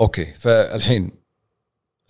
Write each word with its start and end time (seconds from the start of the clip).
okay 0.00 0.24
فالحين 0.24 1.10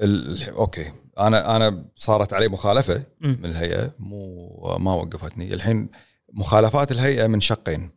ال... 0.00 0.50
okay 0.50 0.92
أنا 1.18 1.56
أنا 1.56 1.84
صارت 1.96 2.32
علي 2.32 2.48
مخالفة 2.48 3.04
مم. 3.20 3.38
من 3.42 3.50
الهيئة 3.50 3.94
مو 3.98 4.76
ما 4.78 4.94
وقفتني. 4.94 5.54
الحين 5.54 5.88
مخالفات 6.32 6.92
الهيئة 6.92 7.26
من 7.26 7.40
شقين. 7.40 7.90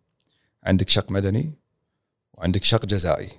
عندك 0.63 0.89
شق 0.89 1.12
مدني 1.12 1.54
وعندك 2.34 2.63
شق 2.63 2.86
جزائي. 2.86 3.29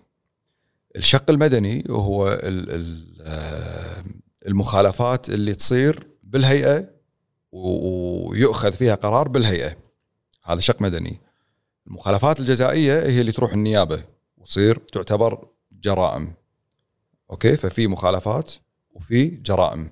الشق 0.96 1.30
المدني 1.30 1.84
هو 1.90 2.28
ال 2.32 2.70
ال 2.70 3.16
آه، 3.26 4.04
المخالفات 4.46 5.28
اللي 5.28 5.54
تصير 5.54 6.08
بالهيئة 6.22 6.90
و- 7.52 8.28
ويؤخذ 8.30 8.72
فيها 8.72 8.94
قرار 8.94 9.28
بالهيئة. 9.28 9.76
هذا 10.44 10.60
شق 10.60 10.82
مدني. 10.82 11.20
المخالفات 11.86 12.40
الجزائية 12.40 13.02
هي 13.02 13.20
اللي 13.20 13.32
تروح 13.32 13.52
النيابة 13.52 14.04
وتصير 14.36 14.78
تعتبر 14.92 15.48
جرائم. 15.72 16.34
أوكي؟ 17.30 17.56
ففي 17.56 17.86
مخالفات 17.86 18.52
وفي 18.90 19.26
جرائم. 19.26 19.90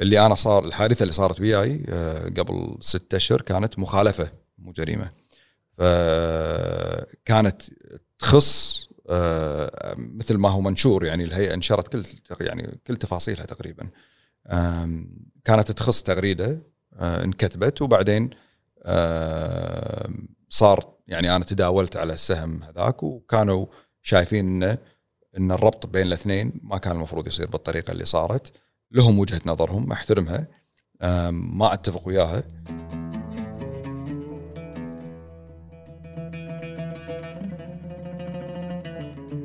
اللي 0.00 0.26
أنا 0.26 0.34
صار 0.34 0.64
الحادثة 0.64 1.02
اللي 1.02 1.12
صارت 1.12 1.40
وياي 1.40 1.84
آه، 1.88 2.24
قبل 2.24 2.76
ستة 2.80 3.16
أشهر 3.16 3.40
كانت 3.40 3.78
مخالفة 3.78 4.30
مو 4.58 4.72
جريمة. 4.72 5.10
فكانت 5.78 7.62
تخص 8.18 8.84
آه، 9.10 9.94
مثل 9.96 10.36
ما 10.36 10.48
هو 10.48 10.60
منشور 10.60 11.04
يعني 11.04 11.24
الهيئة 11.24 11.54
نشرت 11.54 11.88
كل 11.88 12.02
يعني 12.40 12.78
كل 12.86 12.96
تفاصيلها 12.96 13.46
تقريبا. 13.46 13.88
كانت 15.44 15.72
تخص 15.72 16.02
تغريدة 16.02 16.62
آه، 16.94 17.24
انكتبت 17.24 17.82
وبعدين 17.82 18.30
صار 20.48 20.94
يعني 21.08 21.36
أنا 21.36 21.44
تداولت 21.44 21.96
على 21.96 22.12
السهم 22.12 22.62
هذاك 22.62 23.02
وكانوا 23.02 23.66
شايفين 24.02 24.48
إنه 24.48 24.78
إن 25.38 25.52
الربط 25.52 25.86
بين 25.86 26.06
الاثنين 26.06 26.52
ما 26.62 26.78
كان 26.78 26.96
المفروض 26.96 27.26
يصير 27.26 27.46
بالطريقة 27.46 27.90
اللي 27.90 28.04
صارت. 28.04 28.52
لهم 28.92 29.18
وجهة 29.18 29.40
نظرهم 29.46 29.92
أحترمها. 29.92 30.46
ما 31.30 31.72
أتفق 31.72 32.08
وياها. 32.08 32.44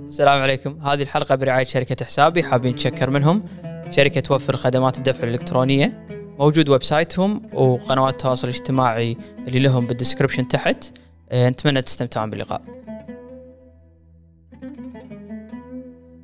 السلام 0.04 0.42
عليكم. 0.42 0.82
هذه 0.82 1.02
الحلقة 1.02 1.36
برعاية 1.36 1.66
شركة 1.66 2.06
حسابي. 2.06 2.44
حابين 2.44 2.72
نتشكر 2.72 3.10
منهم. 3.10 3.46
شركة 3.90 4.22
توفر 4.22 4.58
خدمات 4.58 4.98
الدفع 4.98 5.24
الإلكترونية 5.24 6.08
موجود 6.40 6.70
website 6.70 6.84
هم 6.84 7.56
وقنوات 7.56 8.14
التواصل 8.14 8.48
الاجتماعي 8.48 9.18
اللي 9.48 9.60
لهم 9.60 9.88
بال 9.88 9.97
description 9.97 10.48
تحت. 10.48 10.98
آه، 11.30 11.50
نتمنى 11.50 11.82
تستمتعون 11.82 12.30
باللقاء. 12.30 12.62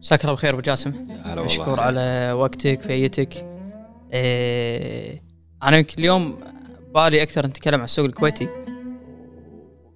مساك 0.06 0.22
الله 0.22 0.34
بالخير 0.34 0.54
أبو 0.54 0.62
جاسم. 0.62 1.08
مشكور 1.26 1.80
على 1.80 2.32
وقتك 2.32 2.80
وجيتك. 2.86 3.34
إيه 4.14 5.24
أنا 5.64 5.78
يمكن 5.78 5.96
اليوم 6.00 6.40
بالي 6.96 7.24
أكثر 7.24 7.48
نتكلم 7.48 7.80
عن 7.80 7.84
السوق 7.84 8.06
الكويتي. 8.06 8.50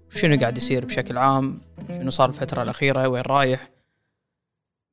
شنو 0.09 0.39
قاعد 0.39 0.57
يصير 0.57 0.85
بشكل 0.85 1.17
عام؟ 1.17 1.61
شنو 1.87 2.09
صار 2.09 2.29
الفترة 2.29 2.63
الأخيرة؟ 2.63 3.07
وين 3.07 3.21
رايح؟ 3.21 3.69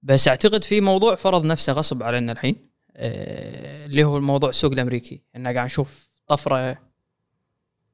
بس 0.03 0.29
أعتقد 0.29 0.65
في 0.65 0.81
موضوع 0.81 1.15
فرض 1.15 1.45
نفسه 1.45 1.73
غصب 1.73 2.03
علينا 2.03 2.33
الحين. 2.33 2.57
إيه 2.97 3.87
اللي 3.87 4.05
هو 4.05 4.17
الموضوع 4.17 4.49
السوق 4.49 4.73
الأمريكي. 4.73 5.23
ان 5.37 5.47
قاعد 5.47 5.65
نشوف 5.65 6.09
طفرة 6.27 6.79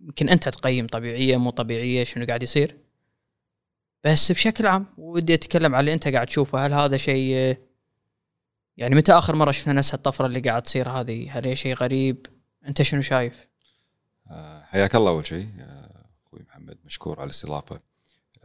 يمكن 0.01 0.29
أنت 0.29 0.49
تقيم 0.49 0.87
طبيعية 0.87 1.37
مو 1.37 1.51
طبيعية 1.51 2.05
شنو 2.05 2.27
قاعد 2.27 2.43
يصير؟ 2.43 2.77
بس 4.05 4.33
بشكل 4.33 4.67
عام 4.67 4.87
ودي 4.99 5.35
أتكلم 5.35 5.75
على 5.75 5.81
اللي 5.81 5.95
أنت 5.95 6.09
قاعد 6.09 6.27
تشوفه. 6.27 6.67
هل 6.67 6.75
هذا 6.75 6.97
شيء 6.97 7.57
يعني 8.77 8.95
متى 8.95 9.13
آخر 9.13 9.37
مرة 9.37 9.51
شفنا 9.51 9.73
نفس 9.73 9.95
الطفرة 9.95 10.27
اللي 10.27 10.41
قاعد 10.41 10.63
تصير 10.63 10.89
هذه؟ 10.89 11.39
هل 11.39 11.47
هي 11.47 11.57
شيء 11.57 11.75
غريب؟ 11.75 12.27
أنت 12.67 12.83
شنو 12.83 13.01
شايف؟ 13.01 13.47
آه، 14.31 14.63
حياك 14.63 14.95
الله 14.95 15.11
أول 15.11 15.27
شيء. 15.27 15.49
آه، 15.61 16.05
أخوي 16.27 16.43
محمد 16.49 16.79
مشكور 16.85 17.21
على 17.21 17.27
الاستضافة. 17.27 17.81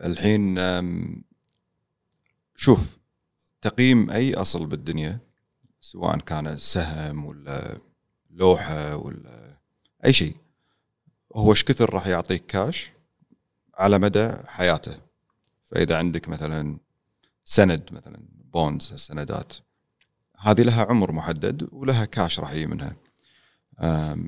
الحين 0.03 0.59
شوف 2.55 2.97
تقييم 3.61 4.09
أي 4.09 4.33
أصل 4.33 4.65
بالدنيا 4.65 5.19
سواء 5.81 6.19
كان 6.19 6.57
سهم 6.57 7.25
ولا 7.25 7.77
لوحة 8.29 8.95
ولا 8.95 9.57
أي 10.05 10.13
شيء 10.13 10.35
هو 11.35 11.51
إيش 11.51 11.63
كثر 11.63 11.93
راح 11.93 12.07
يعطيك 12.07 12.45
كاش 12.45 12.91
على 13.77 13.99
مدى 13.99 14.33
حياته؟ 14.47 15.06
فإذا 15.71 15.97
عندك 15.97 16.29
مثلا 16.29 16.77
سند 17.45 17.89
مثلا 17.91 18.19
بونز 18.53 18.93
السندات 18.93 19.53
هذه 20.39 20.61
لها 20.61 20.85
عمر 20.89 21.11
محدد 21.11 21.67
ولها 21.71 22.05
كاش 22.05 22.39
راح 22.39 22.51
يجي 22.53 22.65
منها. 22.65 22.95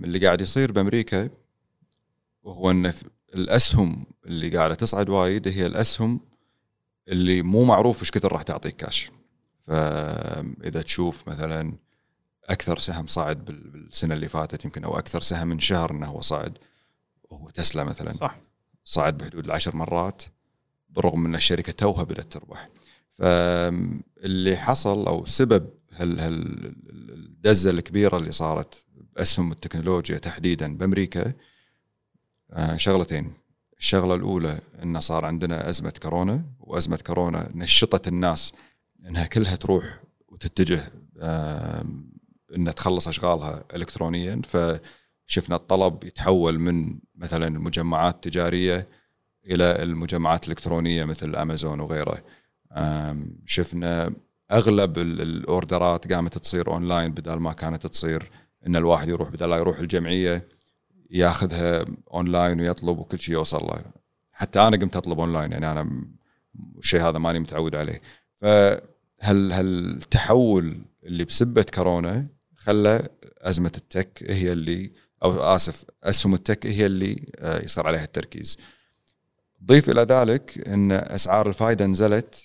اللي 0.04 0.26
قاعد 0.26 0.42
يصير 0.42 0.72
بأمريكا 0.72 1.30
وهو 2.44 2.72
إن 2.72 2.94
الأسهم 3.36 4.06
اللي 4.26 4.58
قاعدة 4.58 4.76
تصعد 4.76 5.10
وايد 5.10 5.48
هي 5.48 5.66
الأسهم 5.66 6.20
اللي 7.08 7.42
مو 7.42 7.64
معروف 7.64 8.00
إيش 8.02 8.12
كثر 8.12 8.32
راح 8.32 8.42
تعطيك 8.42 8.76
كاش 8.76 9.12
فاذا 9.68 10.82
تشوف 10.82 11.28
مثلا 11.30 11.74
أكثر 12.46 12.80
سهم 12.80 13.08
صعد 13.08 13.46
بال- 13.46 13.70
بالسنة 13.70 14.14
اللي 14.14 14.30
فاتت 14.30 14.66
يمكن 14.66 14.84
أو 14.84 14.98
أكثر 15.00 15.22
سهم 15.22 15.52
انشهر 15.52 15.92
إنه 15.92 16.08
هو 16.08 16.22
صعد 16.22 16.58
وهو 17.24 17.50
تسلا 17.50 17.84
مثلا 17.84 18.12
صح. 18.12 18.38
صعد 18.86 19.18
بحدود 19.18 19.46
العشر 19.46 19.76
مرات. 19.76 20.24
بالرغم 20.90 21.26
أن 21.26 21.36
الشركة 21.36 21.72
توها 21.72 22.04
بدأت 22.04 22.34
تربح. 22.34 22.70
فاللي 23.18 24.56
حصل 24.56 25.08
أو 25.08 25.26
سبب 25.26 25.70
هال 25.94 26.20
هال 26.20 26.74
الدزة 26.90 27.72
الكبيرة 27.72 28.18
اللي 28.18 28.32
صارت 28.32 28.86
بأسهم 29.16 29.52
التكنولوجيا 29.52 30.18
تحديدا 30.18 30.78
بأمريكا 30.78 31.34
آه، 32.52 32.78
شغلتين. 32.78 33.34
الشغلة 33.80 34.16
الأولى 34.16 34.60
انه 34.84 35.00
صار 35.00 35.26
عندنا 35.26 35.70
أزمة 35.70 35.94
كورونا 36.04 36.46
وأزمة 36.60 36.98
كورونا 36.98 37.50
نشطت 37.56 38.08
الناس 38.08 38.54
أنها 39.08 39.26
كلها 39.26 39.56
تروح 39.56 40.00
وتتجه 40.28 40.84
آم، 41.22 42.12
انها 42.56 42.74
تخلص 42.74 43.08
أشغالها 43.08 43.64
الكترونيا. 43.76 44.42
فشفنا 44.48 45.56
الطلب 45.56 46.04
يتحول 46.04 46.60
من 46.60 47.00
مثلا 47.16 47.48
المجمعات 47.48 48.16
التجارية 48.16 48.88
إلى 49.50 49.84
المجمعات 49.84 50.46
الإلكترونية 50.46 51.06
مثل 51.06 51.36
أمازون 51.36 51.80
وغيره. 51.80 52.24
شفنا 53.46 54.12
أغلب 54.52 54.98
ال- 54.98 55.22
ال 55.22 55.35
orders 55.35 56.14
قامت 56.14 56.38
تصير 56.38 56.72
أونلاين 56.72 57.12
بدل 57.12 57.34
ما 57.34 57.54
كانت 57.54 57.88
تصير 57.88 58.32
إن 58.68 58.76
الواحد 58.76 59.10
يروح 59.10 59.30
بدل 59.30 59.50
لا 59.50 59.58
يروح 59.58 59.80
الجمعية 59.80 60.48
ياخذها 61.12 61.86
أونلاين 62.14 62.60
ويطلب 62.62 63.00
وكل 63.00 63.20
شيء 63.20 63.34
يوصل 63.36 63.58
له. 63.68 63.82
حتى 64.32 64.60
أنا 64.60 64.78
قمت 64.78 64.96
أطلب 64.96 65.20
أونلاين 65.20 65.52
يعني 65.52 65.72
أنا 65.72 65.90
الشيء 66.78 67.02
هذا 67.02 67.18
ماني 67.18 67.40
متعود 67.40 67.76
عليه. 67.76 68.00
فهل 68.42 69.52
هالتحول 69.52 70.78
اللي 71.04 71.24
بسبة 71.24 71.66
كورونا 71.74 72.28
خلى 72.58 73.08
أزمة 73.38 73.72
ال 73.78 73.87
tech 73.87 74.24
هي 74.28 74.52
اللي 74.52 74.92
أو 75.24 75.32
آسف 75.56 75.84
اسهم 76.04 76.34
ال 76.34 76.41
tech 76.41 76.68
هي 76.68 76.86
اللي 76.86 77.32
آه، 77.40 77.64
يصير 77.64 77.88
عليها 77.88 78.04
التركيز؟ 78.04 78.58
ضيف 79.66 79.90
إلى 79.90 80.02
ذلك 80.02 80.68
إن 80.68 80.92
أسعار 80.92 81.48
الفائده 81.50 81.86
نزلت 81.86 82.44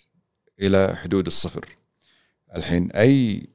إلى 0.60 0.96
حدود 0.96 1.26
الصفر. 1.26 1.76
الحين 2.56 2.90
أي 2.90 3.46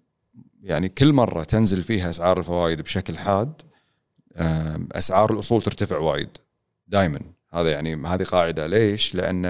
يعني 0.64 0.90
كل 0.90 1.14
مرة 1.14 1.44
تنزل 1.44 1.84
فيها 1.84 2.10
أسعار 2.10 2.40
الفوائد 2.40 2.82
بشكل 2.82 3.18
حاد 3.18 3.62
آم، 4.38 4.88
أسعار 4.92 5.34
الأصول 5.34 5.62
ترتفع 5.62 5.98
وايد 5.98 6.30
دائما 6.88 7.20
هذا 7.54 7.72
يعني 7.72 7.96
هذه 7.96 8.24
قاعدة. 8.24 8.68
ليش؟ 8.68 9.16
لأن 9.16 9.46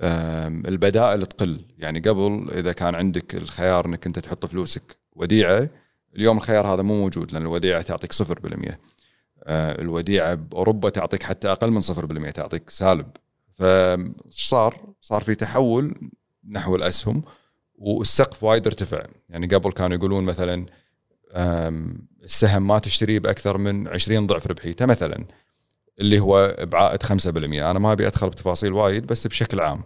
آم، 0.00 0.62
البدائل 0.66 1.26
تقل. 1.26 1.60
يعني 1.78 2.00
قبل 2.00 2.48
إذا 2.52 2.72
كان 2.72 2.94
عندك 2.94 3.34
الخيار 3.34 3.86
إنك 3.86 4.06
أنت 4.06 4.18
تحط 4.18 4.46
فلوسك 4.46 4.96
وديعة 5.12 5.68
اليوم 6.16 6.36
الخيار 6.36 6.66
هذا 6.66 6.82
مو 6.82 6.94
موجود 7.00 7.32
لأن 7.32 7.42
الوديعة 7.42 7.82
تعطيك 7.82 8.12
0% 8.12 8.78
آه، 9.44 9.80
الوديعة 9.80 10.34
بأوروبا 10.34 10.90
تعطيك 10.90 11.22
حتى 11.22 11.52
أقل 11.52 11.70
من 11.70 11.80
0% 11.80 12.30
تعطيك 12.30 12.70
سالب. 12.70 13.06
فصار 13.60 14.94
صار 15.00 15.22
في 15.22 15.34
تحول 15.34 15.94
نحو 16.48 16.76
الأسهم 16.76 17.22
والسقف 17.74 18.44
وايد 18.44 18.66
ارتفع. 18.66 19.06
يعني 19.28 19.46
قبل 19.46 19.72
كانوا 19.72 19.96
يقولون 19.96 20.24
مثلا 20.24 20.66
السهم 22.22 22.66
ما 22.66 22.78
تشتريه 22.78 23.18
بأكثر 23.18 23.58
من 23.58 23.88
20 23.88 24.26
ضعف 24.26 24.46
ربحيته 24.46 24.86
مثلا 24.86 25.24
اللي 26.00 26.20
هو 26.20 26.56
بعائد 26.60 27.02
5% 27.02 27.06
أنا 27.26 27.78
ما 27.78 27.92
أبي 27.92 28.06
أدخل 28.06 28.30
بتفاصيل 28.30 28.72
وايد 28.72 29.06
بس 29.06 29.26
بشكل 29.26 29.60
عام. 29.60 29.82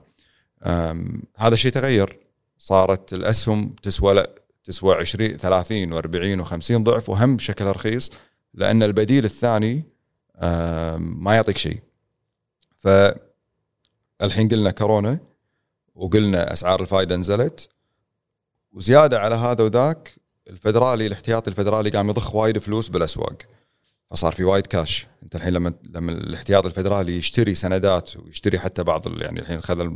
هذا 1.37 1.55
الشيء 1.55 1.73
تغير. 1.73 2.21
صارت 2.59 3.12
الأسهم 3.12 3.75
تسوى 3.82 4.15
لا 4.15 4.31
تسوى 4.65 4.94
20 4.94 5.37
30 5.37 6.03
و40 6.03 6.47
و50 6.47 6.73
ضعف 6.73 7.09
وهم 7.09 7.37
بشكل 7.37 7.65
رخيص 7.65 8.11
لأن 8.55 8.82
البديل 8.82 9.25
الثاني 9.25 9.85
ما 10.99 11.35
يعطيك 11.35 11.59
شيء. 11.59 11.81
فالحين 14.19 14.49
قلنا 14.49 14.70
كورونا 14.70 15.19
وقلنا 15.94 16.52
أسعار 16.52 16.81
الفائده 16.81 17.16
نزلت. 17.16 17.69
وزيادة 18.72 19.20
على 19.20 19.34
هذا 19.34 19.64
وذاك 19.64 20.16
الفدرالي 20.49 21.06
الاحتياطي 21.06 21.50
الفدرالي 21.50 21.90
قام 21.90 22.08
يضخ 22.08 22.34
وايد 22.34 22.58
فلوس 22.58 22.88
بالأسواق. 22.88 23.43
فصار 24.11 24.32
في 24.32 24.44
وايد 24.44 24.66
كاش 24.66 25.06
أنت 25.22 25.37
الحين 25.37 25.52
لما 25.52 25.75
لما 25.82 26.12
الاحتياط 26.12 26.66
الفدرالي 26.66 27.16
يشتري 27.19 27.55
سندات 27.55 28.16
ويشتري 28.16 28.58
حتى 28.58 28.82
بعض 28.82 29.20
يعني 29.20 29.40
الحين 29.40 29.61
خذ 29.61 29.88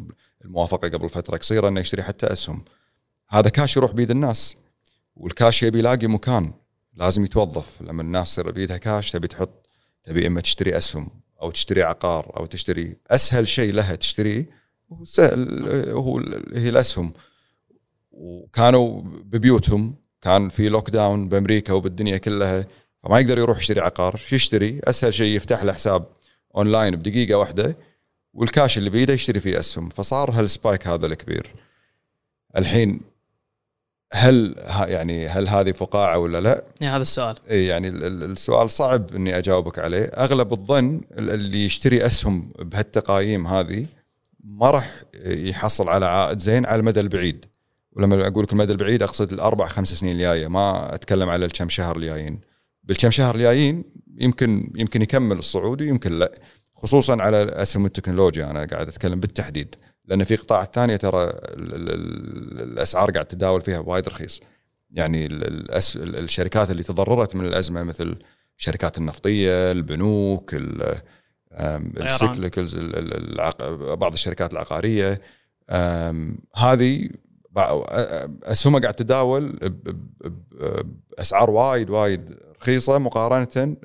الموافقة 0.44 0.88
قبل 0.88 1.08
فترة 1.08 1.36
قصيرة 1.36 1.68
إنه 1.68 1.80
يشتري 1.80 2.02
حتى 2.02 2.26
أسهم. 2.26 2.64
هذا 3.28 3.48
كاش 3.48 3.76
يروح 3.76 3.92
بيد 3.92 4.10
الناس. 4.10 4.54
والكاش 5.16 5.62
يبي 5.62 5.78
يلاقي 5.78 6.06
مكان 6.06 6.52
لازم 6.94 7.24
يتوظف. 7.24 7.82
لما 7.82 8.02
الناس 8.02 8.32
تصير 8.32 8.50
بيدها 8.50 8.76
كاش 8.76 9.10
تبي 9.10 9.28
تحط 9.28 9.66
تبي 10.04 10.26
إما 10.26 10.40
تشتري 10.40 10.76
أسهم. 10.76 11.08
أو 11.43 11.50
تشتري 11.50 11.82
عقار 11.82 12.32
أو 12.37 12.46
تشتري 12.46 12.96
أسهل 13.11 13.49
شيء 13.49 13.73
لها 13.73 13.94
تشتريه 13.94 14.46
هو 14.93 15.05
سهل 15.05 15.69
هو 15.90 16.19
هي 16.55 16.69
الاسهم 16.69 17.12
وكانوا 18.11 19.02
ببيوتهم 19.02 19.94
كان 20.23 20.49
في 20.49 20.69
lockdown 20.69 21.28
بأمريكا 21.29 21.73
وبالدنيا 21.73 22.19
كلها 22.19 22.67
فما 23.02 23.20
يقدر 23.20 23.38
يروح 23.38 23.58
يشتري 23.58 23.81
عقار 23.81 24.17
شو 24.17 24.37
يشتري؟ 24.37 24.81
أسهل 24.85 25.14
شيء 25.14 25.37
يفتح 25.37 25.62
له 25.62 25.73
حساب 25.73 26.06
اونلاين 26.56 26.96
بدقيقة 26.96 27.35
واحدة 27.35 27.76
والكاش 28.35 28.79
اللي 28.79 28.90
بيده 28.90 29.14
يشتري 29.14 29.40
فيه 29.40 29.58
أسهم. 29.58 29.88
فصار 29.88 30.31
هال 30.30 30.46
spike 30.46 30.86
هذا 30.87 31.06
الكبير. 31.06 31.52
الحين 32.56 33.00
هل 34.12 34.55
يعني 34.69 35.28
هل 35.28 35.49
هذه 35.49 35.72
فقاعة 35.72 36.19
ولا 36.19 36.40
لا؟ 36.40 36.64
يعني 36.81 36.94
هذا 36.94 37.02
السؤال 37.02 37.37
اي 37.50 37.66
يعني 37.66 37.88
ال- 37.88 38.05
ال- 38.05 38.31
السؤال 38.32 38.70
صعب 38.70 39.14
إني 39.14 39.38
أجاوبك 39.38 39.78
عليه، 39.78 40.05
أغلب 40.05 40.52
الظن 40.52 41.00
ال- 41.19 41.31
اللي 41.31 41.64
يشتري 41.64 42.06
أسهم 42.06 42.52
بهالتقييم 42.58 43.46
هذه 43.46 43.87
ما 44.44 44.70
راح 44.70 44.90
يحصل 45.25 45.88
على 45.88 46.06
عائد 46.06 46.38
زين 46.38 46.66
على 46.66 46.81
المدى 46.81 47.00
البعيد. 47.00 47.44
ولما 47.93 48.26
أقول 48.28 48.44
لك 48.44 48.52
المدى 48.52 48.72
البعيد 48.72 49.02
أقصد 49.02 49.32
الأربع 49.32 49.66
خمس 49.66 49.88
سنين 49.94 50.16
الجاية 50.16 50.49
ما 50.49 50.94
أتكلم 50.94 51.28
على 51.28 51.44
الكم 51.44 51.69
شهر 51.69 51.96
الجايين. 51.96 52.40
بالكم 52.84 53.11
شهر 53.11 53.34
الجايين 53.34 53.84
يمكن 54.20 54.70
يمكن 54.76 55.02
يكمل 55.02 55.37
الصعود 55.38 55.82
ويمكن 55.82 56.12
لا. 56.19 56.32
خصوصا 56.75 57.22
على 57.22 57.43
أسهم 57.43 57.87
التكنولوجيا 57.87 58.50
أنا 58.50 58.64
قاعد 58.64 58.88
أتكلم 58.88 59.20
بالتحديد 59.20 59.75
لأن 60.08 60.25
في 60.25 60.37
قطاعات 60.37 60.75
ثانية 60.75 60.96
ترى 60.96 61.25
ال- 61.25 61.75
ال- 61.75 61.90
ال- 61.90 62.60
الأسعار 62.60 63.10
قاعد 63.10 63.26
تتداول 63.26 63.60
فيها 63.60 63.78
وايد 63.78 64.08
رخيص. 64.08 64.40
يعني 64.90 65.26
الأس... 65.26 65.96
الشركات 65.96 66.70
اللي 66.70 66.82
تضررت 66.82 67.37
من 67.37 67.44
الأزمة 67.44 67.82
مثل 67.82 68.19
الشركات 68.58 68.99
النفطية، 68.99 69.72
البنوك،. 69.72 70.55
السيكليكلز، 71.52 72.76
العق... 72.76 73.64
بعض 73.94 74.12
الشركات 74.12 74.52
العقارية 74.52 75.20
هذه 76.56 77.11
اسهمها 78.43 78.81
قاعد 78.81 78.94
تتداول 78.94 79.72
بأسعار 81.11 81.50
وايد 81.50 81.90
وايد 81.90 82.37
رخيصة 82.61 82.99
مقارنة 82.99 83.76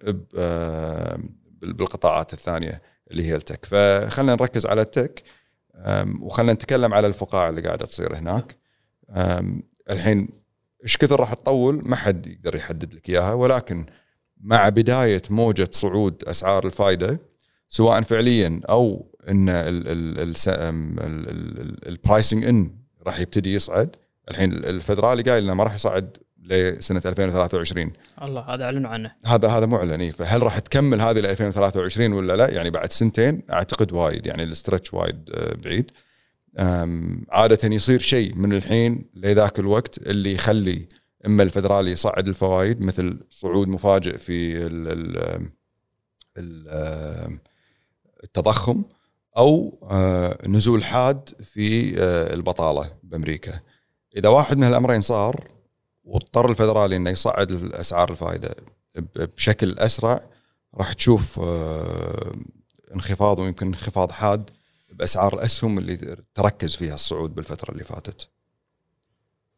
بالقطاعات 1.61 2.33
الثانية 2.33 2.81
اللي 3.11 3.23
هي 3.23 3.35
التك 3.35 3.65
فخلينا 3.65 4.35
نركز 4.35 4.65
على 4.65 4.81
التك 4.81 5.23
آم، 5.75 6.23
وخلينا 6.23 6.53
نتكلم 6.53 6.93
على 6.93 7.07
الفقاعة 7.07 7.49
اللي 7.49 7.61
قاعدة 7.61 7.85
تصير 7.85 8.15
هناك. 8.15 8.55
الحين 9.89 10.29
إيش 10.83 10.97
كثر 10.97 11.19
راح 11.19 11.33
تطول؟ 11.33 11.81
ما 11.85 11.95
حد 11.95 12.27
يقدر 12.27 12.55
يحدد 12.55 12.93
لك 12.93 13.09
إياها 13.09 13.33
ولكن 13.33 13.85
مع 14.41 14.69
بداية 14.69 15.21
موجة 15.29 15.69
صعود 15.71 16.23
أسعار 16.23 16.65
الفائده 16.65 17.19
سواء 17.69 18.01
فعليا 18.01 18.61
أو 18.69 19.11
إن 19.29 19.49
ال 21.87 21.94
pricing 21.95 22.45
ان 22.45 22.75
راح 23.05 23.19
يبتدي 23.19 23.53
يصعد. 23.53 23.95
الحين 24.31 24.53
الفدرالي 24.53 25.23
قايل 25.23 25.43
إنه 25.43 25.53
ما 25.53 25.63
راح 25.63 25.75
يصعد 25.75 26.17
لسنة 26.43 27.01
2023 27.05 27.91
الله 28.21 28.41
هذا 28.41 28.63
أعلنوا 28.63 28.89
عنه 28.89 29.11
هذا 29.25 29.47
هذا 29.47 29.65
معلن 29.65 30.01
إيه. 30.01 30.11
فهل 30.11 30.43
راح 30.43 30.59
تكمل 30.59 31.01
هذه 31.01 31.19
ل 31.19 31.25
2023 31.25 32.13
ولا 32.13 32.35
لا؟ 32.35 32.49
يعني 32.49 32.69
بعد 32.69 32.91
سنتين 32.91 33.43
أعتقد 33.51 33.93
وايد 33.93 34.25
يعني 34.25 34.43
ال 34.43 34.49
stretch 34.50 34.93
وايد 34.93 35.29
آه، 35.33 35.55
بعيد. 35.55 35.91
عادة 37.29 37.75
يصير 37.75 37.99
شيء 37.99 38.35
من 38.35 38.53
الحين 38.53 39.05
لذاك 39.13 39.59
الوقت 39.59 39.97
اللي 39.97 40.33
يخلي 40.33 40.87
إما 41.25 41.43
الفدرالي 41.43 41.91
يصعد 41.91 42.27
الفوائد 42.27 42.85
مثل 42.85 43.19
صعود 43.29 43.67
مفاجئ 43.67 44.17
في 44.17 44.57
ال 44.57 44.87
ال 44.87 45.49
ال 46.37 47.39
التضخم 48.23 48.83
أو 49.37 49.79
آه، 49.91 50.37
نزول 50.47 50.83
حاد 50.83 51.29
في 51.43 51.99
آه، 52.01 52.33
البطالة 52.33 52.89
بأمريكا. 53.03 53.59
إذا 54.17 54.29
واحد 54.29 54.57
من 54.57 54.63
هالأمرين 54.63 55.01
صار 55.01 55.47
واضطر 56.03 56.49
الفدرالي 56.49 56.95
إنه 56.95 57.09
يصعد 57.09 57.51
الأسعار 57.51 58.11
الفائده 58.11 58.55
بشكل 59.15 59.79
أسرع 59.79 60.21
راح 60.75 60.93
تشوف 60.93 61.39
آه، 61.39 62.35
انخفاض 62.95 63.39
ويمكن 63.39 63.67
انخفاض 63.67 64.11
حاد 64.11 64.49
بأسعار 64.91 65.33
الأسهم 65.33 65.77
اللي 65.77 66.17
تركز 66.35 66.75
فيها 66.75 66.95
الصعود 66.95 67.35
بالفترة 67.35 67.71
اللي 67.71 67.83
فاتت. 67.83 68.29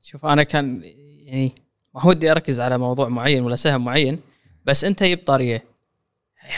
شوف 0.02 0.26
أنا 0.26 0.44
كان 0.44 0.82
يعني 1.26 1.56
ما 1.96 2.06
ودي 2.06 2.32
أركز 2.32 2.60
على 2.60 2.78
موضوع 2.78 3.10
معين 3.10 3.44
ولا 3.44 3.56
سهم 3.56 3.86
معين 3.86 4.20
بس 4.66 4.84
أنت 4.84 5.04
جبت 5.04 5.28
طاريه 5.28 5.64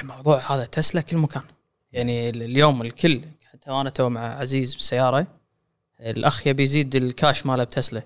موضوع 0.04 0.56
هذا 0.56 0.66
تسلا 0.66 1.02
كل 1.02 1.18
مكان. 1.18 1.44
يعني 1.92 2.30
ال- 2.30 2.44
اليوم 2.44 2.82
الكل 2.82 3.22
حتى 3.46 3.72
أنا 3.72 3.90
تو 3.90 4.10
مع 4.10 4.40
عزيز 4.40 4.74
بالسياره 4.74 5.28
الأخ 6.00 6.48
يبي 6.48 6.64
يزيد 6.64 6.96
الكاش 6.96 7.46
ماله 7.46 7.64
بتسلا. 7.64 8.02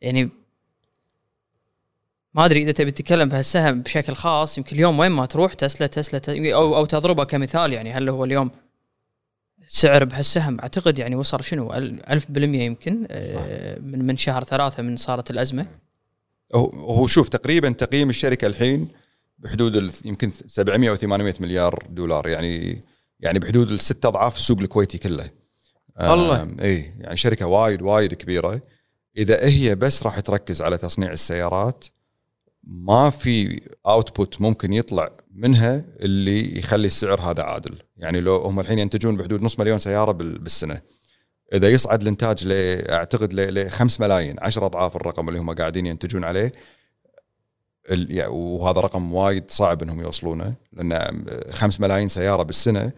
يعني 0.00 0.28
ما 2.34 2.44
أدري 2.44 2.62
إذا 2.62 2.72
تبي 2.72 2.90
تتكلم 2.90 3.28
بهالسهم 3.28 3.82
بشكل 3.82 4.14
خاص 4.14 4.58
يمكن 4.58 4.76
اليوم 4.76 4.98
وين 4.98 5.10
ما 5.10 5.26
تروح 5.26 5.52
تسلا 5.54 5.86
تسلا 5.86 6.18
ت- 6.18 6.28
أو 6.28 6.76
أو 6.76 6.84
تضربه 6.84 7.24
كمثال 7.24 7.72
يعني 7.72 7.92
هل 7.92 8.08
هو 8.08 8.24
اليوم 8.24 8.50
سعر 9.68 10.04
بهالسهم؟ 10.04 10.60
أعتقد 10.60 10.98
يعني 10.98 11.16
وصل 11.16 11.44
شنو؟ 11.44 11.74
ال- 11.74 12.02
1000% 12.06 12.38
يمكن 12.38 13.06
آه، 13.10 13.78
من 13.80 14.04
من 14.06 14.16
شهر 14.16 14.44
ثلاثة 14.44 14.82
من 14.82 14.96
صارت 14.96 15.30
الأزمة. 15.30 15.66
هو 16.54 16.66
هو 16.70 17.06
شوف 17.06 17.28
تقريبا 17.28 17.70
تقييم 17.70 18.10
الشركة 18.10 18.46
الحين 18.46 18.88
بحدود 19.38 19.92
يمكن 20.04 20.30
700 20.46 20.90
أو 20.90 20.96
800 20.96 21.34
مليار 21.40 21.86
دولار 21.90 22.28
يعني 22.28 22.80
يعني 23.20 23.38
بحدود 23.38 23.70
الست 23.70 24.06
أضعاف 24.06 24.36
السوق 24.36 24.58
الكويتي 24.60 24.98
كله. 24.98 25.30
والله. 26.00 26.42
آم، 26.42 26.56
إي 26.60 26.92
يعني 26.98 27.16
شركة 27.16 27.46
وايد 27.46 27.82
وايد 27.82 28.14
كبيرة. 28.14 28.62
إذا 29.16 29.46
هي 29.48 29.74
بس 29.74 30.02
راح 30.02 30.20
تركز 30.20 30.62
على 30.62 30.78
تصنيع 30.78 31.12
السيارات 31.12 31.84
ما 32.66 33.10
في 33.10 33.60
output 33.86 34.40
ممكن 34.40 34.72
يطلع 34.72 35.10
منها 35.34 35.84
اللي 36.00 36.58
يخلي 36.58 36.86
السعر 36.86 37.20
هذا 37.20 37.42
عادل. 37.42 37.78
يعني 37.96 38.20
لو 38.20 38.36
هم 38.36 38.60
الحين 38.60 38.78
ينتجون 38.78 39.16
بحدود 39.16 39.42
نص 39.42 39.58
مليون 39.60 39.78
سيارة 39.78 40.12
بال- 40.12 40.38
بالسنة. 40.38 40.80
إذا 41.54 41.68
يصعد 41.68 42.02
الإنتاج 42.02 42.44
أعتقد 42.90 43.32
ل 43.34 43.70
5 43.70 44.00
ملايين 44.00 44.36
10 44.38 44.66
أضعاف 44.66 44.96
الرقم 44.96 45.28
اللي 45.28 45.40
هم 45.40 45.50
قاعدين 45.54 45.86
ينتجون 45.86 46.24
عليه. 46.24 46.52
وهذا 48.28 48.80
رقم 48.80 49.14
وايد 49.14 49.44
صعب 49.50 49.82
إنهم 49.82 50.00
يوصلونه 50.00 50.54
لأن 50.72 51.24
5 51.50 51.80
ملايين 51.80 52.08
سيارة 52.08 52.42
بالسنة 52.42 52.92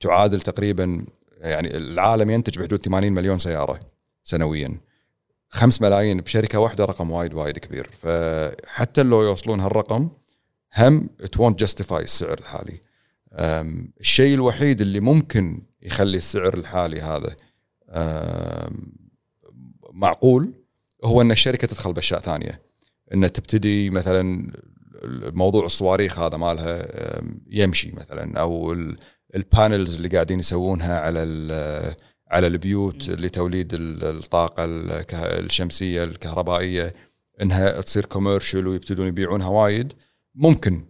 تعادل 0.00 0.40
تقريبا 0.40 1.04
يعني 1.40 1.76
العالم 1.76 2.30
ينتج 2.30 2.58
بحدود 2.58 2.82
80 2.82 3.12
مليون 3.12 3.38
سيارة 3.38 3.80
سنويا. 4.24 4.80
5 5.54 5.82
ملايين 5.82 6.20
بشركة 6.20 6.58
واحدة 6.58 6.84
رقم 6.84 7.10
وايد 7.10 7.34
وايد 7.34 7.58
كبير. 7.58 7.90
فحتى 8.02 9.02
لو 9.02 9.22
يوصلون 9.22 9.60
هالرقم 9.60 10.10
هم 10.76 11.10
it 11.20 11.40
won't 11.40 11.58
justify 11.60 12.02
السعر 12.02 12.38
الحالي. 12.38 12.80
الشيء 14.00 14.34
الوحيد 14.34 14.80
اللي 14.80 15.00
ممكن 15.00 15.62
يخلي 15.82 16.16
السعر 16.16 16.54
الحالي 16.54 17.00
هذا 17.00 17.36
معقول 19.92 20.52
هو 21.04 21.20
إن 21.20 21.30
الشركة 21.30 21.66
تدخل 21.66 21.92
بأشياء 21.92 22.20
ثانية. 22.20 22.62
ان 23.14 23.32
تبتدي 23.32 23.90
مثلا 23.90 24.52
موضوع 25.32 25.64
الصواريخ 25.64 26.18
هذا 26.18 26.36
مالها 26.36 26.88
يمشي 27.50 27.92
مثلا 27.92 28.40
أو 28.40 28.72
ال- 28.72 28.96
ال 29.36 29.45
panels 29.45 29.96
اللي 29.96 30.08
قاعدين 30.08 30.38
يسوونها 30.40 31.00
على 31.00 31.22
على 32.32 32.46
البيوت 32.46 33.08
لتوليد 33.10 33.74
ال- 33.74 34.04
الطاقة 34.04 34.64
الشمسية 35.14 36.04
الكهربائية 36.04 36.92
إنها 37.42 37.80
تصير 37.80 38.04
commercial 38.04 38.66
ويبتدون 38.68 39.06
يبيعونها 39.06 39.48
وايد. 39.48 39.92
ممكن. 40.34 40.84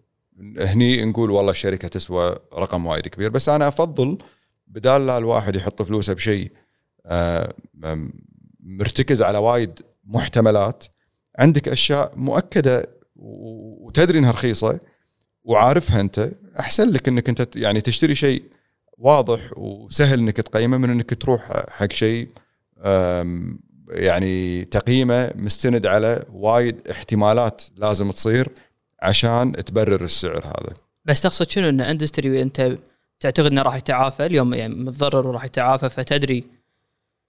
هني 0.58 1.04
نقول 1.04 1.30
والله 1.30 1.50
الشركة 1.50 1.88
تسوى 1.88 2.36
رقم 2.54 2.86
وايد 2.86 3.08
كبير 3.08 3.30
بس 3.30 3.48
أنا 3.48 3.68
أفضل 3.68 4.18
بدال 4.66 5.06
لا 5.06 5.18
الواحد 5.18 5.56
يحط 5.56 5.82
فلوسه 5.82 6.12
بشيء 6.12 6.52
آه، 7.06 7.52
مرتكز 8.60 9.22
على 9.22 9.38
وايد 9.38 9.80
محتملات 10.04 10.84
عندك 11.38 11.68
أشياء 11.68 12.12
مؤكدة 12.16 12.86
وتدري 13.16 14.18
إنها 14.18 14.30
رخيصة 14.30 14.80
وعارفها 15.44 16.00
أنت 16.00 16.32
أحسن 16.60 16.88
لك 16.90 17.08
إنك 17.08 17.28
أنت 17.28 17.56
يعني 17.56 17.80
تشتري 17.80 18.14
شيء 18.14 18.42
واضح 19.02 19.40
وسهل 19.56 20.18
إنك 20.18 20.36
تقيمه 20.36 20.76
من 20.76 20.90
إنك 20.90 21.14
تروح 21.14 21.52
حق 21.68 21.92
شيء 21.92 22.28
يعني 23.88 24.64
تقييمه 24.64 25.32
مستند 25.34 25.86
على 25.86 26.24
وايد 26.32 26.88
احتمالات 26.88 27.62
لازم 27.76 28.10
تصير 28.10 28.48
عشان 29.02 29.52
تبرر 29.52 30.04
السعر 30.04 30.44
هذا. 30.44 30.74
بس 31.04 31.20
تقصد 31.20 31.50
شنو؟ 31.50 31.68
إن 31.68 31.80
industry 31.80 32.42
انت 32.42 32.78
تعتقد 33.20 33.46
إنه 33.46 33.62
راح 33.62 33.76
يتعافى 33.76 34.26
اليوم؟ 34.26 34.54
يعني 34.54 34.74
متضرر 34.74 35.26
وراح 35.26 35.44
يتعافى 35.44 35.88
فتدري 35.88 36.44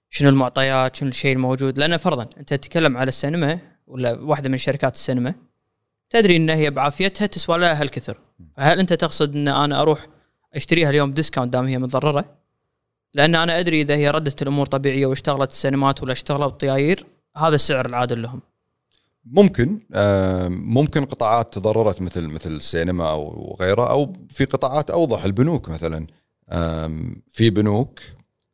شنو 0.09 0.29
المعطيات 0.29 0.95
شنو 0.95 1.09
الشيء 1.09 1.33
الموجود؟ 1.33 1.77
لأن 1.77 1.97
فرضا 1.97 2.29
أنت 2.37 2.53
تتكلم 2.53 2.97
على 2.97 3.07
السينما 3.07 3.59
ولا 3.87 4.19
واحدة 4.19 4.49
من 4.49 4.57
شركات 4.57 4.95
السينما 4.95 5.35
تدري 6.09 6.35
إن 6.35 6.49
هي 6.49 6.69
بعافيتها 6.69 7.25
تسوى 7.25 7.57
لها 7.57 7.81
هالكثر. 7.81 8.17
فهل 8.57 8.79
أنت 8.79 8.93
تقصد 8.93 9.35
إن 9.35 9.47
أنا 9.47 9.81
أروح 9.81 10.07
أشتريها 10.55 10.89
اليوم 10.89 11.11
discount 11.11 11.53
دام 11.53 11.65
هي 11.65 11.77
متضررة. 11.77 12.25
لأن 13.13 13.35
أنا 13.35 13.59
أدري 13.59 13.81
إذا 13.81 13.95
هي 13.95 14.09
ردت 14.09 14.41
الأمور 14.41 14.65
طبيعية 14.65 15.05
واشتغلت 15.05 15.51
السينمات 15.51 16.03
ولا 16.03 16.11
اشتغلوا 16.11 16.47
الطياير 16.47 17.05
هذا 17.37 17.55
السعر 17.55 17.85
العادل 17.85 18.21
لهم. 18.21 18.41
ممكن 19.25 19.79
آه، 19.93 20.47
ممكن 20.47 21.05
قطاعات 21.05 21.53
تضررت 21.53 22.01
مثل 22.01 22.21
مثل 22.21 22.51
السينما 22.51 23.11
أو 23.11 23.55
غيره 23.59 23.89
أو 23.89 24.13
في 24.29 24.45
قطاعات 24.45 24.89
أوضح 24.91 25.23
البنوك 25.23 25.69
مثلا. 25.69 26.07
في 27.29 27.49
بنوك 27.49 27.99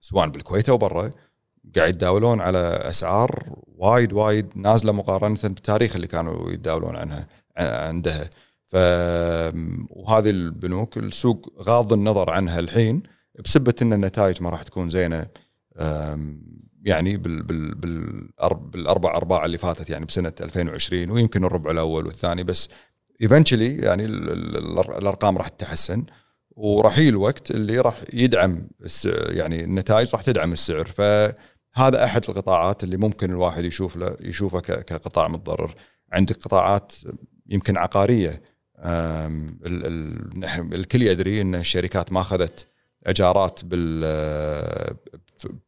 سواء 0.01 0.29
بالكويت 0.29 0.69
أو 0.69 0.77
برا 0.77 1.09
قاعد 1.75 1.89
يتداولون 1.89 2.41
على 2.41 2.57
أسعار 2.59 3.45
وايد 3.67 4.13
وايد 4.13 4.47
نازلة 4.55 4.91
مقارنة 4.91 5.37
بالتاريخ 5.43 5.95
اللي 5.95 6.07
كانوا 6.07 6.51
يتداولون 6.51 6.95
عنها 6.95 7.27
عندها. 7.57 8.29
ف 8.69 8.75
وهذه 9.89 10.29
البنوك 10.29 10.97
السوق 10.97 11.53
غاض 11.61 11.93
النظر 11.93 12.29
عنها 12.29 12.59
الحين 12.59 13.03
بسبة 13.45 13.73
إن 13.81 13.93
النتائج 13.93 14.43
ما 14.43 14.49
راح 14.49 14.63
تكون 14.63 14.89
زينة 14.89 15.27
يعني 16.83 17.17
بال 17.17 17.43
بال 17.43 17.75
بالأربع 18.71 19.15
أرباع 19.15 19.45
اللي 19.45 19.57
فاتت 19.57 19.89
يعني 19.89 20.05
بسنة 20.05 20.33
2020 20.41 21.11
ويمكن 21.11 21.43
الربع 21.43 21.71
الأول 21.71 22.05
والثاني 22.05 22.43
بس 22.43 22.69
ايفنشلي 23.21 23.75
يعني 23.77 24.05
الأرقام 24.05 25.37
راح 25.37 25.47
تتحسن 25.47 26.05
وراح 26.51 26.97
يجي 26.99 27.09
الوقت 27.09 27.51
اللي 27.51 27.79
راح 27.79 28.01
يدعم 28.13 28.67
يعني 29.05 29.63
النتائج 29.63 30.09
راح 30.13 30.21
تدعم 30.21 30.53
السعر. 30.53 30.85
فهذا 30.85 32.03
أحد 32.03 32.25
القطاعات 32.29 32.83
اللي 32.83 32.97
ممكن 32.97 33.31
الواحد 33.31 33.65
يشوف 33.65 33.97
له 33.97 34.17
يشوفه 34.21 34.59
كقطاع 34.59 35.27
متضرر. 35.27 35.75
عندك 36.11 36.35
قطاعات 36.35 36.93
يمكن 37.49 37.77
عقارية 37.77 38.41
ال- 38.85 39.85
ال- 39.85 40.39
نحن- 40.39 40.73
الكل 40.73 41.01
يدري 41.01 41.41
إن 41.41 41.55
الشركات 41.55 42.11
ما 42.11 42.21
أخذت 42.21 42.67
أجارات 43.07 43.65
بال 43.65 44.03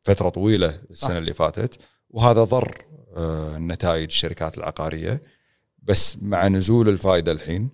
فترة 0.01 0.29
طويلة 0.29 0.79
السنة. 0.91 1.17
اللي 1.17 1.33
فاتت 1.33 1.77
وهذا 2.09 2.43
ضر 2.43 2.85
آه، 3.17 3.57
نتائج 3.57 4.03
الشركات 4.03 4.57
العقارية. 4.57 5.21
بس 5.83 6.17
مع 6.21 6.47
نزول 6.47 6.89
الفائدة 6.89 7.31
الحين 7.31 7.69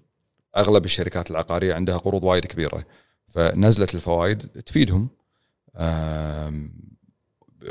أغلب 0.57 0.85
الشركات 0.85 1.31
العقارية 1.31 1.73
عندها 1.73 1.97
قروض 1.97 2.23
وايد 2.23 2.45
كبيرة 2.45 2.83
فنزله 3.29 3.87
الفوائد 3.93 4.47
تفيدهم. 4.47 5.09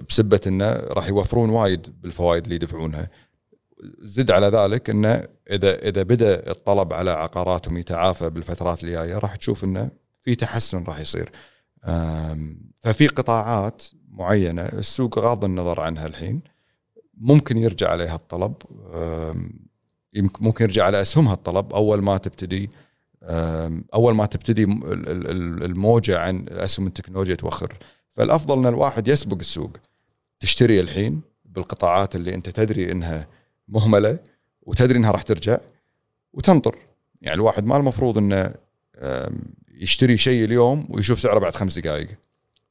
بسبة 0.08 0.40
انه 0.46 0.73
راح 0.73 1.08
يوفرون 1.08 1.50
وايد 1.50 2.00
بالفوائد 2.02 2.42
اللي 2.42 2.54
يدفعونها. 2.54 3.11
زد 4.00 4.30
على 4.30 4.47
ذلك 4.47 4.90
إنه 4.90 5.23
إذا 5.50 5.88
إذا 5.88 6.02
بدأ 6.02 6.50
الطلب 6.50 6.92
على 6.92 7.11
عقاراتهم 7.11 7.76
يتعافى 7.76 8.30
بالفترات 8.30 8.85
اللي 8.85 8.92
جاية 8.92 9.18
راح 9.18 9.37
تشوف 9.37 9.64
إنه 9.64 9.90
في 10.23 10.35
تحسن 10.35 10.85
راح 10.85 11.00
يصير. 11.00 11.33
ففي 12.80 13.06
قطاعات 13.06 13.83
معينة 14.11 14.62
السوق 14.62 15.18
غاض 15.18 15.45
النظر 15.45 15.80
عنها 15.80 16.06
الحين. 16.06 16.42
ممكن 17.14 17.59
يرجع 17.59 17.90
عليها 17.90 18.14
الطلب. 18.14 18.54
ممكن 20.40 20.64
يرجع 20.64 20.85
على 20.85 21.00
أسهمها 21.00 21.35
الطلب. 21.35 21.73
أول 21.73 22.02
ما 22.02 22.16
تبتدي 22.16 22.71
أول 23.95 24.14
ما 24.14 24.26
تبتدي 24.26 24.64
الموجة 24.64 26.18
عن 26.18 26.47
اسهم 26.49 26.87
التكنولوجيا 26.87 27.35
توخر. 27.35 27.78
فالأفضل 28.16 28.59
إن 28.59 28.66
الواحد 28.66 29.09
يسبق 29.09 29.38
السوق. 29.38 29.71
تشتري 30.40 30.80
الحين 30.80 31.21
بالقطاعات 31.45 32.16
اللي 32.16 32.35
أنت 32.35 32.49
تدري 32.49 32.92
إنها 32.92 33.36
مهملة 33.68 34.18
وتدري 34.62 34.99
إنها 34.99 35.11
راح 35.11 35.23
ترجع 35.23 35.58
وتنطر. 36.32 36.78
يعني 37.23 37.35
الواحد 37.35 37.64
ما 37.64 37.76
المفروض 37.76 38.18
إنه 38.18 38.54
يشتري 39.75 40.16
شيء 40.16 40.44
اليوم 40.44 40.87
ويشوف 40.90 41.20
سعره 41.20 41.38
بعد 41.38 41.54
خمس 41.54 41.78
دقائق 41.78 42.08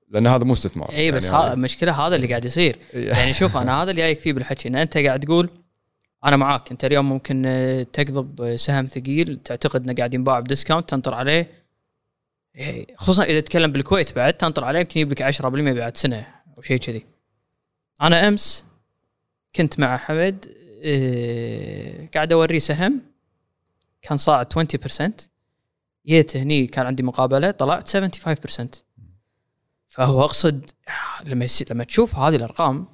لأن 0.10 0.28
هذا 0.28 0.44
مو 0.44 0.54
استثمار. 0.54 0.92
إي 0.92 1.12
بس 1.12 1.30
يعني 1.30 1.54
المشكلة 1.54 2.08
هذا 2.08 2.16
اللي 2.16 2.28
قاعد 2.28 2.46
يصير. 2.46 2.78
يعني 2.94 3.34
شوف 3.34 3.58
أنا 3.58 3.84
هذا 3.84 3.92
اللي 3.92 4.02
جايك 4.02 4.20
فيه 4.20 4.34
بالحكي 4.34 4.70
إن 4.70 4.76
أنت 4.76 4.98
قاعد 4.98 5.20
تقول 5.20 5.50
أنا 6.26 6.36
معاك 6.38 6.72
أنت 6.72 6.86
اليوم 6.86 7.10
ممكن 7.10 7.44
آه، 7.46 7.84
تقضب 7.84 8.42
آه، 8.42 8.56
سهم 8.56 8.86
ثقيل 8.86 9.40
تعتقد 9.44 9.84
إنه 9.84 9.94
قاعد 9.94 10.14
ينباع 10.14 10.40
بديسكاونت 10.40 10.90
تنطر 10.90 11.14
عليه. 11.14 11.66
خصوصا 12.96 13.24
إذا 13.24 13.40
تتكلم 13.40 13.72
بالكويت 13.72 14.16
بعد 14.16 14.34
تنطر 14.34 14.64
عليه 14.64 14.80
يمكن 14.80 15.00
يجيب 15.00 15.12
لك 15.12 15.22
10% 15.22 15.46
بعد 15.74 15.98
سنة 15.98 16.28
أو 16.58 16.62
شيء 16.62 16.78
كذي. 16.78 17.06
أنا 18.02 18.28
أمس 18.28 18.66
كنت 19.56 19.80
مع 19.80 19.98
حمد 19.98 20.46
إيه، 20.86 22.12
قاعد 22.12 22.34
اوريه 22.34 22.60
سهم. 22.60 23.02
كان 24.02 24.18
صاعد 24.18 24.54
20% 24.54 25.12
جيت 26.08 26.38
هني 26.38 26.68
كان 26.68 26.86
عندي 26.86 27.04
مقابلة 27.04 27.52
طلعت 27.52 27.88
75% 27.98 28.68
فهو 29.88 30.24
أقصد 30.24 30.70
لما 31.26 31.48
لما 31.70 31.84
تشوف 31.84 32.16
هذه 32.16 32.36
الأرقام 32.36 32.88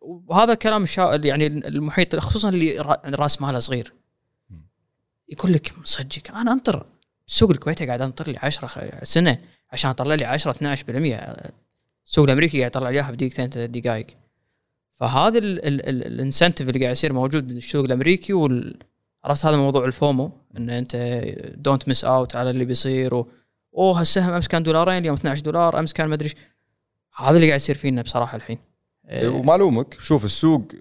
وهذا 0.00 0.54
كلام. 0.54 0.84
يعني 0.98 1.46
المحيط 1.46 2.16
خصوصا 2.16 2.48
اللي 2.48 2.78
را- 2.78 3.00
راس 3.04 3.42
ماله 3.42 3.58
صغير. 3.58 3.92
يقول 5.28 5.52
لك 5.52 5.72
صدقك 5.84 6.30
أنا 6.30 6.52
أنطر. 6.52 6.86
السوق 7.28 7.50
الكويتي 7.50 7.86
قاعد 7.86 8.00
أنطر 8.00 8.28
لي 8.30 8.38
10 8.38 8.66
خ- 8.66 9.02
سنة 9.02 9.38
عشان 9.72 9.90
أطلع 9.90 10.14
لي 10.14 10.24
10 10.24 10.50
12% 10.50 11.14
السوق 12.06 12.24
الأمريكي 12.24 12.58
قاعد 12.58 12.70
يطلع 12.70 12.88
لي 12.90 12.94
اياها 12.96 13.10
بدقيقتين 13.10 13.50
ثلاث 13.50 13.70
دقائق 13.70 14.06
فهذا 14.96 15.38
ال 15.38 15.51
incentive 15.51 16.68
اللي 16.68 16.80
قاعد 16.80 16.92
يصير 16.92 17.12
موجود 17.12 17.46
بالسوق 17.46 17.84
الأمريكي 17.84 18.32
وال 18.32 18.78
عرفت 19.24 19.46
هذا 19.46 19.56
موضوع 19.56 19.84
ال 19.84 19.94
FOMO 19.94 20.32
إن 20.56 20.70
أنت 20.70 21.22
don't 21.56 21.88
miss 21.88 22.04
out 22.04 22.36
على 22.36 22.50
اللي 22.50 22.64
بيصير 22.64 23.14
و... 23.14 23.28
أوه 23.74 24.00
هالسهم 24.00 24.32
أمس 24.32 24.48
كان 24.48 24.62
دولارين 24.62 24.98
اليوم 24.98 25.14
12 25.14 25.42
دولار 25.42 25.78
أمس 25.78 25.92
كان 25.92 26.08
مدري. 26.08 26.32
هذا 27.16 27.36
اللي 27.36 27.46
قاعد 27.46 27.60
يصير 27.60 27.74
فينا 27.74 28.02
بصراحة 28.02 28.36
الحين 28.36 28.58
إيه، 29.08 29.28
وما 29.28 29.54
الومك 29.54 30.00
شوف 30.00 30.24
السوق 30.24 30.72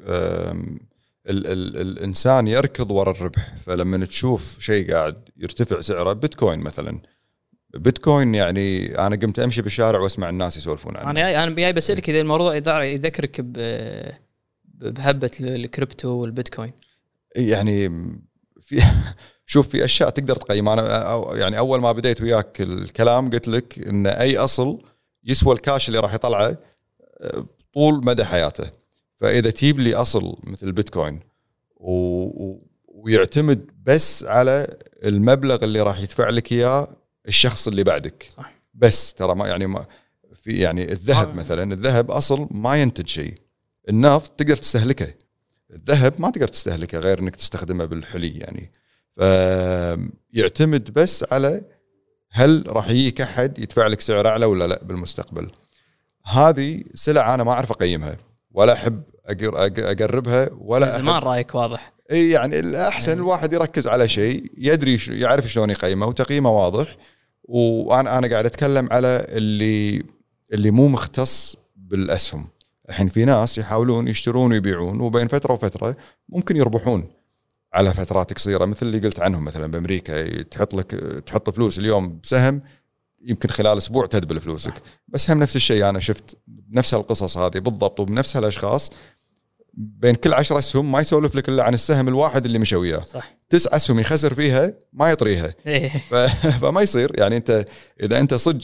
ال 1.30 1.48
ال 1.48 1.78
الإنسان 1.82 2.48
يركض 2.48 2.92
ورا 2.92 3.12
الربح 3.12 3.56
فلما 3.66 4.06
تشوف 4.06 4.60
شيء 4.60 4.94
قاعد 4.94 5.30
يرتفع 5.38 5.80
سعره 5.80 6.14
بيتكوين 6.14 6.60
مثلا 6.60 7.00
بيتكوين 7.76 8.36
يعني 8.36 8.96
أنا 9.00 9.16
قمت 9.16 9.40
أمشي 9.40 9.62
بالشارع 9.62 10.00
وأسمع 10.00 10.30
الناس 10.30 10.58
يسولفون 10.58 10.98
عنه. 10.98 11.12
أنا 11.12 11.44
أنا 11.44 11.56
جاي 11.56 11.74
بسألك 11.74 12.10
إذا 12.10 12.22
الموضوع 12.22 12.56
يذكرك 12.84 13.42
بهبة 14.64 15.32
الكريبتو 15.42 16.10
والبيتكوين. 16.10 16.74
يعني 17.36 17.90
في 18.62 18.82
شوف 19.46 19.70
في 19.70 19.86
أشياء 19.86 20.10
تقدر 20.10 20.36
تقيمها 20.36 20.74
أنا 20.74 21.36
يعني 21.36 21.58
أول 21.58 21.82
ما 21.82 21.92
بديت 21.92 22.22
وياك 22.22 22.62
الكلام 22.62 23.30
قلت 23.30 23.48
لك 23.48 23.88
إن 23.88 24.08
أي 24.08 24.38
أصل 24.38 24.82
يسوى 25.24 25.56
الكاش 25.56 25.88
اللي 25.88 26.00
راح 26.00 26.14
يطلعه 26.14 26.58
طول 27.74 28.06
مدى 28.06 28.26
حياته. 28.26 28.72
فإذا 29.18 29.50
تجيب 29.50 29.80
لي 29.80 29.96
أصل 29.96 30.38
مثل 30.44 30.68
البيتكوين. 30.68 31.20
و... 31.76 32.66
ويعتمد 32.88 33.70
بس 33.86 34.24
على 34.24 34.78
المبلغ 35.04 35.64
اللي 35.64 35.82
راح 35.82 36.00
يدفع 36.00 36.30
لك 36.30 36.52
إياه 36.52 37.05
الشخص 37.28 37.68
اللي 37.68 37.84
بعدك. 37.84 38.28
صح. 38.38 38.52
بس 38.74 39.14
ترى 39.14 39.36
ما 39.36 39.48
يعني 39.48 39.68
ما 39.68 39.86
في 40.36 40.52
يعني 40.52 40.92
الذهب 40.92 41.30
آه. 41.30 41.34
مثلا 41.34 41.74
الذهب 41.74 42.12
أصل 42.12 42.48
ما 42.52 42.82
ينتج 42.82 43.08
شيء. 43.08 43.34
النفط 43.90 44.40
تقدر 44.40 44.58
تستهلكه. 44.58 45.14
الذهب 45.74 46.14
ما 46.20 46.30
تقدر 46.30 46.48
تستهلكه 46.48 47.00
غير 47.00 47.20
إنك 47.20 47.36
تستخدمه 47.36 47.86
بالحلي 47.86 48.38
يعني. 48.38 48.72
فيعتمد 49.16 50.94
بس 50.94 51.26
على 51.32 51.66
هل 52.32 52.64
راح 52.68 52.90
يجيك 52.90 53.22
أحد 53.22 53.60
يدفع 53.60 53.88
لك 53.88 54.02
سعر 54.02 54.28
أعلى 54.28 54.46
ولا 54.46 54.68
لا 54.68 54.84
بالمستقبل. 54.84 55.52
هذه 56.26 56.84
سلع 56.94 57.34
أنا 57.34 57.44
ما 57.44 57.52
أعرف 57.52 57.72
أقيمها. 57.72 58.18
ولا 58.52 58.74
أحب 58.74 59.04
أقربها 59.30 60.50
ولا 60.58 60.98
زمان 61.00 61.22
رأيك 61.22 61.56
واضح. 61.56 61.94
إي 62.12 62.30
يعني 62.30 62.60
الأحسن 62.60 63.14
الواحد 63.18 63.54
يركز 63.54 63.88
على 63.88 64.08
شيء 64.08 64.52
يدري 64.58 65.00
يعرف 65.10 65.48
شلون 65.48 65.70
يقيمه 65.70 66.06
وتقييمه 66.06 66.50
واضح. 66.50 66.98
وأنا 67.48 68.18
أنا 68.18 68.28
قاعد 68.28 68.46
أتكلم 68.46 68.88
على 68.92 69.26
اللي 69.30 70.04
اللي 70.54 70.72
مو 70.72 70.88
مختص 70.88 71.56
بالأسهم. 71.76 72.48
الحين 72.90 73.08
في 73.08 73.26
ناس 73.26 73.58
يحاولون 73.58 74.08
يشترون 74.08 74.52
ويبيعون 74.52 75.02
وبين 75.02 75.28
فترة 75.28 75.54
وفترة 75.54 75.96
ممكن 76.30 76.56
يربحون 76.56 77.08
على 77.74 77.92
فترات 77.92 78.34
قصيرة 78.34 78.66
مثل 78.66 78.86
اللي 78.86 79.00
قلت 79.00 79.20
عنهم 79.20 79.46
مثلا 79.46 79.68
بأمريكا 79.72 80.42
تحط 80.42 80.74
لك 80.74 80.92
تحط 81.26 81.50
فلوس 81.50 81.80
اليوم 81.80 82.20
بسهم 82.24 82.62
يمكن 83.22 83.50
خلال 83.50 83.78
أسبوع 83.78 84.06
تدبل 84.06 84.40
فلوسك. 84.40 84.74
بس 85.08 85.32
هم 85.32 85.40
نفس 85.40 85.56
الشيء 85.56 85.90
أنا 85.90 86.00
شفت 86.00 86.38
نفس 86.70 86.94
القصص 86.94 87.38
هذه 87.38 87.60
بالضبط 87.60 88.00
وبنفس 88.00 88.38
الأشخاص 88.38 88.92
بين 89.78 90.16
كل 90.16 90.34
10 90.34 90.60
أسهم 90.60 90.92
ما 90.92 91.00
يسولف 91.00 91.36
لك 91.36 91.50
إلا 91.50 91.64
عن 91.64 91.74
السهم 91.74 92.08
الواحد 92.08 92.46
اللي 92.46 92.60
مشى 92.60 92.76
وياه. 92.76 93.04
صح. 93.04 93.38
تسع 93.50 93.76
أسهم 93.76 94.00
يخسر 94.00 94.34
فيها 94.34 94.74
ما 94.94 95.12
يطريها. 95.12 95.54
إيه. 95.68 95.90
ف... 95.90 96.16
فما 96.62 96.82
يصير. 96.82 97.20
يعني 97.20 97.38
أنت 97.38 97.66
إذا 98.04 98.20
أنت 98.20 98.34
صدق 98.34 98.62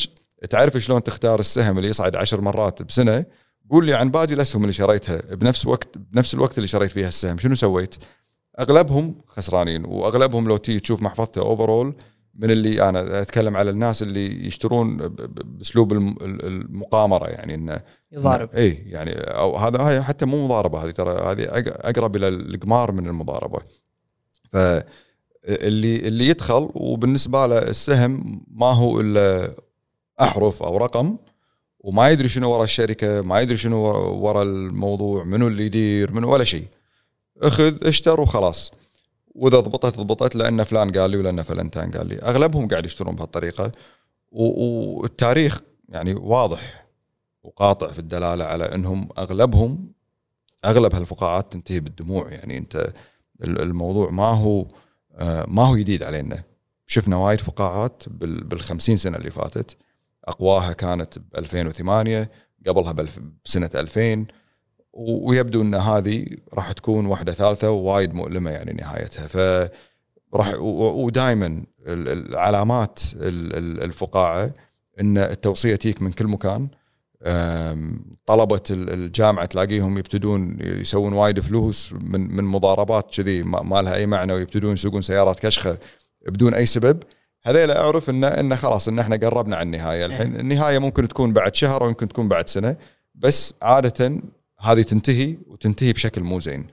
تعرف 0.50 0.78
شلون 0.78 1.04
تختار 1.04 1.40
السهم 1.40 1.78
اللي 1.78 1.90
يصعد 1.90 2.16
عشر 2.16 2.42
مرات 2.42 2.82
بسنة 2.82 3.24
قول 3.72 3.86
لي 3.86 3.94
عن 3.94 4.12
باقي 4.12 4.34
الأسهم 4.34 4.62
اللي 4.62 4.74
شريتها 4.74 5.22
بنفس 5.36 5.68
وقت 5.68 5.98
بنفس 5.98 6.34
الوقت 6.34 6.58
اللي 6.58 6.68
شريت 6.68 6.92
فيها 6.92 7.08
السهم. 7.08 7.38
شنو 7.38 7.56
سويت؟ 7.56 7.96
أغلبهم 8.60 9.16
خسرانين 9.28 9.86
وأغلبهم 9.86 10.48
لو 10.48 10.58
تيجي 10.58 10.80
تشوف 10.80 11.02
محفظته 11.02 11.42
overall 11.42 11.96
من 12.42 12.52
اللي 12.52 12.90
أنا 12.90 13.22
أتكلم 13.22 13.58
على 13.58 13.70
الناس 13.70 14.04
اللي 14.04 14.48
يشترون 14.48 14.98
بأسلوب 14.98 15.92
الم- 15.94 16.18
المقامرة 16.22 17.28
يعني 17.28 17.56
إنه 17.56 17.82
يضارب. 18.12 18.50
اي 18.56 18.70
يعني 18.70 19.12
أو 19.14 19.58
هذا 19.58 19.82
هاي 19.82 20.02
حتى 20.02 20.26
مو 20.26 20.46
مضاربة 20.46 20.84
هذه 20.84 20.92
ترى 20.92 21.32
هذه 21.32 21.48
أقرب 21.68 22.16
إلى 22.16 22.28
القمار 22.28 22.92
من 22.92 23.08
المضاربة. 23.08 23.60
فاللي 24.54 25.96
اللي 25.96 26.28
يدخل 26.28 26.70
وبالنسبة 26.74 27.46
له 27.46 27.58
السهم 27.58 28.42
ما 28.52 28.72
هو 28.72 29.02
إلا 29.02 29.56
أحرف 30.22 30.64
أو 30.64 30.78
رقم 30.78 31.18
وما 31.80 32.10
يدري 32.10 32.28
شنو 32.28 32.52
ورا 32.52 32.64
الشركة 32.64 33.22
ما 33.22 33.42
يدري 33.42 33.58
شنو 33.58 33.78
ورا 34.26 34.44
الموضوع 34.44 35.24
منو 35.24 35.48
اللي 35.48 35.66
يدير 35.66 36.12
منو 36.12 36.34
ولا 36.34 36.44
شيء. 36.44 36.66
أخذ 37.42 37.88
اشتر 37.88 38.22
وخلاص. 38.22 38.72
وإذا 39.36 39.60
ضبطت 39.60 39.98
ضبطت 40.00 40.36
لأن 40.36 40.64
فلان 40.64 40.92
قال 40.92 41.10
لي 41.12 41.18
ولأن 41.18 41.42
فلنتان 41.44 41.92
قال 41.92 42.08
لي. 42.08 42.20
أغلبهم 42.20 42.68
قاعد 42.68 42.86
يشترون 42.86 43.16
بهالطريقة. 43.16 43.72
والتاريخ 44.32 45.62
يعني 45.90 46.14
واضح 46.14 46.86
وقاطع 47.44 47.88
في 47.88 48.00
الدلالة 48.00 48.46
على 48.46 48.76
إنهم 48.76 49.10
أغلبهم 49.18 49.92
أغلب 50.66 50.96
هالفقاعات 50.96 51.54
تنتهي 51.54 51.80
بالدموع. 51.80 52.30
يعني 52.32 52.58
أنت 52.58 52.76
ال- 53.44 53.62
الموضوع 53.62 54.10
ما 54.10 54.24
هو 54.28 54.66
آه، 55.16 55.46
ما 55.48 55.66
هو 55.68 55.76
جديد 55.76 56.04
علينا. 56.04 56.44
شفنا 56.88 57.16
وايد 57.18 57.42
فقاعات 57.42 58.04
بال 58.08 58.44
بال 58.44 58.62
50 58.62 58.96
سنة 58.96 59.18
اللي 59.18 59.32
فاتت. 59.32 59.78
أقواها 60.26 60.74
كانت 60.74 61.20
ب 61.20 61.24
2008 61.38 62.32
قبلها 62.68 62.92
بسنة 63.46 63.70
2000 63.76 64.20
و- 64.22 64.26
ويبدو 64.94 65.62
إن 65.62 65.76
هذه 65.76 66.26
راح 66.54 66.72
تكون 66.72 67.06
واحدة 67.06 67.32
ثالثة 67.32 67.72
ووايد 67.72 68.14
مؤلمة 68.14 68.52
يعني 68.52 68.74
نهايتها. 68.74 69.28
ف 69.28 69.38
راح 70.34 70.54
ودائما 70.60 71.64
العلامات 71.88 73.00
ال- 73.16 73.58
ال- 73.58 73.84
الفقاعة 73.84 74.54
إن 75.02 75.18
التوصية 75.18 75.76
تيك 75.76 76.02
من 76.02 76.12
كل 76.12 76.28
مكان. 76.28 76.68
طلبة 78.26 78.62
ال- 78.70 78.94
الجامعة 78.94 79.46
تلاقيهم 79.46 79.98
يبتدون 79.98 80.58
يسوون 80.62 81.14
وايد 81.14 81.40
فلوس 81.40 81.94
من 81.94 82.36
من 82.36 82.44
مضاربات 82.44 83.16
كذي 83.16 83.44
ما 83.44 83.82
لها 83.82 83.96
أي 83.96 84.06
معنى 84.06 84.34
ويبتدون 84.34 84.74
يسوقون 84.74 85.02
سيارات 85.02 85.40
كشخة 85.40 85.78
بدون 86.28 86.54
أي 86.54 86.66
سبب. 86.66 87.04
هذيلا 87.44 87.82
أعرف 87.82 88.10
ان 88.10 88.24
إن 88.24 88.56
خلاص 88.56 88.88
إن 88.88 89.00
إحنا 89.00 89.16
قربنا 89.16 89.56
على 89.56 89.64
النهاية. 89.66 90.06
الحين 90.06 90.40
النهاية 90.40 90.80
ممكن 90.80 91.08
تكون 91.08 91.34
بعد 91.34 91.56
شهر 91.56 91.84
أو 91.84 91.88
يمكن 91.88 92.08
تكون 92.08 92.28
بعد 92.28 92.50
سنة 92.50 92.76
بس 93.16 93.54
عادة 93.62 94.22
هذه 94.62 94.82
تنتهي 94.82 95.38
وتنتهي 95.48 95.94
بشكل 95.94 96.22
مو 96.24 96.40
زين. 96.40 96.68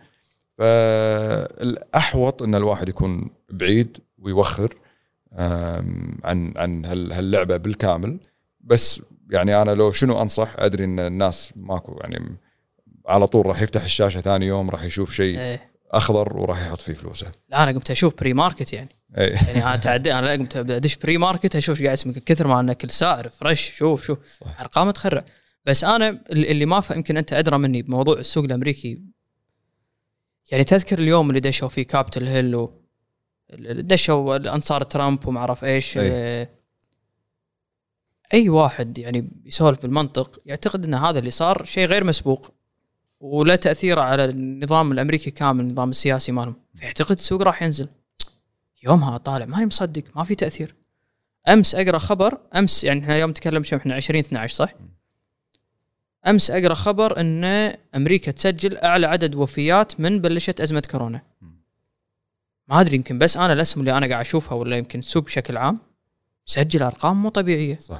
فالأحوط 0.58 2.42
إن 2.42 2.54
الواحد 2.54 2.88
يكون 2.88 3.30
بعيد 3.50 3.98
ويوخر 4.18 4.74
عن 6.24 6.52
عن 6.56 6.84
هال- 6.84 7.12
هاللعبة 7.12 7.56
بالكامل. 7.56 8.18
بس 8.60 9.02
يعني 9.30 9.62
أنا 9.62 9.70
لو 9.70 9.92
شنو 9.92 10.22
أنصح؟ 10.22 10.52
أدري 10.58 10.84
إن 10.84 11.00
الناس 11.00 11.52
ماكو 11.56 11.98
يعني 12.00 12.36
على 13.06 13.26
طول 13.26 13.46
راح 13.46 13.62
يفتح 13.62 13.84
الشاشة 13.84 14.20
ثاني 14.20 14.46
يوم 14.46 14.70
راح 14.70 14.84
يشوف 14.84 15.12
شيء 15.14 15.38
إيه. 15.38 15.70
أخضر 15.90 16.36
وراح 16.36 16.66
يحط 16.66 16.80
فيه 16.80 16.92
فلوسه. 16.92 17.32
لا 17.48 17.62
أنا 17.62 17.72
قمت 17.72 17.90
أشوف 17.90 18.14
pre-market 18.20 18.72
يعني. 18.72 18.88
اي 19.18 19.26
يعني 19.28 19.62
أنا 19.64 19.76
تعدي 19.76 20.14
أنا 20.14 20.32
قمت 20.32 20.56
أدش 20.56 20.96
pre-market 20.96 21.56
أشوف 21.56 21.78
قاعد 21.82 21.92
اسمه 21.92 22.12
كثر 22.26 22.46
ما 22.46 22.60
أنه 22.60 22.72
كل 22.72 22.90
سعر 22.90 23.28
fresh 23.28 23.72
شوف 23.76 24.04
شوف. 24.06 24.18
صح. 24.40 24.60
أرقام 24.60 24.90
تخرع. 24.90 25.22
بس 25.68 25.84
أنا 25.84 26.22
اللي 26.30 26.66
ما 26.66 26.80
فهم 26.80 26.98
يمكن 26.98 27.16
أنت 27.16 27.32
أدرى 27.32 27.58
مني 27.58 27.82
بموضوع 27.82 28.18
السوق 28.18 28.44
الأمريكي. 28.44 29.02
يعني 30.50 30.64
تذكر 30.64 30.98
اليوم 30.98 31.28
اللي 31.28 31.40
دشوا 31.40 31.68
فيه 31.68 31.82
Capitol 31.82 32.28
Hill 32.28 32.54
و 32.54 32.72
دشوا 33.60 34.54
انصار 34.54 34.82
ترامب 34.82 35.26
وما 35.26 35.40
أعرف 35.40 35.64
إيش 35.64 35.98
أي. 35.98 36.10
آه، 36.12 36.48
أي 38.34 38.48
واحد 38.48 38.98
يعني 38.98 39.42
يسولف 39.44 39.82
بالمنطق 39.82 40.40
يعتقد 40.46 40.84
إن 40.84 40.94
هذا 40.94 41.18
اللي 41.18 41.30
صار 41.30 41.64
شيء 41.64 41.86
غير 41.86 42.04
مسبوق 42.04 42.54
ولا 43.20 43.56
تاثيره 43.56 44.00
على 44.00 44.24
النظام 44.24 44.92
الأمريكي 44.92 45.30
كامل 45.30 45.64
النظام 45.64 45.90
السياسي 45.90 46.32
مالهم. 46.32 46.54
فيعتقد 46.74 47.16
السوق 47.16 47.42
راح 47.42 47.62
ينزل. 47.62 47.88
يومها 48.82 49.18
طالع 49.18 49.46
ماني 49.46 49.66
مصدق 49.66 50.04
ما 50.16 50.24
في 50.24 50.34
تأثير. 50.34 50.74
أمس 51.48 51.74
أقرأ 51.74 51.98
خبر 51.98 52.38
أمس 52.56 52.84
يعني 52.84 53.00
إحنا 53.00 53.14
اليوم 53.14 53.30
نتكلم 53.30 53.62
شو 53.62 53.76
إحنا 53.76 53.94
20 53.94 54.20
12 54.20 54.54
صح؟ 54.54 54.74
أمس 56.30 56.50
أقرأ 56.50 56.74
خبر 56.74 57.20
إن 57.20 57.44
أمريكا 57.94 58.32
تسجل 58.32 58.76
أعلى 58.76 59.06
عدد 59.06 59.34
وفيات 59.34 60.00
من 60.00 60.20
بلشت 60.20 60.60
أزمة 60.60 60.82
كورونا. 60.90 61.22
ما 62.68 62.80
أدري 62.80 62.96
يمكن 62.96 63.18
بس 63.18 63.36
أنا 63.36 63.52
الاسهم 63.52 63.80
اللي 63.80 63.98
أنا 63.98 64.06
قاعد 64.06 64.20
أشوفها 64.20 64.54
ولا 64.54 64.76
يمكن 64.76 64.98
السوق 64.98 65.24
بشكل 65.24 65.56
عام 65.56 65.78
مسجل 66.48 66.82
أرقام 66.82 67.22
مو 67.22 67.28
طبيعية. 67.28 67.76
صح 67.76 67.98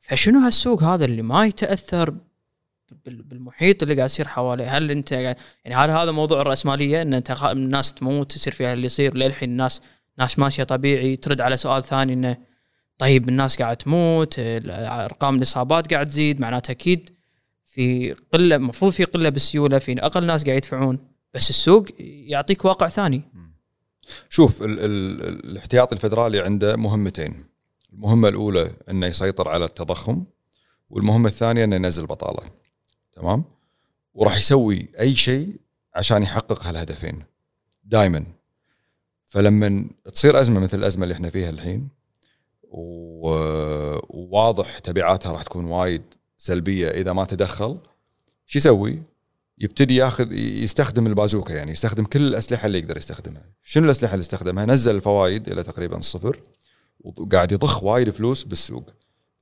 فشنو 0.00 0.38
هالسوق 0.40 0.82
هذا 0.82 1.04
اللي 1.04 1.22
ما 1.22 1.46
يتأثر 1.46 2.14
بال- 3.04 3.22
بالمحيط 3.22 3.82
اللي 3.82 3.94
قاعد 3.94 4.08
يصير 4.08 4.28
حواليه 4.28 4.76
هل 4.78 4.90
أنت 4.90 5.12
يعني 5.12 5.36
هل 5.64 5.90
هذا 5.90 6.10
موضوع 6.10 6.40
الرأسمالية 6.40 7.02
إن 7.02 7.14
أنت 7.14 7.30
الناس 7.30 7.94
تموت 7.94 8.36
يصير 8.36 8.52
فيها 8.52 8.72
اللي 8.72 8.86
يصير 8.86 9.14
للحين 9.16 9.50
الناس 9.50 9.80
ناس 10.18 10.38
ماشية 10.38 10.62
طبيعي 10.64 11.16
ترد 11.16 11.40
على 11.40 11.56
سؤال 11.56 11.82
ثاني 11.84 12.12
إنه 12.12 12.36
طيب 12.98 13.28
الناس 13.28 13.62
قاعد 13.62 13.76
تموت 13.76 14.34
أرقام 14.38 15.36
الإصابات 15.36 15.92
قاعد 15.94 16.06
تزيد 16.06 16.40
معناته 16.40 16.70
أكيد 16.70 17.10
في 17.74 18.12
قلة 18.32 18.56
المفروض 18.56 18.92
في 18.92 19.04
قلة 19.04 19.28
بالسيولة 19.28 19.78
في 19.78 20.00
أقل 20.00 20.26
ناس 20.26 20.44
قاعد 20.44 20.56
يدفعون 20.56 20.98
بس 21.34 21.50
السوق 21.50 21.86
يعطيك 21.98 22.64
واقع 22.64 22.88
ثاني. 22.88 23.22
شوف 24.28 24.62
ال 24.62 24.80
ال 24.80 25.22
الاحتياط 25.50 25.92
الفدرالي 25.92 26.40
عنده 26.40 26.76
مهمتين. 26.76 27.44
المهمة 27.92 28.28
الأولى 28.28 28.70
إنه 28.90 29.06
يسيطر 29.06 29.48
على 29.48 29.64
التضخم 29.64 30.24
والمهمة 30.90 31.28
الثانية 31.28 31.64
إنه 31.64 31.76
ينزل 31.76 32.02
البطاله 32.02 32.42
تمام؟ 33.12 33.44
وراح 34.14 34.36
يسوي 34.36 34.88
أي 35.00 35.14
شيء 35.14 35.56
عشان 35.94 36.22
يحقق 36.22 36.66
هالهدفين. 36.66 37.22
دائما 37.84 38.24
فلما 39.26 39.84
تصير 40.12 40.40
أزمة 40.40 40.60
مثل 40.60 40.78
الأزمة 40.78 41.02
اللي 41.02 41.14
إحنا 41.14 41.30
فيها 41.30 41.50
الحين 41.50 41.88
وواضح 44.08 44.78
تبعاتها 44.78 45.32
راح 45.32 45.42
تكون 45.42 45.64
وايد 45.64 46.02
سلبية 46.38 46.88
إذا 46.88 47.12
ما 47.12 47.24
تدخل 47.24 47.78
شو 48.46 48.58
يسوي؟ 48.58 49.02
يبتدي 49.58 49.96
ياخذ 49.96 50.32
يستخدم 50.32 51.06
البازوكا 51.06 51.52
يعني 51.52 51.72
يستخدم 51.72 52.04
كل 52.04 52.22
الأسلحة 52.22 52.66
اللي 52.66 52.78
يقدر 52.78 52.96
يستخدمها، 52.96 53.42
شنو 53.62 53.84
الأسلحة 53.84 54.14
اللي 54.14 54.22
استخدمها؟ 54.22 54.66
نزل 54.66 54.96
الفوائد 54.96 55.48
إلى 55.48 55.62
تقريبا 55.62 55.96
الصفر 55.96 56.40
وقاعد 57.00 57.52
يضخ 57.52 57.84
وايد 57.84 58.10
فلوس 58.10 58.44
بالسوق. 58.44 58.90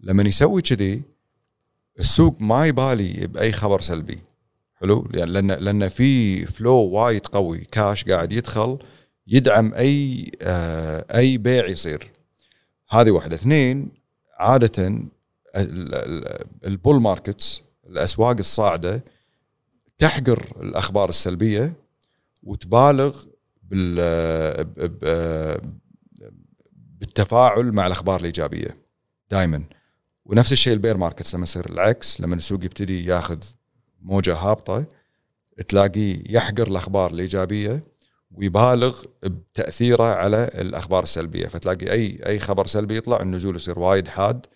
لما 0.01 0.23
يسوي 0.23 0.63
كذي 0.63 1.03
السوق 2.01 2.37
ما 2.41 2.67
يبالي 2.67 3.27
بأي 3.27 3.53
خبر 3.53 3.81
سلبي. 3.81 4.19
حلو؟ 4.75 5.09
يعني 5.15 5.31
لأن 5.31 5.51
لأن 5.53 5.89
في 5.89 6.45
فلو 6.47 6.75
وايد 6.75 7.27
قوي 7.27 7.59
كاش 7.59 8.05
قاعد 8.05 8.33
يدخل 8.33 8.79
يدعم 9.27 9.75
أي 9.75 10.31
آه 10.43 11.05
أي 11.15 11.39
بيع 11.39 11.67
يصير. 11.67 12.11
هذه 12.91 13.11
واحدة، 13.11 13.35
اثنين 13.35 13.89
عادة 14.39 14.99
ال 16.67 16.74
bull 16.74 17.01
markets 17.01 17.63
الأسواق 17.87 18.37
الصاعدة 18.39 19.05
تحقر 19.99 20.53
الأخبار 20.61 21.09
السلبية 21.09 21.77
وتبالغ 22.43 23.25
بالتفاعل 27.01 27.73
مع 27.73 27.87
الأخبار 27.87 28.21
الإيجابية 28.21 28.79
دائما 29.31 29.65
ونفس 30.25 30.53
الشيء 30.53 30.73
ال 30.73 30.78
bear 30.78 30.97
markets 30.97 31.35
لما 31.35 31.43
يصير 31.43 31.71
العكس 31.71 32.21
لما 32.21 32.35
السوق 32.35 32.65
يبتدي 32.65 33.05
ياخذ 33.05 33.39
موجة 34.01 34.35
هابطة 34.35 34.87
تلاقيه 35.69 36.23
يحقر 36.27 36.67
الأخبار 36.67 37.11
الإيجابية 37.11 37.83
ويبالغ 38.31 39.03
بتأثيره 39.23 40.05
على 40.05 40.51
الأخبار 40.55 41.03
السلبية. 41.03 41.47
فتلاقي 41.47 41.93
اي 41.93 42.21
أي 42.27 42.39
خبر 42.39 42.67
سلبي 42.67 42.97
يطلع 42.97 43.21
النزول 43.21 43.57
يصير 43.57 43.79
وايد 43.79 44.09
حاد. 44.09 44.47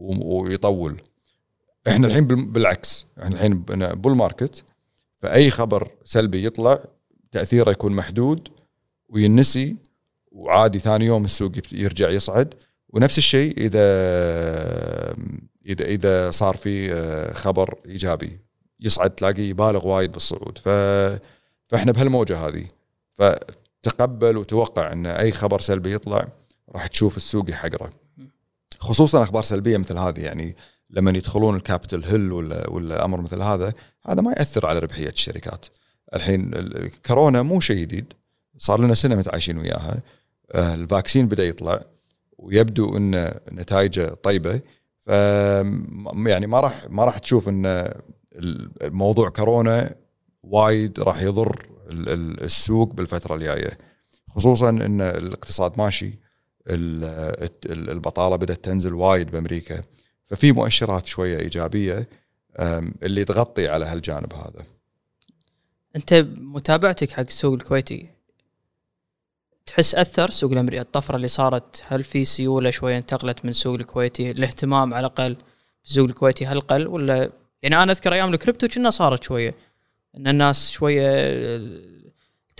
ويطول. 0.00 1.00
إحنا 1.88 2.06
الحين 2.06 2.26
بال- 2.26 2.46
بالعكس. 2.46 3.06
إحنا 3.22 3.34
الحين 3.34 3.58
بول 3.94 4.16
ماركت 4.16 4.64
فأي 5.18 5.50
خبر 5.50 5.90
سلبي 6.04 6.44
يطلع 6.44 6.84
تأثيره 7.32 7.70
يكون 7.70 7.92
محدود 7.92 8.48
وينسي 9.08 9.76
وعادي 10.32 10.78
ثاني 10.78 11.04
يوم 11.06 11.24
السوق 11.24 11.52
يرجع 11.72 12.10
يصعد. 12.10 12.54
ونفس 12.88 13.18
الشيء 13.18 13.54
إذا 13.58 13.80
إذا 15.66 15.84
إذا 15.84 16.30
صار 16.30 16.56
في 16.56 16.92
آه، 16.94 17.32
خبر 17.32 17.74
إيجابي. 17.86 18.38
يصعد 18.80 19.10
تلاقيه 19.10 19.50
يبالغ 19.50 19.86
وايد 19.86 20.12
بالصعود. 20.12 20.58
ف 20.58 20.68
فإحنا 21.68 21.92
بهالموجة 21.92 22.48
هذه. 22.48 22.66
فتقبل 23.14 24.36
وتوقع 24.36 24.92
إن 24.92 25.06
أي 25.06 25.32
خبر 25.32 25.60
سلبي 25.60 25.92
يطلع 25.94 26.28
راح 26.68 26.86
تشوف 26.86 27.16
السوق 27.16 27.50
يحقره. 27.50 27.90
خصوصا 28.80 29.22
أخبار 29.22 29.42
سلبية 29.42 29.76
مثل 29.76 29.98
هذه 29.98 30.20
يعني 30.20 30.56
لما 30.90 31.10
يدخلون 31.10 31.56
الكابيتول 31.56 32.04
هيل 32.04 32.32
ولا 32.32 32.70
ولا 32.70 33.04
أمر 33.04 33.20
مثل 33.20 33.42
هذا 33.42 33.72
هذا 34.06 34.22
ما 34.22 34.32
يأثر 34.32 34.66
على 34.66 34.78
ربحية 34.78 35.08
الشركات. 35.08 35.66
الحين 36.14 36.54
الكورونا 36.54 37.42
مو 37.42 37.60
شيء 37.60 37.76
جديد 37.76 38.12
صار 38.58 38.80
لنا 38.80 38.94
سنة 38.94 39.14
متعايشين 39.14 39.58
وياها. 39.58 40.02
آه، 40.52 40.74
ال 40.74 40.81
vaccine 40.81 41.28
بدأ 41.28 41.44
يطلع 41.44 41.80
ويبدو 42.38 42.96
إن 42.96 43.34
نتائجه 43.52 44.14
طيبة. 44.22 44.60
ف 45.00 45.08
يعني 46.26 46.46
ما 46.46 46.60
راح 46.60 46.90
ما 46.90 47.04
راح 47.04 47.18
تشوف 47.18 47.48
إن 47.48 47.92
الموضوع 48.82 49.28
كورونا 49.28 49.94
وايد 50.42 51.00
راح 51.00 51.22
يضر 51.22 51.66
السوق 52.42 52.92
بالفترة 52.92 53.34
الجاية. 53.34 53.78
خصوصا 54.28 54.68
إن 54.70 55.00
الاقتصاد 55.00 55.78
ماشي. 55.78 56.18
البطالة 56.70 58.36
بدأت 58.36 58.64
تنزل 58.64 58.94
وايد 58.94 59.30
بأمريكا. 59.30 59.82
ففي 60.26 60.52
مؤشرات 60.52 61.06
شوية 61.06 61.38
إيجابية 61.38 62.08
اللي 63.02 63.24
تغطي 63.24 63.68
على 63.68 63.84
هالجانب 63.84 64.32
هذا. 64.32 64.64
أنت 65.96 66.14
متابعتك 66.36 67.10
حق 67.10 67.20
السوق 67.20 67.54
الكويتي؟ 67.54 68.10
تحس 69.66 69.94
أثر 69.94 70.28
السوق 70.28 70.52
الأمريكي؟ 70.52 70.82
الطفرة 70.82 71.16
اللي 71.16 71.28
صارت 71.28 71.82
هل 71.86 72.02
في 72.02 72.24
سيولة 72.24 72.70
شوية 72.70 72.98
انتقلت 72.98 73.44
من 73.44 73.50
السوق 73.50 73.74
الكويتي؟ 73.74 74.30
الاهتمام 74.30 74.94
على 74.94 75.06
الأقل 75.06 75.36
بالسوق 75.84 76.08
الكويتي 76.08 76.46
هل 76.46 76.60
قل 76.60 76.86
ولا؟ 76.86 77.30
يعني 77.62 77.82
أنا 77.82 77.92
أذكر 77.92 78.12
أيام 78.12 78.34
الكريبتو 78.34 78.68
كنا 78.68 78.90
صارت 78.90 79.22
شوية 79.22 79.54
إن 80.16 80.28
الناس 80.28 80.70
شوية 80.70 81.06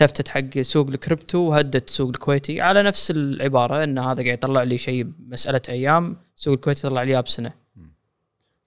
التفتت 0.02 0.28
حق 0.28 0.60
سوق 0.60 0.88
الكريبتو 0.88 1.38
وهدت 1.38 1.88
السوق 1.88 2.08
الكويتي 2.08 2.60
على 2.60 2.82
نفس 2.82 3.10
العبارة 3.10 3.84
إن 3.84 3.98
هذا 3.98 4.22
قاعد 4.22 4.26
يطلع 4.26 4.62
لي 4.62 4.78
شيء 4.78 5.06
مساله 5.18 5.60
أيام 5.68 6.16
السوق 6.36 6.54
الكويتي 6.54 6.86
يطلع 6.86 7.02
لي 7.02 7.22
بسنه 7.22 7.52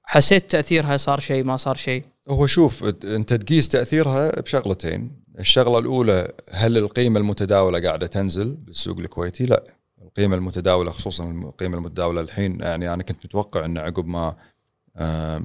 حسيت 0.03 0.51
تأثيرها 0.51 0.97
صار 0.97 1.19
شيء 1.19 1.43
ما 1.43 1.57
صار 1.57 1.75
شيء. 1.75 2.03
هو 2.29 2.47
شوف 2.47 2.83
أنت 3.03 3.33
تقيس 3.33 3.69
تأثيرها 3.69 4.41
بشغلتين. 4.41 5.11
الشغلة 5.39 5.79
الأولى 5.79 6.31
هل 6.51 6.77
القيمة 6.77 7.19
المتداولة 7.19 7.81
قاعدة 7.81 8.07
تنزل 8.07 8.49
بالسوق 8.49 8.99
الكويتي؟ 8.99 9.45
لا. 9.45 9.63
القيمة 10.01 10.35
المتداولة 10.35 10.91
خصوصا 10.91 11.31
القيمة 11.31 11.77
المتداولة 11.77 12.21
الحين 12.21 12.59
يعني 12.59 12.93
أنا 12.93 13.03
كنت 13.03 13.25
متوقع 13.25 13.65
إن 13.65 13.77
عقب 13.77 14.07
ما 14.07 14.35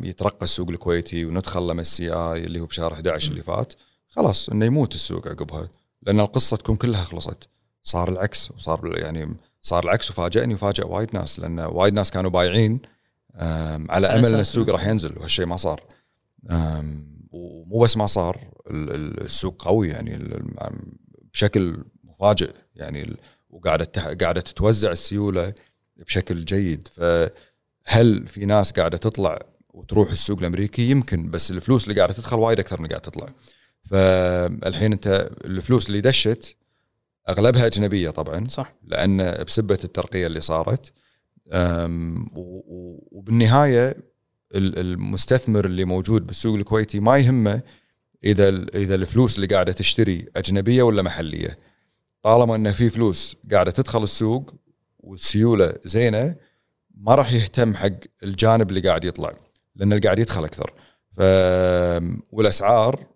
يترقى 0.03 0.44
السوق 0.44 0.70
الكويتي 0.70 1.24
وندخل 1.24 1.68
لما 1.68 1.81
السي 1.81 2.11
اي 2.11 2.44
اللي 2.44 2.61
هو 2.61 2.66
بشهر 2.66 2.92
11 2.92 3.31
اللي 3.31 3.42
فات. 3.42 3.74
خلاص 4.09 4.49
إنه 4.49 4.64
يموت 4.64 4.94
السوق 4.94 5.29
عقبها 5.29 5.68
لأن 6.03 6.21
القصة 6.21 6.57
تكون 6.57 6.77
كلها 6.77 7.05
خلصت. 7.05 7.49
صار 7.83 8.09
العكس 8.09 8.51
وصار 8.51 8.99
يعني 8.99 9.37
صار 9.62 9.85
العكس 9.85 10.11
وفاجئني 10.11 10.55
وفاجئ 10.55 10.87
وايد 10.87 11.14
ناس 11.14 11.40
لأن 11.40 11.61
وايد 11.61 11.94
ناس 11.94 12.11
كانوا 12.11 12.31
بايعين 12.31 12.81
على 13.88 14.07
أمل 14.07 14.27
إن 14.27 14.40
السوق 14.40 14.71
راح 14.71 14.87
ينزل 14.87 15.18
وهالشيء 15.18 15.47
ما 15.47 15.57
صار. 15.57 15.83
ومو 17.31 17.81
بس 17.81 17.97
ما 17.97 18.07
صار 18.07 18.51
السوق 18.71 19.62
قوي 19.64 19.88
يعني 19.88 20.40
بشكل 21.33 21.85
مفاجئ 22.05 22.51
يعني 22.75 23.16
وقاعدة 23.51 23.85
قاعدة 24.21 24.40
تتوزع 24.40 24.92
السيولة 24.92 25.55
بشكل 25.97 26.44
جيد. 26.44 26.88
فهل 26.88 28.27
في 28.27 28.44
ناس 28.44 28.73
قاعدة 28.73 28.99
تطلع 28.99 29.38
وتروح 29.68 30.11
السوق 30.11 30.38
الأمريكي؟ 30.38 30.90
يمكن 30.90 31.31
بس 31.31 31.51
الفلوس 31.51 31.85
اللي 31.85 31.99
قاعدة 31.99 32.14
تدخل 32.14 32.38
وايد 32.38 32.59
أكثر 32.59 32.81
من 32.81 32.88
قاعدة 32.88 33.05
تطلع. 33.05 33.27
فالحين 33.90 34.92
انت 34.92 35.31
الفلوس 35.44 35.88
اللي 35.88 36.01
دشت 36.01 36.57
أغلبها 37.29 37.66
أجنبية 37.66 38.11
طبعا 38.11 38.48
صح. 38.48 38.74
لأن 38.85 39.44
بسبة 39.44 39.79
الترقية 39.85 40.27
اللي 40.27 40.40
صارت. 40.40 40.92
وبالنهاية 43.12 43.96
المستثمر 44.55 45.64
اللي 45.64 45.85
موجود 45.85 46.27
بالسوق 46.27 46.57
الكويتي 46.57 47.01
ما 47.01 47.18
يهمه 47.18 47.62
إذا 48.24 48.48
إذا 48.48 48.94
الفلوس 48.94 49.37
اللي 49.37 49.46
قاعدة 49.46 49.72
تشتري 49.72 50.27
أجنبية 50.37 50.83
ولا 50.83 51.03
محلية. 51.03 51.59
طالما 52.22 52.55
انه 52.55 52.72
في 52.72 52.90
فلوس 52.90 53.37
قاعدة 53.53 53.70
تدخل 53.70 54.03
السوق 54.03 54.55
والسيولة 54.98 55.74
زينة 55.85 56.37
ما 56.94 57.14
راح 57.14 57.33
يهتم 57.33 57.74
حق 57.74 57.92
الجانب 58.22 58.68
اللي 58.68 58.81
قاعد 58.81 59.05
يطلع 59.05 59.33
لأن 59.77 59.92
اللي 59.92 60.03
قاعد 60.03 60.18
يدخل 60.18 60.44
أكثر. 60.44 60.72
ف 61.16 61.20
والأسعار 62.33 63.07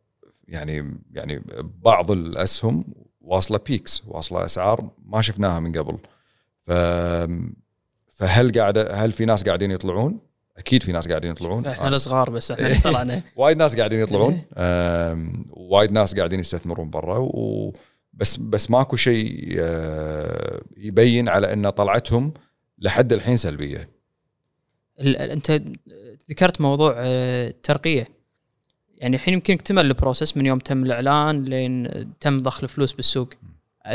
يعني 0.52 1.00
يعني 1.12 1.42
بعض 1.82 2.10
الأسهم 2.10 2.84
واصلة 3.20 3.60
بيكس 3.66 4.02
واصلة 4.06 4.44
أسعار 4.44 4.90
ما 5.04 5.22
شفناها 5.22 5.60
من 5.60 5.78
قبل. 5.78 5.98
ف 6.66 6.72
فهل 8.14 8.52
قاعدة 8.52 8.94
هل 8.94 9.12
في 9.12 9.24
ناس 9.24 9.44
قاعدين 9.44 9.70
يطلعون؟ 9.70 10.20
أكيد 10.56 10.82
في 10.82 10.92
ناس 10.92 11.08
قاعدين 11.08 11.30
يطلعون. 11.30 11.66
إحنا 11.66 11.88
الصغار 11.88 12.30
بس 12.30 12.50
إحنا 12.50 12.80
طلعنا. 12.90 13.22
وايد 13.36 13.56
ناس 13.56 13.76
قاعدين 13.76 14.00
يطلعون. 14.00 14.42
وايد 15.50 15.92
ناس 15.92 16.14
قاعدين 16.14 16.40
يستثمرون 16.40 16.90
برا. 16.90 17.28
بس 18.12 18.36
بس 18.36 18.70
ماكو 18.70 18.96
شيء 18.96 19.54
آه، 19.58 20.62
يبين 20.76 21.28
على 21.28 21.52
إن 21.52 21.70
طلعتهم 21.70 22.32
لحد 22.78 23.12
الحين 23.12 23.36
سلبية. 23.36 23.90
أنت 25.00 25.62
ذكرت 26.30 26.60
موضوع 26.60 26.94
آه، 26.98 27.48
الترقية. 27.48 28.21
يعني 29.02 29.16
الحين 29.16 29.34
يمكن 29.34 29.54
اكتمل 29.54 29.86
البروسس 29.86 30.36
من 30.36 30.46
يوم 30.46 30.58
تم 30.58 30.82
الإعلان 30.82 31.44
لين 31.44 31.88
تم 32.20 32.38
ضخ 32.38 32.62
الفلوس 32.62 32.92
بالسوق. 32.92 33.28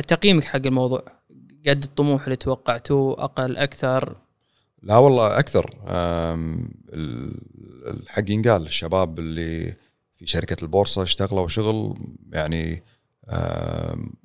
تقييمك 0.07 0.43
حق 0.43 0.65
الموضوع 0.65 1.03
قد 1.67 1.83
الطموح 1.83 2.23
اللي 2.23 2.35
توقعتوه 2.35 3.23
أقل 3.23 3.57
أكثر؟ 3.57 4.15
لا 4.83 4.97
والله 4.97 5.39
أكثر. 5.39 5.73
الحق 7.87 8.29
ينقال. 8.29 8.65
الشباب 8.65 9.19
اللي 9.19 9.75
في 10.15 10.27
شركة 10.27 10.63
البورصة 10.63 11.03
اشتغلوا 11.03 11.47
شغل 11.47 11.97
يعني 12.33 12.83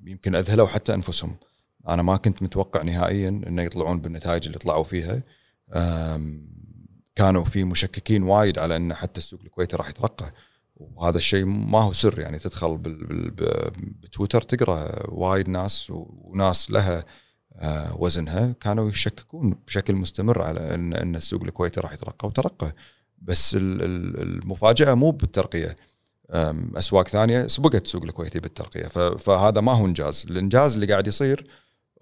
يمكن 0.04 0.34
أذهلوا 0.34 0.66
حتى 0.66 0.94
أنفسهم. 0.94 1.36
أنا 1.88 2.02
ما 2.02 2.16
كنت 2.16 2.42
متوقع 2.42 2.82
نهائيا 2.82 3.28
إنه 3.28 3.62
يطلعون 3.62 4.00
بالنتائج 4.00 4.46
اللي 4.46 4.58
طلعوا 4.58 4.84
فيها. 4.84 5.22
كانوا 7.14 7.44
في 7.44 7.64
مشككين 7.64 8.22
وايد 8.22 8.58
على 8.58 8.76
إن 8.76 8.94
حتى 8.94 9.18
السوق 9.18 9.40
الكويتي 9.44 9.76
راح 9.76 9.88
يترقى. 9.88 10.32
وهذا 10.94 11.18
الشيء 11.18 11.44
ما 11.44 11.78
هو 11.78 11.92
سر 11.92 12.18
يعني 12.18 12.38
تدخل 12.38 12.78
بتويتر 14.02 14.42
تقرأ 14.42 15.10
وايد 15.10 15.48
ناس 15.48 15.86
وناس 15.90 16.70
لها 16.70 17.04
آه، 17.56 17.96
وزنها 17.98 18.54
كانوا 18.60 18.88
يشككون 18.88 19.54
بشكل 19.66 19.94
مستمر 19.94 20.42
على 20.42 20.74
ان 20.74 20.94
إن 20.94 21.16
السوق 21.16 21.42
الكويتي 21.42 21.80
راح 21.80 21.92
يترقى 21.92 22.28
وترقى. 22.28 22.72
بس 23.18 23.56
المفاجأة 23.58 24.94
مو 24.94 25.10
بالترقية 25.10 25.76
أسواق 26.76 27.08
ثانية 27.08 27.46
سبقت 27.46 27.84
السوق 27.84 28.02
الكويتي 28.02 28.40
بالترقية. 28.40 28.88
فهذا 29.18 29.60
ما 29.60 29.72
هو 29.72 29.86
إنجاز. 29.86 30.26
الإنجاز 30.30 30.74
اللي 30.74 30.86
قاعد 30.86 31.06
يصير 31.06 31.44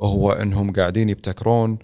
هو 0.01 0.33
إنهم 0.33 0.73
قاعدين 0.73 1.09
يبتكرون 1.09 1.79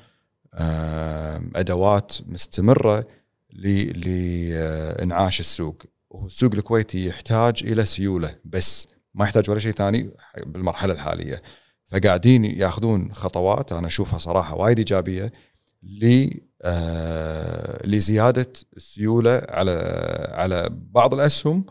أدوات 1.54 2.16
مستمرة 2.26 3.06
لانعاش 3.52 5.40
السوق. 5.40 5.82
والسوق 6.10 6.54
الكويتي 6.54 7.06
يحتاج 7.06 7.62
إلى 7.64 7.84
سيولة 7.84 8.36
بس 8.44 8.88
ما 9.14 9.24
يحتاج 9.24 9.50
ولا 9.50 9.58
شيء 9.58 9.72
ثاني 9.72 10.10
بالمرحلة 10.46 10.92
الحالية. 10.92 11.42
فقاعدين 11.88 12.44
ياخذون 12.44 13.12
خطوات 13.12 13.72
أنا 13.72 13.86
أشوفها 13.86 14.18
صراحة 14.18 14.56
وايد 14.56 14.78
إيجابية 14.78 15.32
ل 15.82 16.30
آه 16.62 17.86
لزيادة 17.86 18.52
السيولة 18.76 19.42
على 19.48 19.72
على 20.32 20.68
بعض 20.70 21.14
الأسهم 21.14 21.64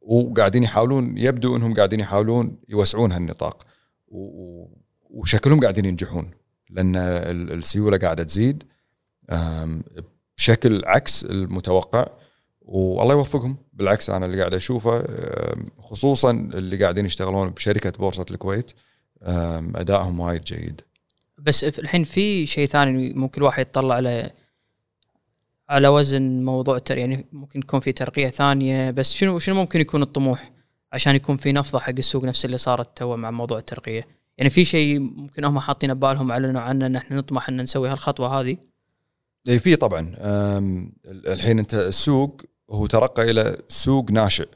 وقاعدين 0.00 0.62
يحاولون 0.62 1.18
يبدو 1.18 1.56
إنهم 1.56 1.74
قاعدين 1.74 2.00
يحاولون 2.00 2.56
يوسعون 2.68 3.12
هالنطاق 3.12 3.66
وشكلهم 5.10 5.60
قاعدين 5.60 5.84
ينجحون 5.84 6.30
لأن 6.70 6.96
السيولة 6.96 7.96
قاعدة 7.98 8.24
تزيد 8.24 8.64
بشكل 10.36 10.84
عكس 10.84 11.24
المتوقع 11.24 12.06
والله 12.60 13.14
يوفقهم. 13.14 13.56
بالعكس 13.74 14.10
أنا 14.10 14.26
اللي 14.26 14.38
قاعد 14.38 14.54
أشوفه 14.54 15.04
خصوصا 15.78 16.30
اللي 16.30 16.76
قاعدين 16.76 17.06
يشتغلون 17.06 17.50
بشركة 17.50 17.90
بورصة 17.90 18.26
الكويت 18.30 18.72
أدائهم 19.74 20.20
وايد 20.20 20.44
جيد. 20.44 20.80
بس 21.38 21.64
الحين 21.64 22.04
في 22.04 22.46
شيء 22.46 22.66
ثاني 22.68 23.14
ممكن 23.14 23.40
الواحد 23.40 23.66
يطلع 23.66 23.94
على 23.94 24.30
على 25.68 25.88
وزن 25.88 26.44
موضوع 26.44 26.76
التر 26.76 26.98
يعني 26.98 27.26
ممكن 27.32 27.60
يكون 27.60 27.80
في 27.80 27.92
ترقية 27.92 28.28
ثانية 28.28 28.90
بس 28.90 29.12
شنو 29.12 29.38
شنو 29.38 29.54
ممكن 29.54 29.80
يكون 29.80 30.02
الطموح 30.02 30.50
عشان 30.92 31.14
يكون 31.14 31.36
في 31.36 31.52
نفضة 31.52 31.78
حق 31.78 31.94
السوق 31.98 32.24
نفس 32.24 32.44
اللي 32.44 32.58
صارت 32.58 32.98
تو 32.98 33.16
مع 33.16 33.30
موضوع 33.30 33.58
الترقية؟ 33.58 34.08
يعني 34.38 34.50
في 34.50 34.64
شيء 34.64 34.98
ممكن 34.98 35.44
هم 35.44 35.58
حاطين 35.58 35.94
ببالهم 35.94 36.30
اعلنوا 36.30 36.60
عنه 36.60 36.86
إن 36.86 36.96
إحنا 36.96 37.16
نطمح 37.16 37.48
إن 37.48 37.56
نسوي 37.62 37.88
هالخطوة 37.88 38.40
هذه؟ 38.40 38.56
اي 39.48 39.58
في 39.58 39.76
طبعا. 39.76 40.12
الحين 41.06 41.58
أنت 41.58 41.74
السوق 41.74 42.42
هو 42.70 42.86
ترقى 42.86 43.30
إلى 43.30 43.56
سوق 43.68 44.10
ناشئ. 44.10 44.48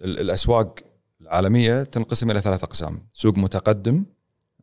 الأسواق 0.00 0.80
العالمية 1.20 1.82
تنقسم 1.82 2.30
إلى 2.30 2.40
ثلاث 2.40 2.64
أقسام. 2.64 3.00
سوق 3.12 3.38
متقدم 3.38 4.04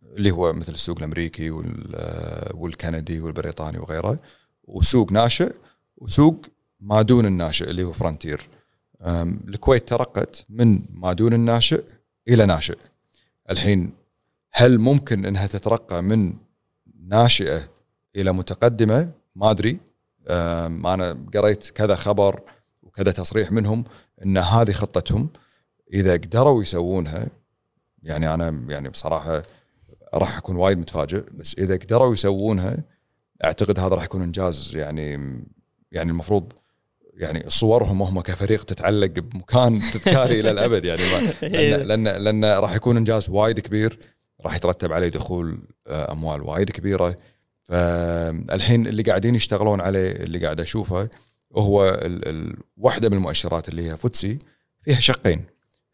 اللي 0.04 0.32
هو 0.32 0.54
مثل 0.54 0.72
السوق 0.72 0.98
الأمريكي 0.98 1.50
وال- 1.50 2.52
والكندي 2.54 3.20
والبريطاني 3.20 3.78
وغيره 3.80 4.20
وسوق 4.64 5.12
ناشئ 5.12 5.54
وسوق 5.98 6.46
ما 6.80 7.02
دون 7.02 7.26
الناشئ 7.26 7.70
اللي 7.70 7.84
هو 7.84 7.92
فرونتير. 7.92 8.50
الكويت 9.48 9.88
ترقت 9.88 10.46
من 10.50 10.82
ما 10.90 11.14
دون 11.14 11.34
الناشئ 11.34 11.84
إلى 12.28 12.46
ناشئ. 12.46 12.78
الحين 13.50 13.94
هل 14.52 14.80
ممكن 14.80 15.26
إنها 15.26 15.48
تترقى 15.48 16.04
من 16.04 16.34
ناشئة 17.00 17.70
إلى 18.16 18.34
متقدمة؟ 18.34 19.12
ما 19.36 19.52
أدري. 19.52 19.80
أنا 20.30 21.26
قريت 21.34 21.70
كذا 21.70 21.96
خبر 21.96 22.42
وكذا 22.84 23.12
تصريح 23.12 23.52
منهم 23.52 23.84
إن 24.26 24.38
هذه 24.38 24.72
خطتهم 24.72 25.30
إذا 25.94 26.14
قدروا 26.14 26.62
يسوونها 26.62 27.28
يعني 28.04 28.34
أنا 28.34 28.66
يعني 28.70 28.90
بصراحة 28.90 29.44
راح 30.14 30.38
أكون 30.38 30.56
وايد 30.56 30.78
متفاجئ 30.78 31.24
بس 31.34 31.56
إذا 31.58 31.76
قدروا 31.76 32.14
يسوونها 32.14 32.84
أعتقد 33.44 33.80
هذا 33.80 33.96
راح 33.96 34.04
يكون 34.04 34.22
إنجاز 34.22 34.76
يعني 34.76 35.12
يعني 35.92 36.12
المفروض 36.12 36.54
يعني 37.14 37.50
صورهم 37.50 38.02
وهم 38.02 38.22
كفريق 38.22 38.64
تتعلق 38.64 39.12
بمكان 39.20 39.80
تذكاري 39.80 40.40
إلى 40.40 40.52
الأبد 40.52 40.86
يعني 40.86 41.02
لأن 41.42 41.88
لأن, 41.88 42.04
لأن 42.04 42.46
راح 42.46 42.76
يكون 42.76 42.98
إنجاز 42.98 43.30
وايد 43.30 43.60
كبير 43.60 44.00
راح 44.46 44.56
يترتب 44.56 44.94
عليه 44.94 45.08
دخول 45.08 45.60
آه، 45.88 46.12
أموال 46.12 46.42
وايد 46.42 46.70
كبيرة 46.70 47.18
فالحين 47.72 48.88
اللي 48.88 49.04
قاعدين 49.04 49.36
يشتغلون 49.36 49.82
عليه 49.82 50.12
اللي 50.12 50.40
قاعد 50.40 50.60
أشوفه 50.60 51.10
هو 51.58 51.90
ال 51.90 52.28
ال 52.28 52.58
واحدة 52.78 53.10
من 53.10 53.18
المؤشرات 53.18 53.70
اللي 53.70 53.92
هي 53.92 53.98
فوتسي 53.98 54.38
فيها 54.82 55.00
شقين. 55.00 55.46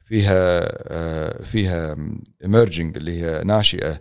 فيها 0.06 0.60
آه، 0.94 1.44
فيها 1.44 1.96
emerging 2.44 2.98
اللي 2.98 3.22
هي 3.22 3.44
ناشئة 3.44 4.00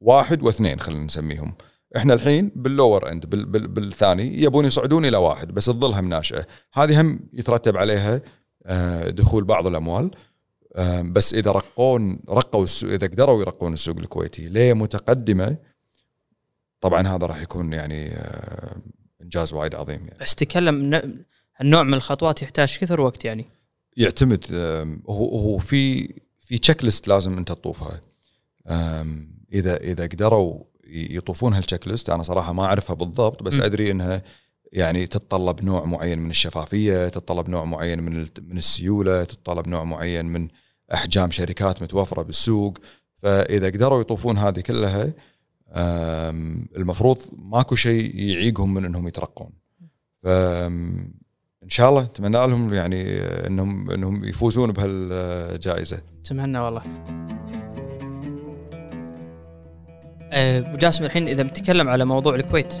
واحد 0.00 0.42
واثنين 0.42 0.80
خلينا 0.80 1.04
نسميهم. 1.04 1.54
إحنا 1.96 2.14
الحين 2.14 2.52
بال 2.56 2.72
lower 2.72 3.12
end 3.12 3.26
بال 3.26 3.44
بال 3.44 3.68
بالثاني 3.68 4.42
يبون 4.42 4.64
يصعدون 4.64 5.04
إلى 5.04 5.16
واحد 5.16 5.48
بس 5.52 5.66
تظلها 5.66 6.00
ناشئة. 6.00 6.46
هذه 6.72 7.00
هم 7.00 7.20
يترتب 7.32 7.76
عليها 7.76 8.20
آه، 8.66 9.10
دخول 9.10 9.44
بعض 9.44 9.66
الأموال. 9.66 10.10
بس 11.02 11.34
إذا 11.34 11.50
رقون 11.50 12.20
رقوا 12.30 12.66
إذا 12.82 13.06
قدروا 13.06 13.40
يرقون 13.40 13.72
السوق 13.72 13.98
الكويتي 13.98 14.48
ليه 14.48 14.72
متقدمة؟ 14.72 15.56
طبعا 16.82 17.08
هذا 17.08 17.26
راح 17.26 17.42
يكون 17.42 17.72
يعني 17.72 18.08
آه، 18.08 18.76
إنجاز 19.22 19.52
وايد 19.52 19.74
عظيم 19.74 20.00
يعني. 20.00 20.18
بس 20.20 20.34
تكلم 20.34 21.02
النوع 21.60 21.82
من 21.82 21.94
الخطوات 21.94 22.42
يحتاج 22.42 22.78
كثر 22.78 23.00
وقت 23.00 23.24
يعني. 23.24 23.46
يعتمد 23.96 24.44
هو 25.08 25.38
هو 25.38 25.58
في 25.58 26.08
في 26.40 26.58
تشيك 26.58 26.84
ليست 26.84 27.08
لازم 27.08 27.38
أنت 27.38 27.48
تطوفها. 27.48 28.00
إذا 29.52 29.76
إذا 29.76 30.04
قدروا 30.04 30.64
يطوفون 30.86 31.54
هالتشيك 31.54 31.88
ليست 31.88 32.10
أنا 32.10 32.22
صراحة 32.22 32.52
ما 32.52 32.64
أعرفها 32.64 32.94
بالضبط 32.94 33.42
بس 33.42 33.58
م. 33.58 33.62
أدري 33.62 33.90
إنها 33.90 34.22
يعني 34.72 35.06
تتطلب 35.06 35.64
نوع 35.64 35.84
معين 35.84 36.18
من 36.18 36.30
الشفافية، 36.30 37.08
تتطلب 37.08 37.48
نوع 37.48 37.64
معين 37.64 38.02
من 38.02 38.26
من 38.40 38.58
السيولة، 38.58 39.24
تتطلب 39.24 39.68
نوع 39.68 39.84
معين 39.84 40.24
من 40.24 40.48
أحجام 40.94 41.30
شركات 41.30 41.82
متوفرة 41.82 42.22
بالسوق، 42.22 42.78
فإذا 43.22 43.66
قدروا 43.66 44.00
يطوفون 44.00 44.38
هذه 44.38 44.60
كلها 44.60 45.12
المفروض 46.76 47.18
ماكو 47.38 47.74
شيء 47.74 48.16
يعيقهم 48.16 48.74
من 48.74 48.84
إنهم 48.84 49.08
يترقون. 49.08 49.50
ف 50.22 50.26
إن 51.62 51.68
شاء 51.68 51.88
الله 51.88 52.02
أتمنى 52.02 52.46
لهم 52.46 52.74
يعني 52.74 53.18
إنهم 53.20 53.90
إنهم 53.90 54.24
يفوزون 54.24 54.72
بهالجائزة. 54.72 56.02
أتمنى 56.20 56.58
والله 56.58 56.82
ابو 60.32 60.76
جاسم 60.76 61.04
الحين 61.04 61.28
إذا 61.28 61.42
بنتكلم 61.42 61.88
على 61.88 62.04
موضوع 62.04 62.34
الكويت 62.34 62.74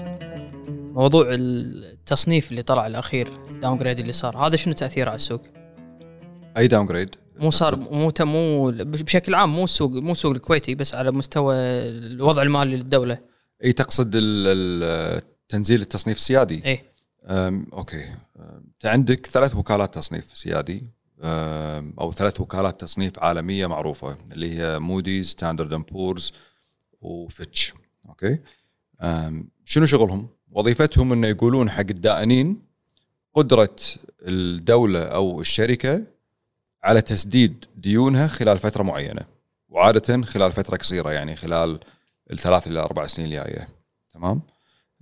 موضوع 0.94 1.26
التصنيف 1.28 2.50
اللي 2.50 2.62
طلع 2.62 2.86
الأخير 2.86 3.28
downgrade 3.62 3.98
اللي 3.98 4.12
صار 4.12 4.36
هذا 4.36 4.56
شنو 4.56 4.74
تأثيره 4.74 5.08
على 5.08 5.16
السوق؟ 5.16 5.42
أي 6.56 6.68
downgrade 6.68 7.14
مو 7.36 7.50
صار 7.50 7.78
مو 7.78 8.10
ت- 8.10 8.22
مو 8.22 8.70
بشكل 8.70 9.34
عام 9.34 9.54
مو 9.54 9.64
السوق 9.64 9.90
مو 9.90 10.12
السوق 10.12 10.32
الكويتي 10.32 10.74
بس 10.74 10.94
على 10.94 11.10
مستوى 11.10 11.54
الوضع 11.56 12.42
المالي 12.42 12.76
للدولة. 12.76 13.18
إي 13.64 13.72
تقصد 13.72 14.10
ال- 14.14 14.22
ال- 14.46 15.22
تنزيل 15.48 15.80
التصنيف 15.80 16.16
السيادي. 16.16 16.62
أم، 17.24 17.66
أوكي. 17.72 18.04
انت 18.38 18.86
عندك 18.86 19.26
ثلاث 19.26 19.56
وكالات 19.56 19.94
تصنيف 19.94 20.24
سيادي. 20.34 20.84
أو 22.00 22.12
ثلاث 22.12 22.40
وكالات 22.40 22.80
تصنيف 22.80 23.18
عالمية 23.18 23.66
معروفة 23.66 24.16
اللي 24.32 24.58
هي 24.58 24.78
موديز 24.78 25.26
ستاندرد 25.28 25.72
اند 25.72 25.84
بورز 25.86 26.32
وفيتش 27.00 27.72
أوكي. 28.08 28.38
شنو 29.64 29.86
شغلهم؟ 29.86 30.28
وظيفتهم 30.50 31.12
إنه 31.12 31.26
يقولون 31.26 31.70
حق 31.70 31.80
الدائنين 31.90 32.62
قدرة 33.34 33.76
الدولة 34.22 35.02
أو 35.02 35.40
الشركة 35.40 36.04
على 36.84 37.00
تسديد 37.00 37.64
ديونها 37.76 38.26
خلال 38.28 38.58
فترة 38.58 38.82
معينة 38.82 39.22
وعادة 39.68 40.22
خلال 40.22 40.52
فترة 40.52 40.76
قصيرة 40.76 41.10
يعني 41.10 41.36
خلال 41.36 41.80
الثلاث 42.30 42.66
إلى 42.66 42.80
أربع 42.80 43.06
سنين 43.06 43.28
الجاية. 43.28 43.68
تمام؟ 44.14 44.42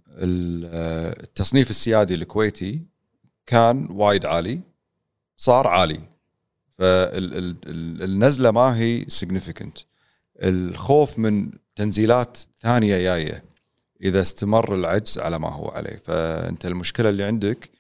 ال- 0.09 1.21
التصنيف 1.23 1.71
السيادي 1.71 2.15
الكويتي 2.15 2.83
كان 3.47 3.89
وايد 3.91 4.27
عالي 4.27 4.61
صار 5.37 5.67
عالي. 5.67 6.01
فالنزله 6.71 8.51
ما 8.51 8.77
هي 8.79 9.05
significant. 9.05 9.83
الخوف 10.43 11.19
من 11.19 11.51
تنزيلات 11.77 12.39
ثانية 12.63 12.97
جاية 12.99 13.45
إذا 14.03 14.21
استمر 14.21 14.75
العجز 14.75 15.19
على 15.19 15.39
ما 15.39 15.49
هو 15.49 15.69
عليه. 15.69 16.03
فأنت 16.05 16.67
المشكلة 16.67 17.09
اللي 17.09 17.25
عندك 17.25 17.71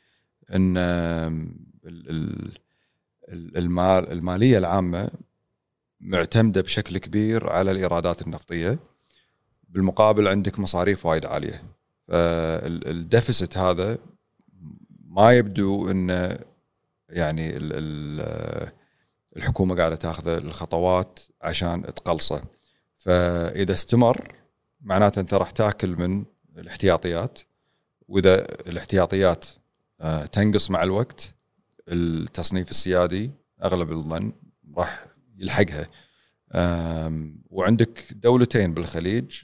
إن 0.55 0.77
ال- 0.77 1.55
ال- 1.85 2.59
المال 3.33 4.13
المالية 4.13 4.59
العامة 4.59 5.11
معتمدة 6.01 6.61
بشكل 6.61 6.99
كبير 6.99 7.51
على 7.51 7.71
الإيرادات 7.71 8.23
النفطية. 8.23 8.79
بالمقابل 9.69 10.29
عندك 10.29 10.59
مصاريف 10.59 11.07
وايد 11.07 11.27
عالية. 11.27 11.63
فالديفست 12.09 13.57
هذا 13.59 13.99
ما 15.05 15.33
يبدو 15.33 15.91
انه 15.91 16.39
يعني 17.09 17.57
ال- 17.57 17.73
ال- 17.73 18.73
الحكومة 19.37 19.77
قاعدة 19.77 19.97
تاخذ 19.97 20.29
الخطوات 20.29 21.21
عشان 21.43 21.83
تقلصه. 21.83 22.43
فإذا 22.99 23.73
استمر 23.73 24.35
معناته 24.81 25.21
أنت 25.21 25.35
راح 25.35 25.51
تاكل 25.51 25.97
من 25.99 26.25
الاحتياطيات. 26.59 27.39
وإذا 28.09 28.35
الاحتياطيات 28.69 29.47
آه، 30.01 30.27
تنقص 30.27 30.71
مع 30.71 30.83
الوقت 30.83 31.35
التصنيف 31.91 32.71
السيادي 32.71 33.31
أغلب 33.65 33.93
الظن 33.93 34.33
راح 34.77 35.07
يلحقها. 35.39 35.87
وعندك 37.51 38.13
دولتين 38.13 38.75
بالخليج 38.75 39.43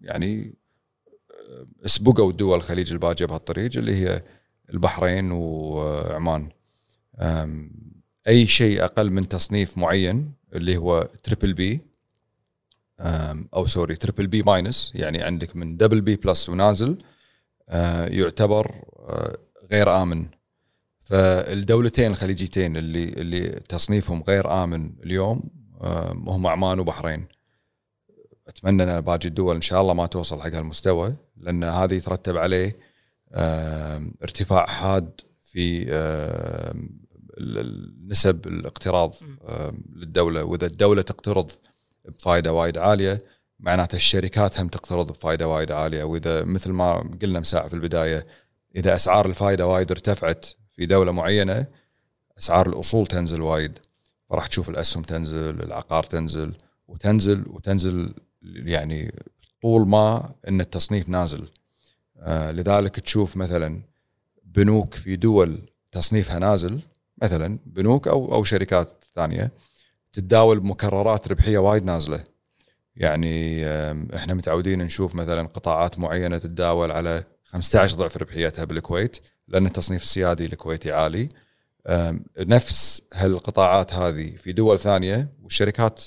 يعني 0.00 0.54
سبقوا 1.86 2.32
دول 2.32 2.56
الخليج 2.58 2.92
الباجية 2.92 3.26
بهالطريق 3.26 3.70
اللي 3.76 3.94
هي 3.94 4.22
البحرين 4.70 5.30
وعمان. 5.32 6.48
أي 8.28 8.46
شيء 8.46 8.84
أقل 8.84 9.12
من 9.12 9.28
تصنيف 9.28 9.78
معين 9.78 10.32
اللي 10.54 10.76
هو 10.76 11.08
triple 11.22 11.54
B 11.54 11.80
أو 13.54 13.66
sorry 13.66 13.96
triple 13.96 14.26
B 14.26 14.42
minus 14.42 14.92
يعني 14.94 15.22
عندك 15.22 15.56
من 15.56 15.76
double 15.76 16.00
B 16.00 16.16
plus 16.16 16.48
ونازل 16.48 16.98
أه، 17.68 18.06
يعتبر 18.06 18.74
أه، 19.08 19.38
غير 19.72 20.02
آمن. 20.02 20.26
فالدولتين 21.08 22.10
الخليجيتين 22.10 22.76
اللي 22.76 23.04
اللي 23.04 23.48
تصنيفهم 23.48 24.22
غير 24.28 24.64
آمن 24.64 24.92
اليوم 25.02 25.42
أم، 25.84 26.28
هم 26.28 26.46
عمان 26.46 26.80
وبحرين. 26.80 27.26
أتمنى 28.48 28.82
أن 28.82 29.00
باقي 29.00 29.28
الدول 29.28 29.54
إن 29.54 29.60
شاء 29.60 29.80
الله 29.82 29.94
ما 29.94 30.06
توصل 30.06 30.40
حق 30.40 30.54
هالمستوى 30.54 31.16
لأن 31.36 31.64
هذا 31.64 31.94
يترتب 31.94 32.36
عليه 32.36 32.76
آم، 33.34 34.14
ارتفاع 34.22 34.66
حاد 34.66 35.10
في 35.42 35.86
ال- 37.38 38.08
نسب 38.08 38.46
الاقتراض 38.46 39.14
للدولة. 39.96 40.44
وإذا 40.44 40.66
الدولة 40.66 41.02
تقترض 41.02 41.50
بفائده 42.04 42.52
وايد 42.52 42.78
عالية 42.78 43.18
معناته 43.60 43.96
الشركات 43.96 44.60
هم 44.60 44.68
تقترض 44.68 45.12
بفائده 45.12 45.48
وايد 45.48 45.72
عالية. 45.72 46.04
وإذا 46.04 46.44
مثل 46.44 46.70
ما 46.70 47.10
قلنا 47.22 47.40
مساء 47.40 47.68
في 47.68 47.74
البداية 47.74 48.26
إذا 48.76 48.94
أسعار 48.94 49.26
الفائده 49.26 49.66
وايد 49.66 49.90
ارتفعت 49.90 50.46
في 50.78 50.86
دولة 50.86 51.12
معينة 51.12 51.66
أسعار 52.38 52.68
الأصول 52.68 53.06
تنزل 53.06 53.42
وايد. 53.42 53.78
فراح 54.30 54.46
تشوف 54.46 54.68
الأسهم 54.68 55.02
تنزل 55.02 55.62
العقار 55.62 56.04
تنزل 56.04 56.54
وتنزل 56.88 57.44
وتنزل 57.46 58.14
يعني 58.42 59.14
طول 59.62 59.88
ما 59.88 60.34
إن 60.48 60.60
التصنيف 60.60 61.08
نازل. 61.08 61.48
آه 62.18 62.50
لذلك 62.50 63.00
تشوف 63.00 63.36
مثلا 63.36 63.82
بنوك 64.44 64.94
في 64.94 65.16
دول 65.16 65.58
تصنيفها 65.92 66.38
نازل 66.38 66.80
مثلا 67.22 67.58
بنوك 67.66 68.08
أو 68.08 68.34
أو 68.34 68.44
شركات 68.44 69.04
ثانية 69.14 69.50
تتداول 70.12 70.60
بمكررات 70.60 71.28
ربحية 71.28 71.58
وايد 71.58 71.84
نازلة. 71.84 72.24
يعني 72.96 73.66
إحنا 74.16 74.34
متعودين 74.34 74.82
نشوف 74.82 75.14
مثلا 75.14 75.42
قطاعات 75.46 75.98
معينة 75.98 76.38
تتداول 76.38 76.90
على 76.90 77.24
15 77.44 77.96
ضعف 77.96 78.16
ربحيتها 78.16 78.64
بالكويت. 78.64 79.20
لأن 79.48 79.66
التصنيف 79.66 80.02
السيادي 80.02 80.46
الكويتي 80.46 80.92
عالي. 80.92 81.28
نفس 82.38 83.02
هالقطاعات 83.14 83.94
هذه 83.94 84.36
في 84.36 84.52
دول 84.52 84.78
ثانية 84.78 85.32
والشركات 85.42 86.00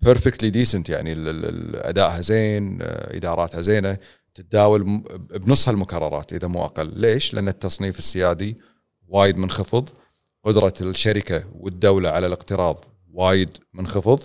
perfectly 0.00 0.50
decent 0.50 0.88
يعني 0.88 1.12
أدائها 1.74 2.20
زين 2.20 2.78
إداراتها 2.82 3.60
زينة 3.60 3.98
تتداول 4.34 5.02
بنص 5.30 5.68
هالمكررات 5.68 6.32
إذا 6.32 6.48
مو 6.48 6.64
أقل. 6.64 7.00
ليش؟ 7.00 7.34
لأن 7.34 7.48
التصنيف 7.48 7.98
السيادي 7.98 8.56
وايد 9.08 9.36
منخفض 9.36 9.88
قدرة 10.44 10.72
الشركة 10.80 11.44
والدولة 11.54 12.10
على 12.10 12.26
الاقتراض 12.26 12.84
وايد 13.12 13.50
منخفض 13.72 14.22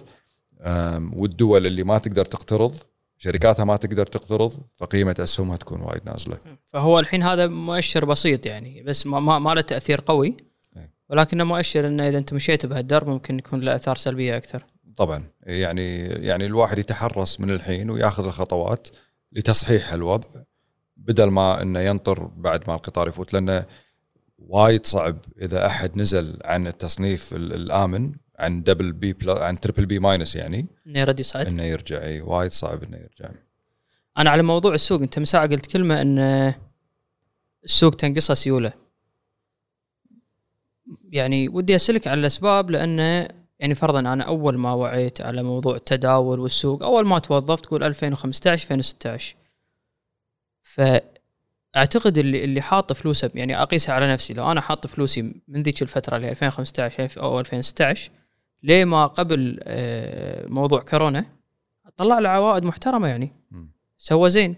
والدول 1.14 1.66
اللي 1.66 1.84
ما 1.84 1.98
تقدر 1.98 2.26
تقترض 2.26 2.76
شركاتها 3.22 3.66
ما 3.66 3.78
تقدر 3.78 4.06
تقترض 4.06 4.54
فقيمة 4.78 5.16
أسهمها 5.20 5.58
تكون 5.58 5.82
وايد 5.82 6.02
نازلة. 6.06 6.38
فهو 6.74 7.00
الحين 7.00 7.24
هذا 7.24 7.48
مؤشر 7.48 8.06
بسيط 8.06 8.46
يعني 8.46 8.84
بس 8.84 9.08
ما 9.08 9.40
ما, 9.40 9.54
له 9.54 9.62
تأثير 9.62 10.02
قوي 10.06 10.38
إيه. 10.78 10.94
ولكنه 11.10 11.44
مؤشر 11.44 11.88
إنه 11.88 12.08
إذا 12.08 12.18
أنت 12.18 12.34
مشيت 12.34 12.66
بهالدرب 12.66 13.08
ممكن 13.08 13.40
يكون 13.40 13.62
له 13.62 13.76
أثار 13.76 13.96
سلبية 13.98 14.38
أكثر. 14.38 14.66
طبعا 14.98 15.24
يعني 15.44 15.98
يعني 16.02 16.46
الواحد 16.46 16.78
يتحرص 16.78 17.40
من 17.40 17.50
الحين 17.50 17.90
وياخذ 17.90 18.26
الخطوات 18.26 18.88
لتصحيح 19.32 19.94
الوضع 19.94 20.28
بدل 20.98 21.30
ما 21.30 21.62
إنه 21.62 21.80
ينطر 21.80 22.24
بعد 22.24 22.64
ما 22.68 22.76
القطار 22.76 23.08
يفوت 23.08 23.34
لأنه 23.34 23.66
وايد 24.38 24.86
صعب 24.86 25.18
إذا 25.42 25.66
أحد 25.66 25.98
نزل 25.98 26.40
عن 26.46 26.68
التصنيف 26.68 27.34
الآمن 27.34 28.12
عن 28.40 28.64
double 28.64 28.92
B 28.92 29.16
عن 29.28 29.60
triple 29.60 29.86
B 29.86 30.00
minus 30.00 30.36
يعني. 30.36 30.68
إنه 30.88 31.00
يرد 31.00 31.20
يصعد 31.20 31.48
إنه 31.48 31.64
يرجع 31.64 32.04
إي 32.04 32.22
وايد 32.22 32.52
صعب 32.52 32.84
إنه 32.84 32.98
يرجع. 32.98 33.36
أنا 34.18 34.30
على 34.30 34.44
موضوع 34.44 34.74
السوق 34.74 35.02
أنت 35.02 35.20
من 35.20 35.26
ساعه 35.26 35.48
قلت 35.48 35.66
كلمة 35.66 36.02
إن 36.02 36.54
السوق 37.64 37.96
تنقصها 37.96 38.34
سيولة. 38.34 38.74
يعني 41.12 41.50
ودي 41.50 41.76
أسألك 41.76 42.08
على 42.08 42.20
الأسباب 42.20 42.72
لأنه 42.72 43.28
يعني 43.60 43.76
فرضا 43.76 44.00
أنا 44.00 44.24
أول 44.24 44.58
ما 44.58 44.74
وعيت 44.74 45.22
على 45.22 45.44
موضوع 45.44 45.76
التداول 45.76 46.40
والسوق 46.40 46.84
أول 46.84 47.06
ما 47.06 47.20
توظفت 47.20 47.66
تقول 47.66 47.84
2015 47.84 48.64
2016 48.64 49.36
فأعتقد 50.62 52.18
اللي 52.18 52.44
اللي 52.44 52.62
حاط 52.62 52.94
فلوسه 52.94 53.32
يعني 53.36 53.62
أقيسها 53.62 53.96
على 53.96 54.14
نفسي 54.14 54.34
لو 54.34 54.52
أنا 54.52 54.62
حاط 54.62 54.88
فلوسي 54.88 55.22
من 55.48 55.64
ذيك 55.64 55.82
الفترة 55.82 56.18
اللي 56.18 56.30
2015 56.30 57.22
أو 57.22 57.40
2016 57.40 58.12
ليه 58.64 58.86
ما 58.86 59.06
قبل 59.06 59.60
آه، 59.64 60.48
موضوع 60.48 60.82
كورونا 60.82 61.26
طلع 61.98 62.20
له 62.20 62.30
عوائد 62.30 62.64
محترمة 62.64 63.08
يعني. 63.08 63.36
سوى 63.98 64.30
زين. 64.30 64.56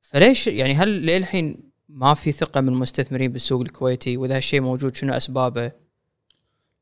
فليش 0.00 0.46
يعني 0.46 0.74
هل 0.74 1.06
للحين 1.06 1.70
ما 1.88 2.14
في 2.14 2.32
ثقة 2.32 2.60
من 2.60 2.68
المستثمرين 2.68 3.32
بالسوق 3.32 3.60
الكويتي 3.60 4.16
وإذا 4.16 4.36
هالشيء 4.36 4.60
موجود 4.60 4.96
شنو 4.96 5.12
أسبابه؟ 5.12 5.72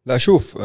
لا 0.06 0.18
شوف 0.18 0.58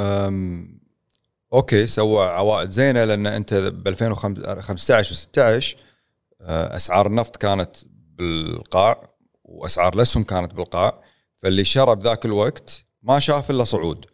أوكي 1.54 1.88
سوى 1.88 2.26
عوائد 2.26 2.70
زينة 2.70 3.04
لأن 3.04 3.28
أنت 3.28 3.54
ب 3.54 3.88
2015 3.88 5.16
و16 5.16 5.76
أسعار 6.50 7.08
النفط 7.08 7.38
كانت 7.38 7.76
بالقاع 8.18 9.10
وأسعار 9.44 9.94
الأسهم 9.94 10.24
كانت 10.24 10.54
بالقاع 10.54 11.04
فاللي 11.36 11.64
شرى 11.64 11.96
بذاك 11.96 12.26
الوقت 12.26 12.86
ما 13.04 13.20
شاف 13.20 13.52
إلا 13.52 13.64
صعود. 13.64 14.06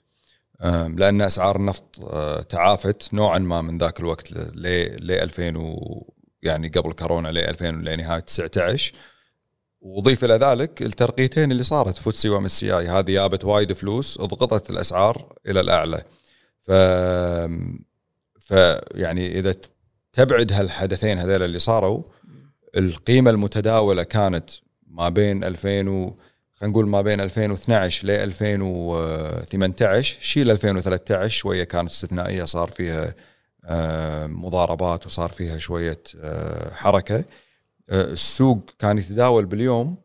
لأن 0.64 1.22
أسعار 1.22 1.56
النفط 1.56 2.00
أه، 2.00 2.42
تعافت 2.42 3.14
نوعا 3.14 3.40
ما 3.40 3.62
من 3.62 3.78
ذاك 3.78 4.00
الوقت 4.00 4.32
ل 4.32 4.38
ل 5.08 5.12
2000 5.12 5.58
و 5.58 6.14
يعني 6.42 6.68
قبل 6.68 6.94
كورونا 6.94 7.28
ل 7.28 7.38
2000 7.38 7.66
لنهايه 7.66 8.20
19 8.20 8.94
وضيف 9.82 10.26
إلى 10.26 10.34
ذلك 10.34 10.82
الترقيتين 10.82 11.52
اللي 11.52 11.64
صارت 11.64 11.98
فوتسي 11.98 12.30
و 12.30 12.48
MSCI. 12.48 12.88
هذه 12.88 13.12
جابت 13.12 13.46
وايد 13.46 13.74
فلوس 13.74 14.18
ضغطت 14.18 14.70
الأسعار 14.70 15.34
إلى 15.48 15.60
الأعلى. 15.60 16.04
ف 16.64 16.72
ف 18.40 18.52
يعني 18.96 19.40
إذا 19.40 19.56
تبعد 20.14 20.52
هالحدثين 20.54 21.18
هذول 21.20 21.44
اللي 21.44 21.60
صاروا 21.60 22.04
القيمة 22.78 23.32
المتداولة 23.32 24.04
كانت 24.04 24.50
ما 24.88 25.10
بين 25.10 25.44
2000 25.44 25.90
و 25.90 26.16
خلينا 26.56 26.72
نقول 26.72 26.88
ما 26.88 27.02
بين 27.02 27.22
2012 27.22 28.08
ل 28.08 28.12
2018 28.12 30.18
شيل 30.22 30.52
2013 30.52 31.30
شوية 31.30 31.64
كانت 31.64 31.90
استثنائية 31.90 32.44
صار 32.44 32.72
فيها 32.72 33.14
آه، 33.66 34.28
مضاربات 34.28 35.06
وصار 35.06 35.30
فيها 35.30 35.58
شوية 35.58 36.02
آه، 36.20 36.74
حركة. 36.74 37.26
آه، 37.90 38.04
السوق 38.04 38.60
كان 38.80 38.98
يتداول 38.98 39.46
باليوم 39.46 39.98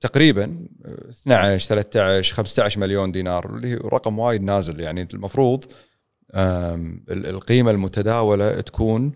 تقريبا 0.00 0.66
12 1.10 1.68
13 1.68 2.34
15 2.34 2.80
مليون 2.80 3.12
دينار 3.12 3.56
اللي 3.56 3.74
رقم 3.74 4.18
وايد 4.18 4.42
نازل. 4.42 4.80
يعني 4.80 5.08
المفروض 5.14 5.64
القيمة 7.10 7.70
المتداولة 7.70 8.60
تكون 8.60 9.12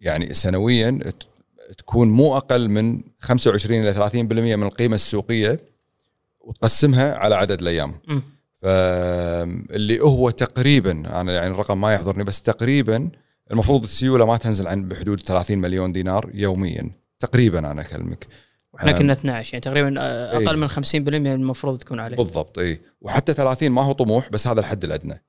يعني 0.00 0.34
سنويا 0.34 0.98
تكون 1.78 2.08
مو 2.08 2.36
أقل 2.36 2.68
من 2.68 3.02
25 3.20 3.80
إلى 3.80 3.94
30% 3.94 4.16
من 4.16 4.62
القيمة 4.62 4.94
السوقية 4.94 5.60
وتقسمها 6.40 7.16
على 7.16 7.34
عدد 7.34 7.60
الأيام. 7.60 7.94
فاللي 8.62 10.00
هو 10.00 10.30
تقريبا 10.30 11.20
أنا 11.20 11.32
يعني 11.32 11.50
الرقم 11.50 11.80
ما 11.80 11.94
يحضرني 11.94 12.24
بس 12.24 12.42
تقريبا 12.42 13.10
المفروض 13.50 13.82
السيولة 13.82 14.26
ما 14.26 14.36
تنزل 14.36 14.68
عن 14.68 14.88
بحدود 14.88 15.20
30 15.20 15.58
مليون 15.58 15.92
دينار 15.92 16.30
يوميا. 16.34 16.90
تقريبا 17.20 17.58
أنا 17.58 17.80
أكلمك. 17.80 18.26
إحنا 18.78 18.92
كنا 18.92 19.12
12 19.12 19.54
يعني 19.54 19.60
تقريبا 19.60 19.94
أقل 20.32 20.48
إيه. 20.48 20.56
من 20.56 20.68
50% 20.68 20.74
المفروض 21.34 21.78
تكون 21.78 22.00
عليه. 22.00 22.16
بالضبط 22.16 22.58
اي 22.58 22.80
وحتى 23.00 23.34
30 23.34 23.70
ما 23.70 23.82
هو 23.82 23.92
طموح 23.92 24.28
بس 24.30 24.46
هذا 24.46 24.60
الحد 24.60 24.84
الأدنى. 24.84 25.24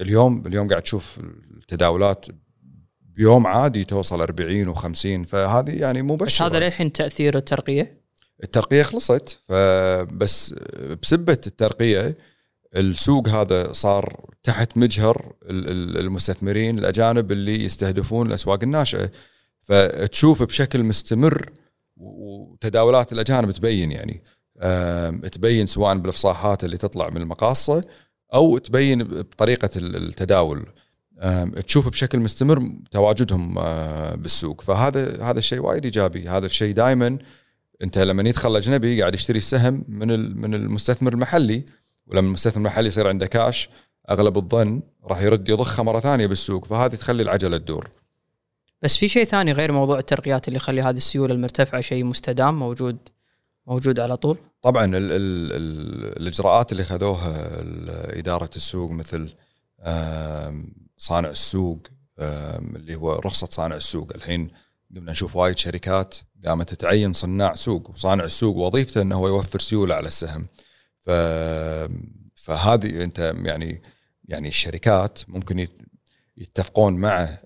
اليوم 0.00 0.46
اليوم 0.46 0.68
قاعد 0.68 0.82
تشوف 0.82 1.18
التداولات 1.56 2.26
بيوم 3.16 3.46
عادي 3.46 3.84
توصل 3.84 4.20
40 4.20 4.74
و50 4.74 5.28
فهذه 5.28 5.70
يعني 5.70 6.02
مو 6.02 6.16
بس 6.16 6.42
هذا 6.42 6.58
للحين 6.58 6.92
تأثير 6.92 7.36
الترقية؟ 7.36 8.00
الترقية 8.44 8.82
خلصت 8.82 9.38
فبس 9.48 10.54
بسبة 11.02 11.38
الترقية 11.46 12.16
السوق 12.76 13.28
هذا 13.28 13.72
صار 13.72 14.30
تحت 14.42 14.76
مجهر 14.76 15.32
المستثمرين 15.50 16.78
الأجانب 16.78 17.32
اللي 17.32 17.64
يستهدفون 17.64 18.26
الأسواق 18.26 18.58
الناشئة. 18.62 19.10
فتشوف 19.62 20.42
بشكل 20.42 20.82
مستمر 20.82 21.50
وتداولات 21.96 23.12
الأجانب 23.12 23.50
تبين 23.50 23.92
يعني 23.92 24.22
تبين 25.32 25.66
سواء 25.66 25.98
بالإفصاحات 25.98 26.64
اللي 26.64 26.76
تطلع 26.76 27.10
من 27.10 27.16
المقاصة 27.16 27.82
أو 28.34 28.58
تبين 28.58 29.04
بطريقة 29.04 29.70
التداول. 29.76 30.66
تشوف 31.66 31.88
بشكل 31.88 32.20
مستمر 32.20 32.72
تواجدهم 32.90 33.54
بالسوق 34.14 34.60
فهذا 34.60 35.22
هذا 35.22 35.38
الشيء 35.38 35.60
وايد 35.60 35.84
إيجابي 35.84 36.28
هذا 36.28 36.46
الشيء 36.46 36.74
دائما 36.74 37.18
أنت 37.82 37.98
لما 37.98 38.28
يدخل 38.28 38.56
أجنبي 38.56 39.00
قاعد 39.00 39.14
يشتري 39.14 39.38
السهم 39.38 39.84
من 39.88 40.40
من 40.40 40.54
المستثمر 40.54 41.12
المحلي 41.12 41.64
ولما 42.06 42.26
المستثمر 42.26 42.56
المحلي 42.56 42.88
يصير 42.88 43.08
عنده 43.08 43.26
كاش 43.26 43.68
أغلب 44.10 44.38
الظن 44.38 44.82
راح 45.04 45.22
يرد 45.22 45.48
يضخها 45.48 45.82
مرة 45.82 46.00
ثانية 46.00 46.26
بالسوق 46.26 46.64
فهذه 46.64 46.94
تخلي 46.94 47.22
العجلة 47.22 47.56
تدور. 47.56 47.90
بس 48.82 48.96
في 48.96 49.08
شيء 49.08 49.24
ثاني 49.24 49.52
غير 49.52 49.72
موضوع 49.72 49.98
الترقيات 49.98 50.48
اللي 50.48 50.56
يخلي 50.56 50.82
هذه 50.82 50.96
السيولة 50.96 51.34
المرتفعة 51.34 51.80
شيء 51.80 52.04
مستدام 52.04 52.58
موجود 52.58 52.96
موجود 53.66 54.00
على 54.00 54.16
طول؟ 54.16 54.36
طبعا 54.62 54.84
ال 54.84 54.94
ال 54.94 55.12
ال 55.12 56.22
الإجراءات 56.22 56.72
اللي 56.72 56.84
خذوها 56.84 57.62
إدارة 58.18 58.50
السوق 58.56 58.90
مثل 58.90 59.28
صانع 61.00 61.28
السوق 61.28 61.86
اللي 62.18 62.94
هو 62.94 63.12
رخصة 63.12 63.48
صانع 63.50 63.76
السوق. 63.76 64.12
الحين 64.14 64.50
قمنا 64.96 65.12
نشوف 65.12 65.36
وايد 65.36 65.58
شركات 65.58 66.16
قامت 66.46 66.74
تعين 66.74 67.12
صناع 67.12 67.52
سوق 67.54 67.90
وصانع 67.90 68.24
السوق 68.24 68.56
وظيفته 68.56 69.02
إنه 69.02 69.16
هو 69.16 69.28
يوفر 69.28 69.58
سيولة 69.58 69.94
على 69.94 70.08
السهم. 70.08 70.46
ف 71.02 71.10
فهذه 72.34 73.04
أنت 73.04 73.34
يعني 73.44 73.82
يعني 74.24 74.48
الشركات 74.48 75.18
ممكن 75.28 75.68
يتفقون 76.36 76.92
مع 76.92 77.38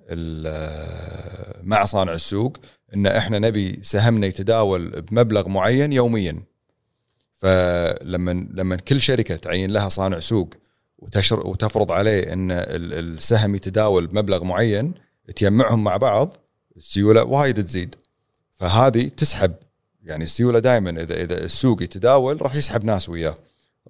مع 1.63 1.85
صانع 1.85 2.13
السوق 2.13 2.57
إن 2.95 3.07
إحنا 3.07 3.39
نبي 3.39 3.79
سهمنا 3.83 4.27
يتداول 4.27 5.03
بمبلغ 5.03 5.49
معين 5.49 5.93
يوميا. 5.93 6.43
فلما 7.35 8.49
لما 8.51 8.77
كل 8.77 9.01
شركة 9.01 9.37
تعين 9.37 9.71
لها 9.71 9.89
صانع 9.89 10.19
سوق 10.19 10.55
وتشر 11.05 11.47
وتفرض 11.47 11.93
عليه 11.93 12.33
إن 12.33 12.51
السهم 12.51 13.55
يتداول 13.55 14.07
بمبلغ 14.07 14.45
معين 14.45 14.95
تجمعهم 15.37 15.85
مع 15.85 15.97
بعض 15.97 16.37
السيولة 16.77 17.25
وايد 17.25 17.65
تزيد. 17.65 17.95
فهذه 18.55 19.09
تسحب 19.09 19.55
يعني 20.03 20.25
السيولة 20.25 20.59
دائما 20.59 20.91
إذا 20.91 21.23
إذا 21.23 21.45
السوق 21.45 21.83
يتداول 21.83 22.43
راح 22.43 22.55
يسحب 22.55 22.85
ناس 22.85 23.09
وياه 23.09 23.35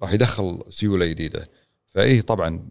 راح 0.01 0.13
يدخل 0.13 0.63
سيولة 0.69 1.05
جديدة. 1.05 1.47
فإيه 1.87 2.21
طبعا 2.21 2.67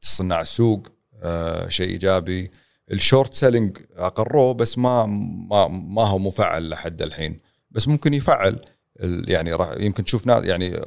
صناع 0.00 0.40
السوق 0.40 0.88
آه، 1.22 1.68
شيء 1.68 1.88
إيجابي. 1.88 2.50
ال 2.92 2.99
short 2.99 3.34
selling 3.34 3.78
أقروه 3.96 4.54
بس 4.54 4.78
ما 4.78 5.06
ما 5.50 5.68
ما 5.68 6.06
هو 6.06 6.18
مفعل 6.18 6.68
لحد 6.68 7.02
الحين. 7.02 7.36
بس 7.70 7.88
ممكن 7.88 8.14
يفعل 8.14 8.64
يعني 9.00 9.52
راح 9.52 9.74
يمكن 9.76 10.04
تشوف 10.04 10.26
ناس 10.26 10.44
يعني 10.44 10.80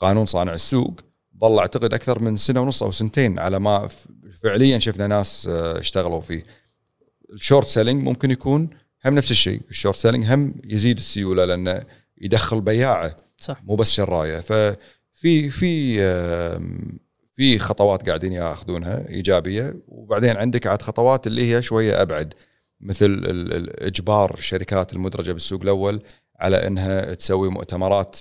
قانون 0.00 0.26
صانع 0.26 0.54
السوق 0.54 1.00
ظل 1.40 1.58
أعتقد 1.58 1.94
أكثر 1.94 2.22
من 2.22 2.36
سنة 2.36 2.60
ونص 2.60 2.82
أو 2.82 2.90
سنتين 2.90 3.38
على 3.38 3.60
ما 3.60 3.88
فعليا 4.42 4.78
شفنا 4.78 5.06
ناس 5.06 5.48
آه، 5.50 5.78
اشتغلوا 5.78 6.20
فيه. 6.20 6.44
ال 7.32 7.38
short 7.38 7.66
selling 7.66 8.02
ممكن 8.04 8.30
يكون 8.30 8.70
هم 9.06 9.14
نفس 9.14 9.30
الشيء. 9.30 9.60
ال 9.70 9.74
short 9.74 9.96
selling 9.96 10.24
هم 10.26 10.54
يزيد 10.64 10.98
السيولة 10.98 11.44
لأنه 11.44 11.82
يدخل 12.20 12.60
بياعه 12.60 13.16
صح. 13.38 13.62
مو 13.64 13.74
بس 13.74 13.92
شراية. 13.92 14.40
ففي 14.40 15.50
في 15.50 15.98
في 17.34 17.58
خطوات 17.58 18.06
قاعدين 18.06 18.32
ياخذونها 18.32 19.08
إيجابية. 19.08 19.74
وبعدين 19.88 20.36
عندك 20.36 20.66
عاد 20.66 20.82
خطوات 20.82 21.26
اللي 21.26 21.54
هي 21.54 21.62
شوية 21.62 22.02
أبعد. 22.02 22.34
مثل 22.80 23.22
اجبار 23.78 24.34
الشركات 24.38 24.92
المدرجة 24.92 25.32
بالسوق 25.32 25.62
الأول 25.62 26.02
على 26.40 26.66
إنها 26.66 27.14
تسوي 27.14 27.50
مؤتمرات 27.50 28.18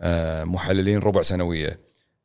آه، 0.00 0.44
محللين 0.44 0.98
ربع 0.98 1.22
سنوية. 1.22 1.76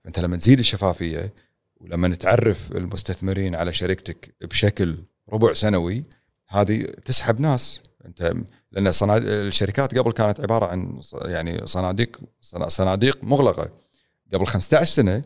انت 0.08 0.20
لما 0.20 0.38
تزيد 0.38 0.60
الشفافية 0.60 1.34
ولما 1.76 2.16
تعرف 2.16 2.72
المستثمرين 2.72 3.56
على 3.56 3.74
شركتك 3.74 4.36
بشكل 4.42 4.98
ربع 5.30 5.54
سنوي 5.54 6.04
هذه 6.50 6.84
تسحب 7.06 7.40
ناس. 7.42 7.82
أنت 8.06 8.34
لأن 8.72 8.92
صناد... 8.92 9.26
الشركات 9.28 9.98
قبل 9.98 10.12
كانت 10.12 10.40
عبارة 10.40 10.66
عن 10.66 11.02
يعني 11.26 11.68
صناديق 11.68 12.20
صنا- 12.42 12.68
صناديق 12.68 13.24
مغلقة. 13.24 13.72
قبل 14.34 14.46
15 14.48 14.86
سنة 14.86 15.22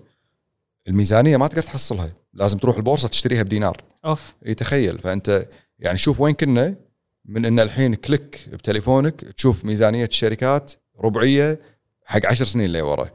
الميزانية 0.88 1.38
ما 1.38 1.48
تقدر 1.48 1.62
تحصلها. 1.64 2.12
لازم 2.34 2.58
تروح 2.58 2.78
البورصة 2.78 3.08
تشتريها 3.08 3.44
بدينار. 3.44 3.78
أوف. 4.06 4.34
تخيل. 4.58 5.00
فأنت 5.00 5.50
يعني 5.80 5.98
شوف 5.98 6.20
وين 6.22 6.34
كنا. 6.34 6.76
من 7.26 7.46
إن 7.46 7.60
الحين 7.60 7.96
كليك 7.96 8.50
بتليفونك 8.50 9.22
تشوف 9.22 9.66
ميزانية 9.66 10.06
الشركات 10.06 10.72
ربعية 11.00 11.60
حق 12.06 12.26
عشر 12.26 12.46
سنين 12.46 12.72
لورا. 12.72 13.10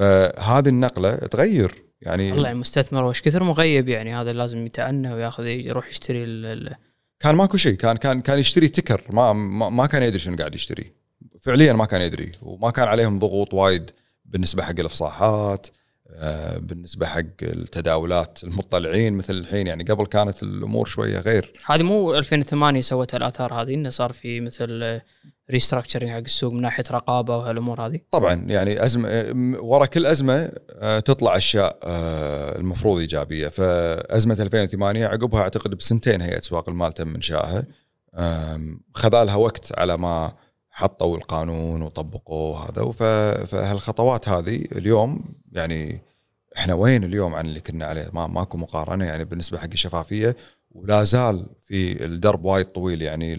فهذه 0.00 0.68
النقلة 0.68 1.14
تغير 1.16 1.74
يعني 2.00 2.32
والله 2.32 2.50
المستثمر 2.50 3.04
وش 3.04 3.22
كثر 3.22 3.42
مغيب 3.42 3.88
يعني 3.88 4.14
هذا 4.16 4.32
لازم 4.32 4.66
يتأنى 4.66 5.12
وياخذ 5.14 5.46
يروح 5.46 5.88
يشتري 5.88 6.24
ال- 6.24 6.74
كان 7.20 7.34
ماكو 7.34 7.56
شيء 7.56 7.74
كان 7.74 7.96
كان 7.96 8.20
كان 8.20 8.38
يشتري 8.38 8.68
تكر 8.68 9.02
ما 9.12 9.32
ما, 9.32 9.68
ما 9.68 9.86
كان 9.86 10.02
يدري 10.02 10.18
شنو 10.18 10.36
قاعد 10.36 10.54
يشتري. 10.54 10.90
فعليا 11.40 11.72
ما 11.72 11.84
كان 11.84 12.00
يدري 12.00 12.32
وما 12.42 12.70
كان 12.70 12.88
عليهم 12.88 13.18
ضغوط 13.18 13.54
وايد 13.54 13.90
بالنسبة 14.24 14.62
حق 14.62 14.80
الإفصاحات 14.80 15.66
آه، 16.14 16.58
بالنسبة 16.58 17.06
حق 17.06 17.20
التداولات 17.42 18.44
المطلعين 18.44 19.12
مثل 19.14 19.34
الحين 19.34 19.66
يعني 19.66 19.84
قبل 19.84 20.06
كانت 20.06 20.42
الأمور 20.42 20.86
شوية 20.86 21.18
غير. 21.20 21.52
هذه 21.66 21.82
مو 21.82 22.14
2008 22.14 22.80
سوت 22.80 23.14
الآثار 23.14 23.54
هذه 23.54 23.74
إنه 23.74 23.88
صار 23.88 24.12
في 24.12 24.40
مثل 24.40 25.00
ريستراكشرنج 25.50 26.10
حق 26.10 26.16
السوق 26.16 26.52
من 26.52 26.60
ناحية 26.60 26.84
رقابة 26.90 27.36
وهالأمور 27.36 27.86
هذه؟ 27.86 28.00
طبعا 28.10 28.34
يعني 28.34 28.84
أزمة 28.84 29.26
ورا 29.60 29.86
كل 29.86 30.06
أزمة 30.06 30.52
آه، 30.70 30.98
تطلع 30.98 31.36
أشياء 31.36 31.78
آه، 31.82 32.58
المفروض 32.58 32.98
إيجابية. 32.98 33.48
فأزمة 33.48 34.36
2008 34.40 35.06
عقبها 35.06 35.40
أعتقد 35.40 35.74
بسنتين 35.74 36.22
هيئه 36.22 36.38
أسواق 36.38 36.68
المال 36.68 36.92
تم 36.92 37.14
انشائها 37.14 37.66
خذالها 38.94 39.34
وقت 39.34 39.78
على 39.78 39.96
ما 39.96 40.32
حطوا 40.70 41.16
القانون 41.16 41.82
وطبقوه 41.82 42.68
هذا 42.68 42.92
فهالخطوات 43.46 44.28
هذه 44.28 44.64
اليوم 44.72 45.24
يعني 45.52 46.02
إحنا 46.56 46.74
وين 46.74 47.04
اليوم 47.04 47.34
عن 47.34 47.46
اللي 47.46 47.60
كنا 47.60 47.86
عليه؟ 47.86 48.10
ما 48.14 48.26
ماكو 48.26 48.58
مقارنة 48.58 49.04
يعني 49.04 49.24
بالنسبة 49.24 49.58
حق 49.58 49.68
الشفافية. 49.72 50.36
ولا 50.70 51.04
زال 51.04 51.46
في 51.62 52.04
الدرب 52.04 52.44
وايد 52.44 52.66
طويل 52.66 53.02
يعني 53.02 53.34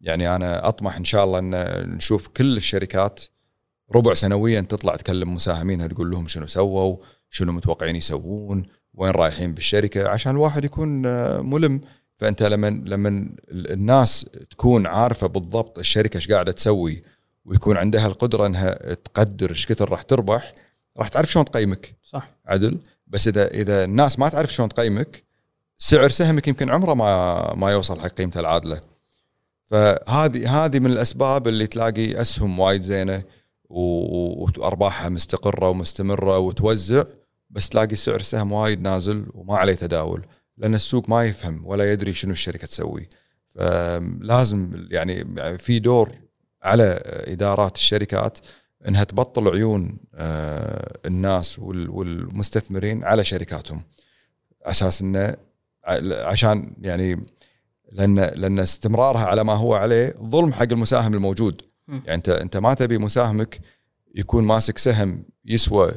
يعني 0.00 0.36
أنا 0.36 0.68
أطمح 0.68 0.96
إن 0.96 1.04
شاء 1.04 1.24
الله 1.24 1.38
إن 1.38 1.50
نشوف 1.96 2.28
كل 2.28 2.56
الشركات 2.56 3.20
ربع 3.94 4.14
سنويا 4.14 4.60
تطلع 4.60 4.96
تكلم 4.96 5.34
مساهمينها 5.34 5.86
تقول 5.86 6.10
لهم 6.10 6.28
شنو 6.28 6.46
سووا 6.46 6.96
شنو 7.30 7.52
متوقعين 7.52 7.96
يسوون 7.96 8.66
وين 8.94 9.10
رايحين 9.10 9.52
بالشركة 9.52 10.08
عشان 10.08 10.32
الواحد 10.32 10.64
يكون 10.64 11.06
آه، 11.06 11.40
ملم. 11.40 11.80
فأنت 12.16 12.42
لما 12.42 12.66
لما 12.70 13.08
ال- 13.08 13.72
الناس 13.72 14.26
تكون 14.50 14.86
عارفة 14.86 15.26
بالضبط 15.26 15.78
الشركة 15.78 16.16
إيش 16.16 16.28
قاعدة 16.30 16.52
تسوي 16.52 17.02
ويكون 17.44 17.76
عندها 17.76 18.06
القدرة 18.06 18.46
إنها 18.46 18.94
تقدر 18.94 19.50
إيش 19.50 19.66
كثر 19.66 19.90
راح 19.90 20.02
تربح 20.02 20.52
راح 20.98 21.08
تعرف 21.08 21.32
شلون 21.32 21.44
تقيمك. 21.44 21.94
صح. 22.02 22.30
عدل؟ 22.46 22.78
بس 23.06 23.28
إذا 23.28 23.48
إذا 23.48 23.84
الناس 23.84 24.18
ما 24.18 24.28
تعرف 24.28 24.52
شلون 24.54 24.68
تقيمك 24.68 25.22
سعر 25.78 26.08
سهمك 26.08 26.48
يمكن 26.48 26.70
عمره 26.70 26.94
ما 26.94 27.54
ما 27.54 27.70
يوصل 27.70 28.00
حق 28.00 28.08
قيمته 28.08 28.40
العادلة. 28.40 28.80
فهذه 29.70 30.64
هذه 30.64 30.78
من 30.78 30.86
الأسباب 30.86 31.48
اللي 31.48 31.66
تلاقي 31.66 32.20
أسهم 32.20 32.58
وايد 32.58 32.82
زينة 32.82 33.22
وأرباحها 33.70 35.08
مستقرة 35.08 35.68
ومستمرة 35.68 36.38
وتوزع 36.38 37.04
بس 37.50 37.68
تلاقي 37.68 37.96
سعر 37.96 38.16
السهم 38.20 38.52
وايد 38.52 38.80
نازل 38.80 39.26
وما 39.34 39.56
عليه 39.56 39.74
تداول 39.74 40.26
لأن 40.58 40.74
السوق 40.74 41.08
ما 41.08 41.24
يفهم 41.24 41.66
ولا 41.66 41.92
يدري 41.92 42.12
شنو 42.12 42.32
الشركة 42.32 42.66
تسوي. 42.66 43.08
فلازم 43.54 44.86
يعني 44.90 45.24
في 45.58 45.78
دور 45.78 46.12
على 46.62 47.00
إدارات 47.04 47.76
الشركات 47.76 48.38
إنها 48.88 49.04
تبطل 49.04 49.48
عيون 49.48 49.98
آه، 50.14 50.98
الناس 51.06 51.58
وال- 51.58 51.90
والمستثمرين 51.90 53.04
على 53.04 53.24
شركاتهم. 53.24 53.82
أساس 54.62 55.00
إنه 55.02 55.36
عشان 56.12 56.72
يعني 56.82 57.22
لأن 57.92 58.20
لأن 58.20 58.58
استمرارها 58.58 59.24
على 59.24 59.44
ما 59.44 59.52
هو 59.52 59.74
عليه 59.74 60.14
ظلم 60.22 60.52
حق 60.52 60.62
المساهم 60.72 61.14
الموجود. 61.14 61.62
م. 61.88 61.92
يعني 61.92 62.14
انت 62.14 62.28
أنت 62.28 62.56
ما 62.56 62.74
تبي 62.74 62.98
مساهمك 62.98 63.60
يكون 64.14 64.44
ماسك 64.44 64.78
سهم 64.78 65.24
يسوى 65.44 65.92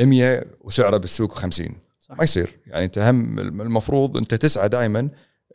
100 0.00 0.44
وسعره 0.60 0.96
بالسوق 0.96 1.38
50 1.38 1.68
صح. 1.98 2.18
ما 2.18 2.24
يصير. 2.24 2.58
يعني 2.66 2.84
أنت 2.84 2.98
هم 2.98 3.38
المفروض 3.38 4.16
أنت 4.16 4.34
تسعى 4.34 4.68
دائما 4.68 5.08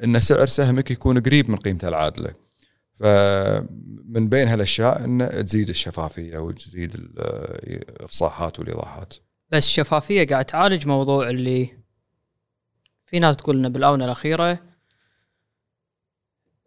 أن 0.04 0.20
سعر 0.20 0.48
سهمك 0.48 0.92
يكون 0.92 1.20
قريب 1.20 1.52
من 1.52 1.58
قيمته 1.58 1.88
العادلة. 1.88 2.34
فمن 2.94 4.30
بين 4.30 4.48
هالأشياء 4.48 5.06
أن 5.06 5.46
تزيد 5.46 5.70
الشفافية 5.70 6.38
وتزيد 6.38 6.92
الإفصاحات 6.96 8.60
والإيضاحات. 8.60 9.14
بس 9.52 9.66
الشفافيه 9.66 10.28
قاعد 10.28 10.46
تعالج 10.46 10.88
موضوع 10.88 11.30
اللي 11.30 11.70
في 13.06 13.20
ناس 13.20 13.36
تقول 13.38 13.58
إنه 13.58 13.68
بالآونة 13.70 14.06
الأخيرة 14.06 14.60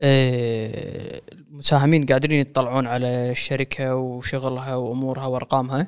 المساهمين 0.02 2.06
قادرين 2.06 2.40
يطلعون 2.40 2.86
على 2.86 3.30
الشركة 3.30 3.94
وشغلها 3.94 4.74
وأمورها 4.74 5.26
وأرقامها. 5.26 5.86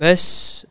بس 0.00 0.66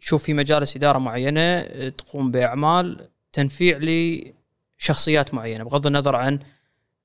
تشوف 0.00 0.22
في 0.22 0.34
مجالس 0.34 0.76
إدارة 0.76 0.98
معينة 0.98 1.40
آه، 1.40 1.88
تقوم 1.88 2.30
بأعمال 2.30 3.08
تنفيع 3.32 3.78
لشخصيات 3.82 5.34
معينة 5.34 5.64
بغض 5.64 5.86
النظر 5.86 6.16
عن 6.16 6.38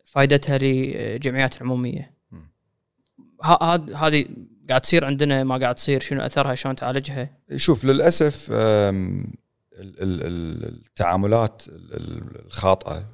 فائدتها 0.05 0.57
للجمعيات 0.57 1.61
هاد- 3.43 3.91
هذه 3.93 4.25
قاعد 4.69 4.81
تصير 4.81 5.05
عندنا 5.05 5.43
ما 5.43 5.57
قاعد 5.57 5.75
تصير 5.75 5.99
شنو 6.01 6.21
أثرها 6.21 6.55
شلون 6.55 6.75
تعالجها؟ 6.75 7.29
شوف 7.55 7.85
ال- 10.27 10.63
التعاملات 10.75 11.63
ال- 11.67 11.93
ال- 11.93 12.45
الخاطئة 12.45 12.97
آم، 12.97 13.05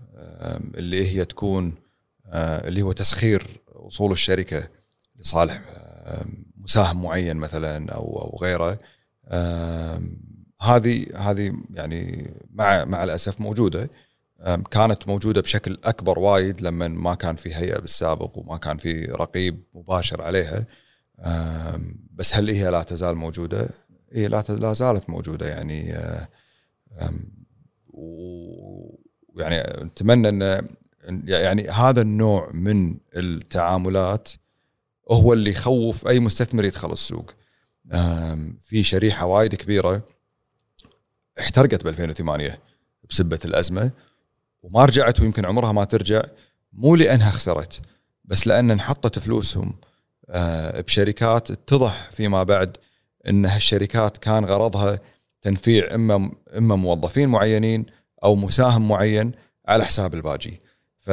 اللي 0.75 1.07
هي 1.11 1.25
تكون 1.25 1.75
آه، 2.27 2.67
اللي 2.67 2.81
هو 2.81 2.91
تسخير 2.91 3.47
وصول 3.75 4.11
الشركة 4.11 4.67
لصالح 5.19 5.61
آم، 6.05 6.45
مساهم 6.57 7.03
معين 7.03 7.37
مثلا 7.37 7.91
أو 7.91 8.01
أو 8.21 8.37
غيره. 8.41 8.77
هذه 10.61 11.05
هذه 11.15 11.53
يعني 11.73 12.31
مع 12.51 12.85
مع 12.85 13.03
الأسف 13.03 13.41
موجودة. 13.41 13.89
كانت 14.71 15.07
موجودة 15.07 15.41
بشكل 15.41 15.77
أكبر 15.83 16.19
وايد 16.19 16.61
لما 16.61 16.87
ما 16.87 17.15
كان 17.15 17.35
في 17.35 17.55
هيئة 17.55 17.79
بالسابق 17.79 18.37
وما 18.37 18.57
كان 18.57 18.77
في 18.77 19.05
رقيب 19.05 19.63
مباشر 19.73 20.21
عليها. 20.21 20.65
بس 22.13 22.35
هل 22.35 22.49
هي 22.49 22.71
لا 22.71 22.83
تزال 22.83 23.15
موجودة؟ 23.15 23.69
هي 24.11 24.27
لا 24.27 24.43
لا 24.49 24.73
زالت 24.73 25.09
موجودة 25.09 25.47
يعني 25.47 25.93
و- 27.87 29.02
ويعني 29.33 29.83
نتمنى 29.83 30.29
ان 30.29 30.67
يعني 31.25 31.69
هذا 31.69 32.01
النوع 32.01 32.49
من 32.53 32.95
التعاملات 33.15 34.29
هو 35.11 35.33
اللي 35.33 35.51
يخوف 35.51 36.07
أي 36.07 36.19
مستثمر 36.19 36.65
يدخل 36.65 36.91
السوق. 36.91 37.31
في 38.61 38.83
شريحة 38.83 39.25
وايد 39.25 39.55
كبيرة 39.55 40.01
احترقت 41.39 41.83
ب 41.83 41.87
2008 41.87 42.59
بسبة 43.09 43.39
الأزمة 43.45 43.91
وما 44.63 44.85
رجعت 44.85 45.19
ويمكن 45.19 45.45
عمرها 45.45 45.71
ما 45.71 45.83
ترجع 45.83 46.23
مو 46.73 46.95
لأنها 46.95 47.31
خسرت 47.31 47.81
بس 48.25 48.47
لأن 48.47 48.71
انحطت 48.71 49.19
فلوسهم 49.19 49.73
آه، 50.29 50.81
بشركات 50.81 51.51
اتضح 51.51 52.11
فيما 52.11 52.43
بعد 52.43 52.77
إن 53.27 53.45
هالشركات 53.45 54.17
كان 54.17 54.45
غرضها 54.45 54.99
تنفيع 55.41 55.95
اما 55.95 56.31
إما 56.57 56.75
موظفين 56.75 57.29
معينين 57.29 57.85
أو 58.23 58.35
مساهم 58.35 58.87
معين 58.87 59.31
على 59.67 59.85
حساب 59.85 60.13
الباجي. 60.13 60.59
ف 60.99 61.09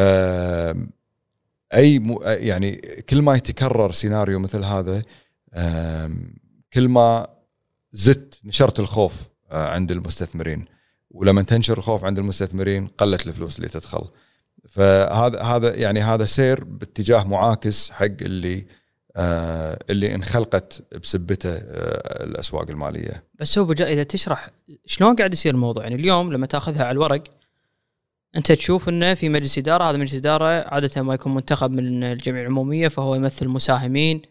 أي 1.75 1.99
م... 1.99 2.19
يعني 2.23 2.77
كل 3.09 3.23
ما 3.23 3.35
يتكرر 3.35 3.93
سيناريو 3.93 4.39
مثل 4.39 4.65
هذا 4.65 5.03
كل 6.73 6.89
ما 6.89 7.27
زدت 7.93 8.41
نشرت 8.45 8.81
الخوف 8.81 9.15
آه، 9.51 9.69
عند 9.69 9.91
المستثمرين. 9.91 10.65
ولما 11.11 11.43
تنشر 11.43 11.79
الخوف 11.79 12.05
عند 12.05 12.19
المستثمرين 12.19 12.87
قلت 12.87 13.27
الفلوس 13.27 13.57
اللي 13.57 13.69
تدخل. 13.69 14.09
فهذا 14.69 15.43
هذا 15.43 15.75
يعني 15.75 16.01
هذا 16.01 16.25
سير 16.25 16.65
باتجاه 16.65 17.25
معاكس 17.25 17.91
حق 17.91 18.05
اللي 18.05 18.67
اللي 19.17 20.15
انخلقت 20.15 20.83
بسبته 21.03 21.51
آه 21.51 22.25
الأسواق 22.25 22.71
المالية. 22.71 23.25
بس 23.41 23.59
هو 23.59 23.73
إذا 23.73 24.03
تشرح 24.03 24.51
شلون 24.87 25.17
قاعد 25.17 25.33
يصير 25.33 25.55
الموضوع 25.55 25.83
يعني 25.83 25.95
اليوم 25.95 26.33
لما 26.33 26.47
تأخذها 26.47 26.85
على 26.85 26.93
الورق 26.93 27.23
أنت 28.37 28.53
تشوف 28.53 28.89
إنه 28.89 29.15
في 29.15 29.29
مجلس 29.29 29.59
إدارة 29.59 29.85
هذا 29.85 29.97
مجلس 29.97 30.15
إدارة 30.15 30.45
عادة 30.45 31.03
ما 31.03 31.15
يكون 31.15 31.35
منتخب 31.35 31.71
من 31.71 32.05
الجمعية 32.05 32.43
العمومية 32.43 32.89
فهو 32.89 33.15
يمثل 33.15 33.49
مساهمين 33.49 34.23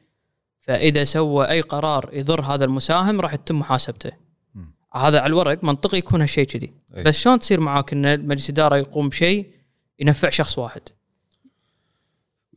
فإذا 0.60 1.04
سوى 1.04 1.50
أي 1.50 1.62
قرار 1.62 2.10
يضر 2.14 2.42
هذا 2.42 2.66
المساهم 2.66 3.22
راح 3.22 3.34
يتم 3.34 3.60
محاسبته. 3.60 4.12
هذا 4.96 5.20
على 5.20 5.28
الورق 5.28 5.64
منطقي 5.64 5.98
يكون 5.98 6.22
هالشيء 6.22 6.46
كذي 6.46 6.74
بس 7.06 7.20
شلون 7.20 7.40
تصير 7.40 7.60
معاك 7.60 7.94
إن 7.94 8.28
مجلس 8.28 8.50
إدارة 8.50 8.78
يقوم 8.78 9.10
بشيء 9.10 9.52
ينفع 10.00 10.30
شخص 10.30 10.58
واحد؟ 10.58 10.82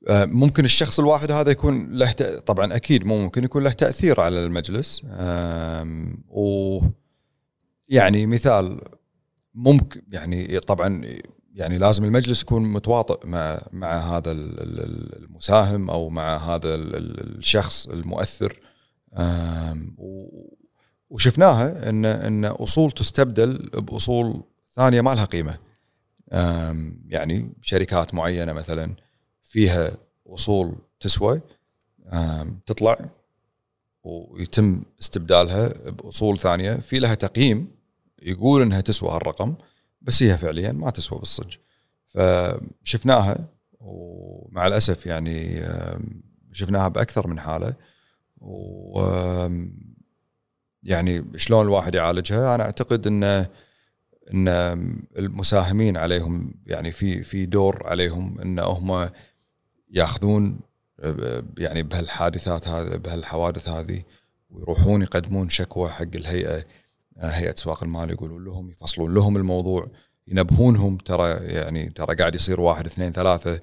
آه، 0.09 0.25
ممكن 0.25 0.65
الشخص 0.65 0.99
الواحد 0.99 1.33
هذا 1.33 1.51
يكون 1.51 1.93
له 1.93 2.13
طبعا 2.47 2.77
أكيد 2.77 3.05
مو 3.05 3.23
ممكن 3.23 3.45
يكون 3.45 3.63
له 3.65 3.71
تأثير 3.73 4.21
على 4.21 4.45
المجلس. 4.45 5.03
و 6.29 6.81
يعني 7.89 8.27
مثال 8.27 8.81
ممكن 9.55 10.03
يعني 10.13 10.61
طبعا 10.61 11.03
يعني 11.55 11.79
لازم 11.79 12.05
المجلس 12.05 12.43
يكون 12.43 12.63
متواطئ 12.63 13.27
مع 13.27 13.63
مع 13.73 13.99
هذا 13.99 14.33
المساهم 14.33 15.91
أو 15.91 16.09
مع 16.09 16.37
هذا 16.37 16.75
الشخص 16.75 17.87
المؤثر. 17.87 18.61
وشفناها 21.11 21.89
إن 21.89 22.05
إن 22.05 22.45
أصول 22.45 22.93
تستبدل 22.93 23.71
بأصول 23.75 24.43
ثانية 24.77 25.01
ما 25.01 25.15
لها 25.15 25.25
قيمة. 25.25 25.59
يعني 27.09 27.53
شركات 27.63 28.15
معينة 28.15 28.53
مثلا. 28.53 28.95
فيها 29.53 29.93
اصول 30.27 30.75
تسوى 31.01 31.41
تطلع 32.67 32.97
ويتم 34.05 34.83
استبدالها 35.01 35.91
بأصول 35.91 36.39
ثانية. 36.39 36.75
في 36.75 36.99
لها 36.99 37.15
تقييم 37.15 37.71
يقول 38.23 38.63
إنها 38.63 38.81
تسوى 38.81 39.11
هالرقم 39.11 39.55
بس 40.03 40.23
هي 40.23 40.39
فعليا 40.39 40.73
ما 40.73 40.91
تسوى 40.91 41.19
بالصدق. 41.19 41.59
فشفناها 42.15 43.49
ومع 43.81 44.67
الأسف 44.67 45.07
يعني 45.07 45.63
شفناها 46.53 46.89
بأكثر 46.89 47.27
من 47.27 47.41
حالة. 47.41 47.75
و 48.41 49.07
يعني 50.83 51.25
شلون 51.37 51.65
الواحد 51.65 51.95
يعالجها؟ 51.95 52.55
أنا 52.55 52.65
أعتقد 52.65 53.07
انه 53.07 53.49
إن 54.35 54.49
المساهمين 55.19 55.97
عليهم 55.97 56.55
يعني 56.67 56.93
في 56.93 57.23
في 57.23 57.47
دور 57.47 57.87
عليهم 57.87 58.41
إن 58.41 58.59
هم 58.59 59.11
ياخذون 59.93 60.61
يعني 61.59 61.83
بهالحادثات 61.83 62.69
هذه 62.69 62.97
بهالحوادث 62.97 63.69
هذه 63.69 64.03
ويروحون 64.51 65.03
يقدمون 65.03 65.49
شكوى 65.49 65.89
حق 65.89 66.15
الهيئة 66.15 66.65
هيئة 67.19 67.55
سواق 67.57 67.83
المال 67.83 68.11
يقولون 68.11 68.45
لهم 68.45 68.71
يفصلون 68.71 69.15
لهم 69.15 69.37
الموضوع 69.37 69.83
ينبهونهم 70.29 70.97
ترى 70.97 71.29
يعني 71.31 71.91
ترى 71.91 72.15
قاعد 72.15 72.35
يصير 72.35 72.61
واحد 72.61 72.87
اثنين 72.87 73.13
ثلاثة 73.13 73.61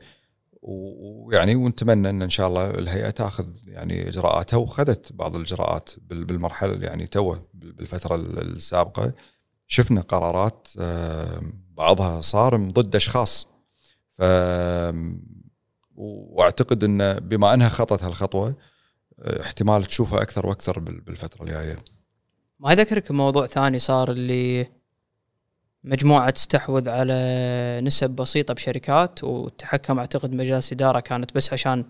ويعني 0.62 1.56
ونتمنى 1.56 2.10
إن 2.10 2.22
إن 2.22 2.30
شاء 2.30 2.48
الله 2.48 2.70
الهيئة 2.70 3.10
تأخذ 3.10 3.46
يعني 3.68 4.10
إجراءاتها 4.10 4.58
وخذت 4.58 5.14
بعض 5.14 5.36
الإجراءات 5.36 5.90
بالمرحلة 6.10 6.86
يعني 6.86 7.08
توه 7.08 7.46
بالفترة 7.54 8.16
السابقة. 8.16 9.14
شفنا 9.68 10.02
قرارات 10.02 10.68
بعضها 11.78 12.22
صارم 12.22 12.72
ضد 12.72 12.96
أشخاص. 12.96 13.48
واعتقد 16.00 16.84
إن 16.84 17.14
بما 17.14 17.54
أنها 17.54 17.70
خطت 17.70 18.04
هالخطوة 18.04 18.56
احتمال 19.20 19.86
تشوفها 19.86 20.22
أكثر 20.22 20.46
وأكثر 20.48 20.80
بالفترة 20.80 21.44
الجاية. 21.44 21.78
ما 22.60 22.72
يذكرك 22.72 23.12
موضوع 23.12 23.46
ثاني 23.46 23.80
صار 23.80 24.12
اللي 24.12 24.68
مجموعة 25.84 26.30
تستحوذ 26.30 26.90
على 26.90 27.82
نسب 27.84 28.10
بسيطة 28.10 28.54
بشركات 28.54 29.24
وتحكم 29.24 30.00
أعتقد 30.00 30.34
مجلس 30.34 30.74
إدارة 30.74 31.00
كانت 31.00 31.36
بس 31.36 31.54
عشان 31.54 31.86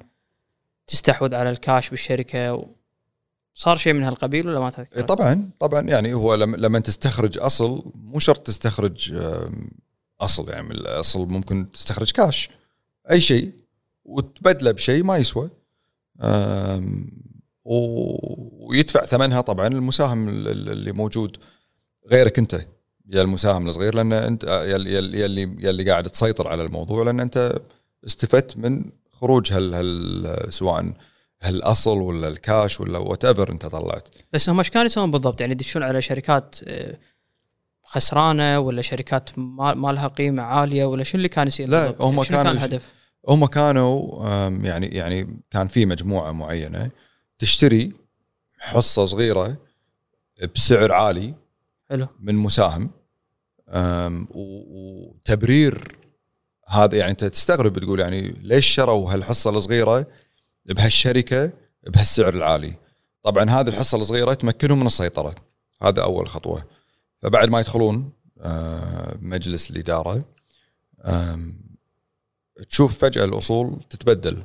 تستحوذ 0.87 1.35
على 1.35 1.49
الكاش 1.49 1.89
بالشركة. 1.89 2.65
صار 3.53 3.77
شيء 3.77 3.93
من 3.93 4.03
هالقبيل 4.03 4.47
ولا 4.47 4.59
ما 4.59 4.69
تذكر؟ 4.69 5.01
طبعا 5.01 5.49
طبعا. 5.59 5.81
يعني 5.81 6.13
هو 6.13 6.35
لما 6.35 6.79
تستخرج 6.79 7.37
أصل 7.37 7.91
مو 7.95 8.19
شرط 8.19 8.47
تستخرج 8.47 9.13
أصل. 10.21 10.49
يعني 10.49 10.71
الأصل 10.71 11.27
ممكن 11.27 11.71
تستخرج 11.71 12.11
كاش. 12.11 12.49
أي 13.11 13.21
شيء. 13.21 13.51
وتبدله 14.09 14.71
بشيء 14.71 15.03
ما 15.03 15.17
يسوى. 15.17 15.49
ويدفع 17.65 19.05
ثمنها 19.05 19.41
طبعا 19.41 19.67
المساهم 19.67 20.29
اللي 20.29 20.91
موجود 20.91 21.37
غيرك 22.11 22.39
أنت. 22.39 22.65
يا 23.09 23.21
المساهم 23.21 23.67
الصغير 23.67 23.95
لأن 23.95 24.13
انت 24.13 24.43
يلي 24.43 24.93
يلي 24.93 25.41
يلي 25.41 25.91
قاعد 25.91 26.09
تسيطر 26.09 26.47
على 26.47 26.63
الموضوع 26.63 27.03
لأن 27.03 27.19
أنت 27.19 27.59
استفدت 28.05 28.57
من 28.57 28.85
خروج 29.11 29.53
هال, 29.53 29.73
هال 29.75 30.53
سواء 30.53 30.93
هالأصل 31.41 31.97
ولا 31.97 32.27
الكاش 32.27 32.79
ولا 32.79 32.97
whatever 32.97 33.51
أنت 33.51 33.65
طلعت. 33.65 34.07
بس 34.33 34.49
هم 34.49 34.57
إيش 34.57 34.69
كانوا 34.69 34.85
يسوون 34.85 35.11
بالضبط؟ 35.11 35.41
يعني 35.41 35.53
يدشون 35.53 35.83
على 35.83 36.01
شركات 36.01 36.55
آه، 36.67 36.97
خسرانة 37.83 38.59
ولا 38.59 38.81
شركات 38.81 39.29
ما 39.37 39.91
لها 39.91 40.07
قيمة 40.07 40.43
عالية 40.43 40.85
ولا 40.85 41.03
شو 41.03 41.17
اللي 41.17 41.29
كان 41.29 41.47
يصير 41.47 41.69
لا 41.69 41.95
هم 41.99 42.13
يعني 42.13 42.25
كانوا 42.25 42.43
كان 42.43 42.51
الهدف؟ 42.51 42.98
هم 43.27 43.45
كانوا 43.45 44.25
يعني 44.49 44.87
يعني 44.87 45.41
كان 45.51 45.67
في 45.67 45.85
مجموعة 45.85 46.31
معينة 46.31 46.91
تشتري 47.39 47.93
حصة 48.59 49.05
صغيرة 49.05 49.57
بسعر 50.55 50.91
عالي 50.91 51.35
حلو. 51.89 52.07
من 52.19 52.35
مساهم 52.35 52.91
وتبرير 54.29 55.95
هذا 56.67 56.97
يعني 56.97 57.11
انت 57.11 57.23
تستغرب 57.25 57.79
تقول 57.79 57.99
يعني 57.99 58.21
ليش 58.21 58.67
شروا 58.67 59.13
هالحصة 59.13 59.49
الصغيرة 59.49 60.07
بهالشركة 60.65 61.51
بهالسعر 61.87 62.33
العالي؟ 62.33 62.73
طبعا 63.23 63.49
هذه 63.49 63.67
الحصة 63.67 63.97
الصغيرة 63.97 64.33
تمكنهم 64.33 64.79
من 64.79 64.85
السيطرة. 64.85 65.35
هذا 65.81 66.03
أول 66.03 66.29
خطوة. 66.29 66.63
فبعد 67.21 67.49
ما 67.49 67.59
يدخلون 67.59 68.11
مجلس 69.21 69.71
الإدارة 69.71 70.25
تشوف 72.69 72.97
فجأة 72.97 73.25
الأصول 73.25 73.79
تتبدل. 73.89 74.43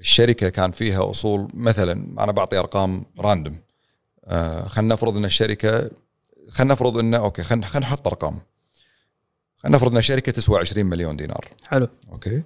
الشركة 0.00 0.48
كان 0.48 0.70
فيها 0.70 1.10
أصول 1.10 1.48
مثلا 1.54 1.92
أنا 2.24 2.32
بعطي 2.32 2.58
أرقام 2.58 3.04
راندوم 3.18 3.56
خلينا 4.66 4.94
نفرض 4.94 5.16
إن 5.16 5.24
الشركة 5.24 5.90
خلينا 6.48 6.74
نفرض 6.74 6.98
انه 6.98 7.16
أوكي 7.16 7.42
خلينا 7.42 7.66
خلينا 7.66 7.86
نحط 7.86 8.06
أرقام. 8.06 8.40
خلينا 9.56 9.76
نفرض 9.76 9.94
إن 9.94 10.02
شركه 10.02 10.32
تسوى 10.32 10.58
20 10.58 10.86
مليون 10.86 11.16
دينار. 11.16 11.48
حلو. 11.62 11.88
أوكي. 12.12 12.42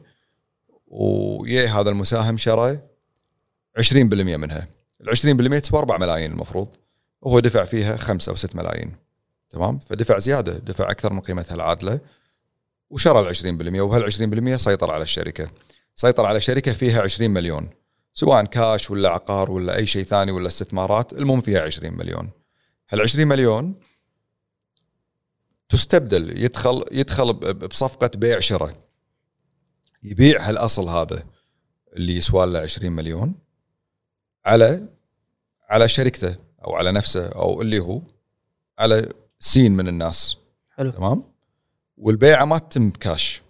ويا 0.87 1.67
هذا 1.67 1.91
المساهم 1.91 2.37
شرى 2.37 2.81
20% 3.79 4.37
منها. 4.37 4.69
ال 5.01 5.09
20% 5.09 5.59
تسوى 5.59 5.79
4 5.79 5.99
ملايين 5.99 6.33
المفروض. 6.33 6.69
وهو 7.23 7.41
دفع 7.41 7.65
فيها 7.65 7.97
5 7.97 8.31
أو 8.31 8.37
6 8.37 8.57
ملايين. 8.57 8.97
تمام؟ 9.51 9.79
فدفع 9.79 10.19
زيادة 10.19 10.59
دفع 10.59 10.91
أكثر 10.91 11.13
من 11.13 11.21
قيمتها 11.21 11.55
العادلة. 11.55 12.01
وشرى 12.91 13.21
ال 13.21 13.27
20% 13.37 13.81
وهال 13.81 14.05
20% 14.05 14.57
سيطر 14.57 14.91
على 14.91 15.03
الشركة. 15.03 15.51
سيطر 15.97 16.27
على 16.27 16.41
شركه 16.41 16.73
فيها 16.73 17.03
20 17.03 17.31
مليون. 17.31 17.71
سواء 18.15 18.45
كاش 18.45 18.91
ولا 18.91 19.09
عقار 19.09 19.51
ولا 19.51 19.77
أي 19.77 19.87
شيء 19.87 20.05
ثاني 20.05 20.33
ولا 20.33 20.47
استثمارات 20.47 21.13
المهم 21.13 21.41
فيها 21.41 21.61
20 21.61 21.97
مليون. 21.97 22.31
هال 22.91 23.01
20 23.01 23.29
مليون 23.29 23.75
تستبدل 25.69 26.45
يدخل 26.45 26.85
يدخل 26.93 27.33
بصفقة 27.55 28.11
بيع 28.15 28.41
شراء. 28.41 28.75
يبيع 30.03 30.49
هالأصل 30.49 30.89
هذا 30.89 31.25
اللي 31.97 32.17
يسوى 32.17 32.47
له 32.47 32.61
20 32.61 32.93
مليون 32.93 33.35
على 34.47 34.89
على 35.71 35.89
شركته 35.89 36.37
أو 36.65 36.75
على 36.77 36.93
نفسه 36.93 37.29
أو 37.29 37.63
اللي 37.63 37.79
هو 37.79 38.03
على 38.79 39.09
سين 39.41 39.73
من 39.73 39.89
الناس. 39.89 40.37
حلو. 40.71 40.91
تمام؟ 40.91 41.25
والبيعة 41.99 42.45
ما 42.45 42.59
تتم 42.59 42.91
كاش 42.91 43.43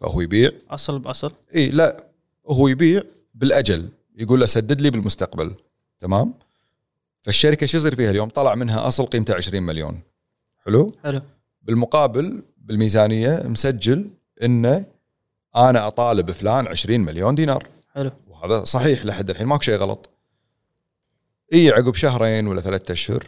فهو 0.00 0.20
يبيع. 0.20 0.50
أصل 0.70 0.98
بأصل. 0.98 1.32
إي 1.54 1.68
لا 1.68 2.06
هو 2.46 2.68
يبيع 2.68 3.02
بالأجل. 3.34 3.88
يقول 4.16 4.40
له 4.40 4.46
سدد 4.46 4.80
لي 4.80 4.90
بالمستقبل. 4.90 5.54
تمام؟ 5.98 6.34
فالشركة 7.22 7.66
شو 7.66 7.78
يصير 7.78 7.94
فيها 7.94 8.10
اليوم؟ 8.10 8.28
طلع 8.28 8.54
منها 8.54 8.88
أصل 8.88 9.06
قيمته 9.06 9.34
20 9.34 9.62
مليون. 9.62 10.00
حلو؟ 10.58 10.92
حلو. 11.04 11.20
بالمقابل 11.62 12.42
بالميزانية 12.58 13.42
مسجل 13.44 14.10
إنه 14.42 14.86
أنا 15.56 15.86
أطالب 15.86 16.30
فلان 16.30 16.66
20 16.68 17.00
مليون 17.00 17.34
دينار. 17.34 17.66
حلو. 17.94 18.10
وهذا 18.26 18.64
صحيح 18.64 19.04
لحد 19.04 19.30
الحين 19.30 19.46
ماكو 19.46 19.62
شيء 19.62 19.76
غلط. 19.76 20.10
إي 21.52 21.70
عقب 21.70 21.94
شهرين 21.94 22.46
ولا 22.46 22.60
ثلاثة 22.60 22.92
أشهر 22.92 23.24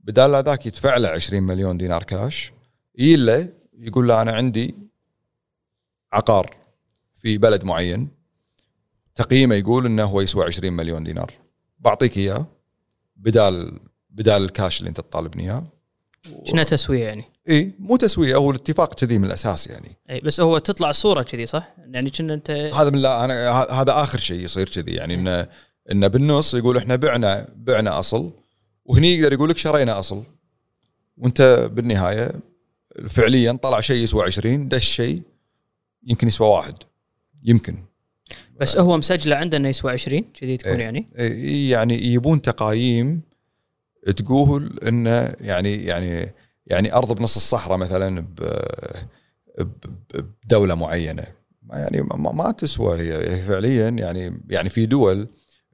بدال 0.00 0.44
ذاك 0.44 0.66
يدفع 0.66 0.96
له 0.96 1.08
20 1.08 1.42
مليون 1.42 1.78
دينار 1.78 2.02
كاش 2.02 2.52
يجي 2.94 3.16
له 3.16 3.61
يقول 3.78 4.08
له 4.08 4.22
أنا 4.22 4.32
عندي 4.32 4.74
عقار 6.12 6.56
في 7.18 7.38
بلد 7.38 7.64
معين 7.64 8.08
تقييمه 9.14 9.54
يقول 9.54 9.86
إنه 9.86 10.04
هو 10.04 10.20
يسوى 10.20 10.44
20 10.44 10.72
مليون 10.72 11.04
دينار. 11.04 11.32
بعطيك 11.78 12.16
إياه 12.16 12.46
بدال 13.16 13.80
بدال 14.10 14.42
الكاش 14.44 14.78
اللي 14.80 14.88
أنت 14.88 15.00
تطالبني 15.00 15.42
إياه. 15.42 15.66
شنو 16.44 16.62
تسوية 16.62 17.04
يعني؟ 17.04 17.24
إي 17.48 17.72
مو 17.78 17.96
تسوية 17.96 18.36
هو 18.36 18.50
الاتفاق 18.50 18.94
كذي 18.94 19.18
من 19.18 19.24
الأساس 19.24 19.66
يعني. 19.66 19.96
إي 20.10 20.20
بس 20.20 20.40
هو 20.40 20.58
تطلع 20.58 20.90
الصورة 20.90 21.22
كذي 21.22 21.46
صح؟ 21.46 21.74
يعني 21.78 22.10
كنا 22.10 22.34
أنت 22.34 22.50
هذا 22.50 22.90
من 22.90 22.98
لا 22.98 23.24
أنا 23.24 23.50
هذا 23.50 24.02
آخر 24.02 24.18
شيء 24.18 24.44
يصير 24.44 24.68
كذي 24.68 24.92
يعني 24.92 25.14
إنه 25.14 25.48
إنه 25.92 26.06
بالنص 26.06 26.54
يقول 26.54 26.76
إحنا 26.76 26.96
بعنا 26.96 27.48
بعنا 27.56 27.98
أصل 27.98 28.30
وهني 28.84 29.14
يقدر 29.14 29.32
يقول 29.32 29.50
لك 29.50 29.58
شرينا 29.58 29.98
أصل 29.98 30.22
وأنت 31.16 31.70
بالنهاية 31.72 32.32
فعليا 33.08 33.52
طلع 33.52 33.80
شيء 33.80 34.02
يسوى 34.02 34.24
20 34.24 34.68
ده 34.68 34.76
الشيء 34.76 35.22
يمكن 36.02 36.28
يسوى 36.28 36.48
واحد. 36.48 36.74
يمكن. 37.44 37.76
بس 38.60 38.76
هو 38.76 38.96
مسجلة 38.96 39.36
عنده 39.36 39.56
انه 39.56 39.68
يسوى 39.68 39.92
20 39.92 40.24
كذي 40.34 40.56
تكون 40.56 40.72
إيه. 40.72 40.80
يعني؟ 40.80 41.08
إيه 41.18 41.70
يعني 41.70 42.04
يبون 42.06 42.42
تقايم 42.42 43.22
تقول 44.16 44.78
انه 44.88 45.34
يعني 45.40 45.74
يعني 45.74 46.34
يعني 46.66 46.94
أرض 46.94 47.12
بنص 47.12 47.36
الصحراء 47.36 47.78
مثلا 47.78 48.26
بدولة 50.44 50.74
معينة. 50.74 51.24
يعني 51.72 52.02
ما, 52.02 52.52
تسوى 52.52 52.98
هي 52.98 53.42
فعليا 53.46 53.88
يعني 53.88 54.40
يعني 54.48 54.70
في 54.70 54.86
دول 54.86 55.28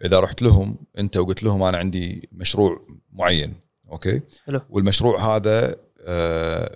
إذا 0.05 0.21
رحت 0.21 0.43
لهم 0.43 0.77
أنت 0.99 1.17
وقلت 1.17 1.43
لهم 1.43 1.63
أنا 1.63 1.79
عندي 1.79 2.29
مشروع 2.33 2.81
معين 3.13 3.55
أوكي؟ 3.93 4.21
حلو. 4.47 4.61
والمشروع 4.71 5.37
هذا 5.37 5.77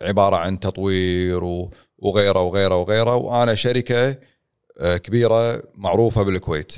عبارة 0.03 0.37
عن 0.37 0.61
تطوير 0.61 1.45
وغيره 1.99 2.43
وغيره 2.43 2.77
وغيره. 2.77 3.16
وأنا 3.16 3.55
شركة 3.55 4.16
آه، 4.79 4.97
كبيرة 4.97 5.62
معروفة 5.75 6.23
بالكويت. 6.23 6.77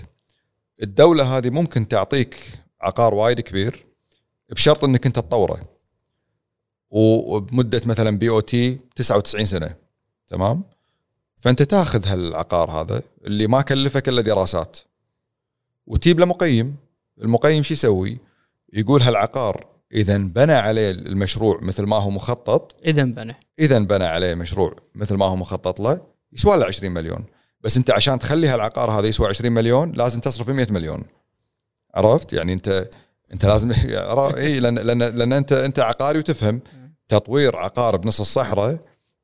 الدولة 0.82 1.38
هذه 1.38 1.50
ممكن 1.50 1.88
تعطيك 1.88 2.36
عقار 2.80 3.14
وايد 3.14 3.40
كبير 3.40 3.84
بشرط 4.50 4.84
إنك 4.84 5.06
أنت 5.06 5.16
تطوره. 5.16 5.62
وبمدة 6.90 7.82
مثلا 7.86 8.18
BOT 8.18 8.78
99 8.96 9.44
سنة. 9.44 9.74
تمام؟ 10.26 10.62
فأنت 11.38 11.62
تاخذ 11.62 12.06
هالعقار 12.06 12.70
هذا 12.70 13.02
اللي 13.24 13.46
ما 13.46 13.62
كلفك 13.62 14.08
إلا 14.08 14.22
دراسات. 14.22 14.78
وتجيب 15.86 16.20
له 16.20 16.26
مقيم. 16.26 16.76
المقيم 17.22 17.62
شو 17.62 17.74
يسوي؟ 17.74 18.18
يقول 18.72 19.02
هالعقار 19.02 19.73
اذا 19.94 20.18
بنى 20.18 20.52
عليه 20.52 20.90
المشروع 20.90 21.58
مثل 21.62 21.82
ما 21.84 21.96
هو 21.96 22.10
مخطط. 22.10 22.76
اذا 22.84 23.04
بنى. 23.04 23.36
اذا 23.58 23.78
بنى 23.78 24.04
عليه 24.04 24.34
مشروع 24.34 24.76
مثل 24.94 25.14
ما 25.14 25.26
هو 25.26 25.36
مخطط 25.36 25.80
له 25.80 26.00
يسوى 26.32 26.56
له 26.56 26.64
20 26.64 26.92
مليون. 26.92 27.24
بس 27.60 27.76
أنت 27.76 27.90
عشان 27.90 28.18
تخلي 28.18 28.48
هالعقار 28.48 28.90
هذا 28.90 29.06
يسوى 29.06 29.28
20 29.28 29.52
مليون 29.52 29.92
لازم 29.92 30.20
تصرف 30.20 30.48
100 30.48 30.66
مليون. 30.70 31.02
عرفت؟ 31.94 32.32
يعني 32.32 32.52
أنت 32.52 32.88
أنت 33.32 33.46
لازم 33.46 33.72
إي 34.36 34.60
لأن 34.60 34.78
لأن 34.78 35.02
لأن 35.02 35.32
أنت 35.32 35.52
أنت 35.52 35.78
عقاري 35.78 36.18
وتفهم. 36.18 36.60
تطوير 37.08 37.56
عقار 37.56 37.96
بنص 37.96 38.20
الصحراء 38.20 38.78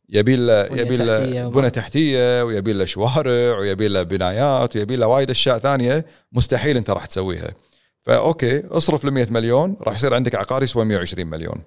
يبي 0.08 0.36
له 0.36 0.64
يبي 0.64 0.96
له 0.96 1.48
بنى 1.48 1.70
تحتية 1.70 2.42
ويبي 2.44 2.72
له 2.72 2.84
شوارع 2.84 3.58
ويبي 3.58 3.88
له 3.88 4.02
بنايات 4.02 4.76
ويبي 4.76 4.96
له 4.96 5.06
وايد 5.06 5.30
أشياء 5.30 5.58
ثانية 5.58 6.06
مستحيل 6.32 6.76
أنت 6.76 6.90
راح 6.90 7.06
تسويها. 7.06 7.54
فأوكي 8.00 8.66
اصرف 8.66 9.04
ل 9.04 9.10
100 9.10 9.26
مليون 9.30 9.76
راح 9.80 9.94
يصير 9.96 10.14
عندك 10.14 10.34
عقار 10.34 10.62
يسوى 10.62 10.84
120 10.84 11.26
مليون. 11.26 11.62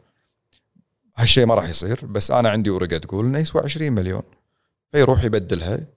هالشيء 1.17 1.45
ما 1.45 1.55
راح 1.55 1.69
يصير 1.69 2.05
بس 2.05 2.31
أنا 2.31 2.49
عندي 2.49 2.69
ورقة 2.69 2.97
تقول 2.97 3.25
إنه 3.25 3.39
يسوى 3.39 3.61
20 3.61 3.91
مليون. 3.91 4.21
فيروح 4.91 5.23
يبدلها 5.23 5.87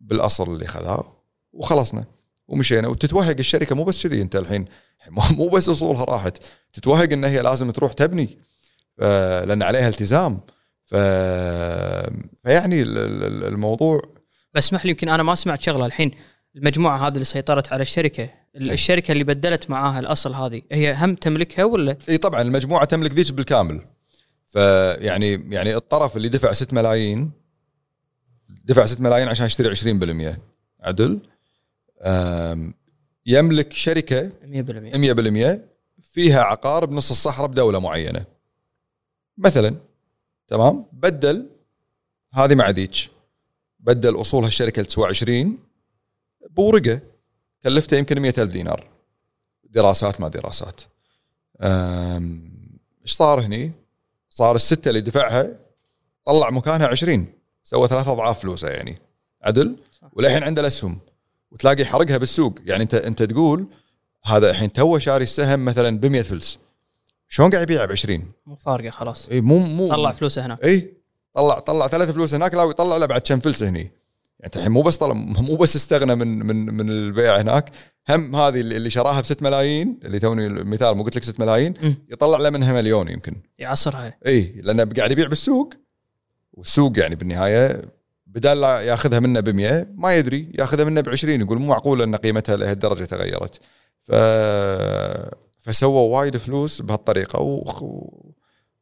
بالأصل 0.00 0.54
اللي 0.54 0.66
خذاه 0.66 1.04
وخلصنا. 1.52 2.04
ومشينا. 2.48 2.88
وتتوهق 2.88 3.36
الشركة 3.38 3.74
مو 3.76 3.84
بس 3.84 4.06
كذي 4.06 4.22
أنت 4.22 4.36
الحين. 4.36 4.64
مو- 5.36 5.48
بس 5.48 5.68
أصولها 5.68 6.04
راحت. 6.04 6.38
تتوهق 6.72 7.12
إن 7.12 7.24
هي 7.24 7.42
لازم 7.42 7.70
تروح 7.70 7.92
تبني. 7.92 8.38
لأن 9.44 9.62
عليها 9.62 9.88
التزام. 9.88 10.40
ف... 10.84 10.94
فيعني 12.42 12.82
ال- 12.82 12.98
ال- 12.98 13.44
الموضوع 13.44 14.02
بس 14.54 14.64
اسمح 14.64 14.84
لي 14.84 14.90
يمكن 14.90 15.08
أنا 15.08 15.22
ما 15.22 15.34
سمعت 15.34 15.62
شغلة 15.62 15.86
الحين. 15.86 16.10
المجموعة 16.56 17.06
هذه 17.06 17.14
اللي 17.14 17.24
سيطرت 17.24 17.72
على 17.72 17.82
الشركة 17.82 18.22
ال- 18.24 18.30
الشركة 18.56 19.12
اللي 19.12 19.24
بدلت 19.24 19.70
معاها 19.70 19.98
الأصل 19.98 20.34
هذه 20.34 20.62
هي 20.72 20.94
هم 20.94 21.14
تملكها 21.14 21.64
ولا؟ 21.64 21.96
إي 22.08 22.18
طبعا 22.18 22.42
المجموعة 22.42 22.84
تملك 22.84 23.12
ذيك 23.12 23.32
بالكامل. 23.32 23.80
فيعني 24.46 25.54
يعني 25.54 25.76
الطرف 25.76 26.16
اللي 26.16 26.28
دفع 26.28 26.52
6 26.52 26.74
ملايين 26.74 27.30
دفع 28.64 28.86
6 28.86 29.02
ملايين 29.02 29.28
عشان 29.28 29.46
يشتري 29.46 29.76
20% 30.34 30.38
عدل؟ 30.80 31.20
يملك 33.26 33.72
شركة 33.72 34.28
100% 34.28 35.56
100% 35.56 35.60
فيها 36.02 36.42
عقار 36.42 36.84
بنص 36.84 37.10
الصحراء 37.10 37.48
بدولة 37.48 37.78
معينة. 37.78 38.24
مثلا 39.38 39.76
تمام؟ 40.48 40.86
بدل 40.92 41.50
هذه 42.32 42.54
مع 42.54 42.70
ذيك 42.70 43.10
بدل 43.80 44.20
اصول 44.20 44.44
هالشركه 44.44 44.76
اللي 44.80 44.88
تسوى 44.88 45.08
20 45.08 45.58
بورقة. 46.50 47.00
كلفته 47.64 47.96
يمكن 47.96 48.20
100 48.20 48.34
ألف 48.38 48.52
دينار. 48.52 48.86
دراسات 49.64 50.20
ما 50.20 50.28
دراسات. 50.28 50.80
إيش 53.02 53.12
صار 53.12 53.40
هني؟ 53.40 53.72
صار 54.30 54.56
الستة 54.56 54.88
اللي 54.88 55.00
دفعها 55.00 55.58
طلع 56.24 56.50
مكانها 56.50 56.86
20 56.86 57.26
سوى 57.64 57.88
ثلاث 57.88 58.08
أضعاف 58.08 58.40
فلوسه 58.40 58.68
يعني. 58.68 58.98
عدل. 59.42 59.76
وللحين 60.12 60.42
عنده 60.42 60.62
الأسهم. 60.62 60.98
وتلاقي 61.50 61.84
حرقها 61.84 62.16
بالسوق. 62.16 62.58
يعني 62.64 62.82
أنت 62.82 62.94
أنت 62.94 63.22
تقول 63.22 63.66
هذا 64.24 64.50
الحين 64.50 64.72
توه 64.72 64.98
شاري 64.98 65.24
السهم 65.24 65.64
مثلا 65.64 66.00
ب 66.00 66.06
100 66.06 66.22
فلس. 66.22 66.58
شلون 67.28 67.50
قاعد 67.50 67.62
يبيعه 67.62 67.86
ب 67.86 67.92
20 67.92 68.32
مو 68.46 68.56
فارقة 68.56 68.90
خلاص. 68.90 69.28
إي 69.28 69.40
مو 69.40 69.58
مو. 69.58 69.88
طلع 69.88 70.12
فلوسه 70.12 70.46
هناك. 70.46 70.64
إي 70.64 70.94
طلع 71.34 71.58
طلع 71.58 71.88
ثلاث 71.88 72.10
فلوس 72.10 72.34
هناك 72.34 72.54
لا 72.54 72.64
يطلع 72.64 72.96
له 72.96 73.06
بعد 73.06 73.20
كم 73.20 73.40
فلس 73.40 73.62
هني. 73.62 73.90
يعني 74.40 74.52
الحين 74.56 74.72
مو 74.72 74.82
بس 74.82 74.96
طلع 74.96 75.14
مو 75.14 75.56
بس 75.56 75.76
استغنى 75.76 76.14
من 76.14 76.46
من 76.46 76.74
من 76.74 76.90
البيع 76.90 77.40
هناك 77.40 77.72
هم 78.10 78.36
هذه 78.36 78.60
اللي 78.60 78.90
شراها 78.90 79.20
ب 79.20 79.24
6 79.24 79.44
ملايين 79.44 80.00
اللي 80.04 80.18
توني 80.18 80.46
المثال 80.46 80.94
مو 80.94 81.02
قلت 81.02 81.16
لك 81.16 81.24
6 81.24 81.40
ملايين. 81.44 81.74
يطلع 82.08 82.38
له 82.38 82.50
منها 82.50 82.72
مليون 82.72 83.08
يمكن. 83.08 83.34
يعصرها 83.58 84.18
إي 84.26 84.60
لأنه 84.62 84.84
قاعد 84.96 85.12
يبيع 85.12 85.26
بالسوق 85.26 85.74
والسوق 86.52 86.98
يعني 86.98 87.14
بالنهاية 87.14 87.82
بدال 88.26 88.60
لا 88.60 88.80
ياخذها 88.80 89.20
منه 89.20 89.40
ب 89.40 89.48
100 89.48 89.86
ما 89.94 90.16
يدري 90.16 90.52
ياخذها 90.58 90.84
منه 90.84 91.00
ب 91.00 91.08
20 91.08 91.40
يقول 91.40 91.58
مو 91.58 91.66
معقول 91.66 92.02
إن 92.02 92.16
قيمتها 92.16 92.56
لهالدرجة 92.56 93.04
تغيرت. 93.04 93.60
ف 94.02 94.12
فسووا 95.60 96.18
وايد 96.18 96.36
فلوس 96.36 96.82
بهالطريقة 96.82 97.40
و... 97.40 97.64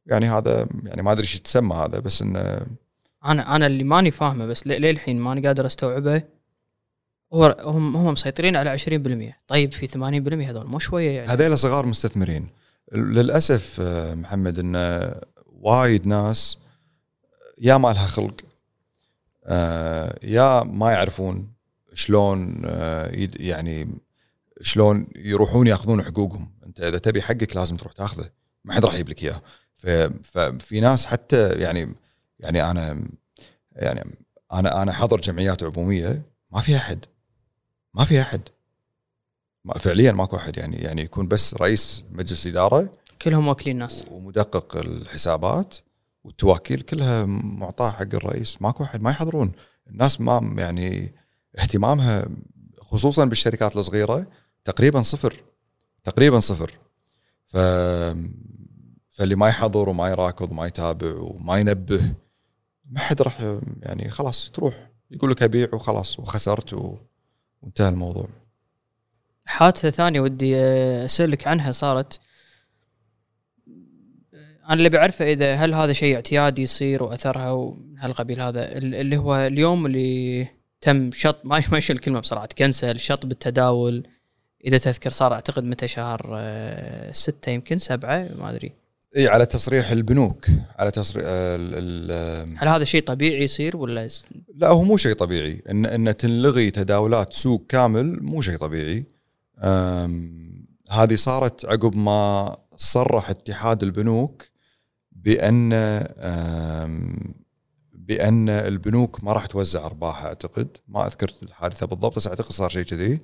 يعني 0.07 0.27
هذا 0.27 0.69
يعني 0.85 1.03
ما 1.03 1.13
أدري 1.13 1.23
إيش 1.23 1.37
يتسمى 1.37 1.75
هذا 1.75 1.99
بس 1.99 2.23
إنه 2.23 2.61
أنا 3.25 3.57
أنا 3.57 3.67
اللي 3.67 3.85
ماني 3.85 4.11
فاهمه 4.11 4.47
بس 4.47 4.67
للحين 4.67 5.21
ماني 5.21 5.47
قادر 5.47 5.67
أستوعبه. 5.67 6.23
هو 7.33 7.57
هم 7.61 7.97
هم 7.97 8.13
مسيطرين 8.13 8.57
على 8.57 8.79
20% 8.79 9.49
طيب 9.49 9.73
في 9.73 9.89
80% 9.89 9.99
هذول 10.49 10.67
مو 10.67 10.79
شوية 10.79 11.11
يعني. 11.11 11.29
هذيلا 11.29 11.57
صغار 11.57 11.87
مستثمرين. 11.87 12.49
للأسف 12.93 13.81
آه، 13.81 14.15
محمد 14.15 14.59
إن 14.59 15.15
وايد 15.47 16.07
ناس 16.07 16.59
يا 17.59 17.77
ما 17.77 17.89
لها 17.89 18.07
خلق 18.07 18.41
آه، 19.47 20.19
يا 20.23 20.63
ما 20.63 20.91
يعرفون 20.91 21.53
شلون 21.95 22.63
آه، 22.65 23.11
يعني 23.37 23.89
شلون 24.61 25.07
يروحون 25.17 25.67
ياخذون 25.67 26.03
حقوقهم. 26.03 26.53
أنت 26.67 26.81
إذا 26.81 26.99
تبي 26.99 27.23
حقك 27.23 27.57
لازم 27.57 27.77
تروح 27.77 27.93
تاخذه. 27.93 28.31
ما 28.65 28.75
حد 28.75 28.85
راح 28.85 28.95
يجيب 28.95 29.09
لك 29.09 29.25
إياه. 29.25 29.41
ففي 30.23 30.81
ناس 30.81 31.07
حتى 31.07 31.49
يعني 31.49 31.95
يعني 32.41 32.71
أنا 32.71 33.09
يعني 33.73 34.05
أنا 34.53 34.83
أنا 34.83 34.93
حاضر 34.93 35.21
جمعيات 35.21 35.63
عمومية 35.63 36.23
ما 36.53 36.61
في 36.61 36.77
أحد 36.77 37.05
ما 37.95 38.05
في 38.05 38.21
أحد. 38.21 38.41
ما 39.65 39.79
فعليا 39.79 40.13
ماكو 40.13 40.37
أحد 40.37 40.57
يعني 40.57 40.77
يعني 40.77 41.03
يكون 41.03 41.29
بس 41.29 41.55
رئيس 41.55 42.05
مجلس 42.11 42.47
إدارة 42.47 42.93
كلهم 43.23 43.49
واكلين 43.49 43.79
ناس 43.79 44.05
ومدقق 44.11 44.77
الحسابات 44.77 45.75
والتواكيل 46.25 46.81
كلها 46.81 47.25
معطاة 47.25 47.91
حق 47.91 48.15
الرئيس. 48.15 48.63
ماكو 48.63 48.85
أحد 48.85 49.03
ما 49.03 49.11
يحضرون. 49.11 49.53
الناس 49.89 50.21
ما 50.21 50.55
يعني 50.59 51.15
اهتمامها 51.59 52.29
خصوصا 52.81 53.25
بالشركات 53.25 53.77
الصغيرة 53.77 54.27
تقريبا 54.65 55.03
صفر 55.03 55.45
تقريبا 56.05 56.41
صفر. 56.41 56.79
ف 57.47 57.57
فاللي 59.11 59.35
ما 59.37 59.49
يحضر 59.49 59.89
وما 59.89 60.09
يراكض 60.09 60.53
وما 60.53 60.67
يتابع 60.67 61.15
وما 61.15 61.59
ينبه 61.59 62.15
ما 62.89 63.01
حد 63.01 63.23
راح 63.23 63.59
يعني 63.83 64.11
خلاص 64.11 64.51
تروح. 64.51 64.91
يقول 65.11 65.31
لك 65.31 65.43
أبيع 65.43 65.69
وخلاص 65.73 66.19
وخسرت. 66.19 66.73
وانتهى 67.63 67.89
الموضوع. 67.89 68.29
حادثة 69.45 69.91
ثانية 69.91 70.21
ودي 70.21 70.57
اسالك 71.05 71.47
عنها 71.47 71.73
صارت. 71.73 72.21
أنا 74.65 74.75
اللي 74.75 74.89
بعرفه 74.89 75.25
إذا 75.25 75.55
هل 75.55 75.75
هذا 75.75 75.93
شيء 75.93 76.15
اعتيادي 76.15 76.63
يصير 76.63 77.03
وأثرها 77.03 77.51
ومن 77.51 77.99
هالقبيل 77.99 78.41
هذا 78.41 78.73
اللي 78.79 79.17
هو 79.17 79.37
اليوم 79.37 79.87
اللي 79.87 80.47
تم 80.81 81.13
شط 81.13 81.41
ما 81.45 81.63
ما 81.73 81.79
الكلمة 81.79 82.21
بصراحه 82.21 82.47
تكنسل 82.47 83.01
شط 83.01 83.27
بالتداول. 83.27 84.07
إذا 84.65 84.79
تذكر 84.79 85.11
صار 85.11 85.35
أعتقد 85.35 85.65
متى 85.65 85.89
شهر 85.89 86.31
آه، 86.35 87.13
ستة 87.13 87.51
يمكن 87.51 87.79
سبعة 87.79 88.29
ما 88.39 88.51
أدري. 88.51 88.88
إي 89.17 89.29
على 89.29 89.47
تصريح 89.47 89.91
البنوك 89.91 90.47
على 90.79 90.91
تصريح 90.91 91.25
ال 91.27 92.11
ال 92.11 92.59
هل 92.59 92.69
هذا 92.69 92.85
شيء 92.85 93.03
طبيعي 93.03 93.43
يصير 93.43 93.77
ولا 93.77 94.09
لا 94.55 94.69
هو 94.69 94.83
مو 94.83 94.97
شيء 94.97 95.13
طبيعي. 95.13 95.63
إن 95.71 95.87
إن 95.87 96.17
تنلغي 96.17 96.71
تداولات 96.71 97.35
سوق 97.35 97.67
كامل 97.69 98.23
مو 98.23 98.41
شيء 98.41 98.57
طبيعي. 98.57 99.07
هذه 100.91 101.15
صارت 101.15 101.65
عقب 101.65 101.97
ما 101.97 102.57
صرح 102.77 103.31
اتحاد 103.31 103.83
البنوك 103.83 104.49
بأن 105.13 105.71
بأن 107.93 108.49
البنوك 108.49 109.25
ما 109.25 109.33
راح 109.33 109.47
توزع 109.47 109.87
أرباحها 109.87 110.29
أعتقد. 110.29 110.69
ما 110.89 111.07
أذكر 111.07 111.33
الحادثة 111.43 111.87
بالضبط 111.87 112.17
بس 112.17 112.27
أعتقد 112.27 112.53
صار 112.53 112.71
شيء 112.71 112.83
كذي. 112.83 113.19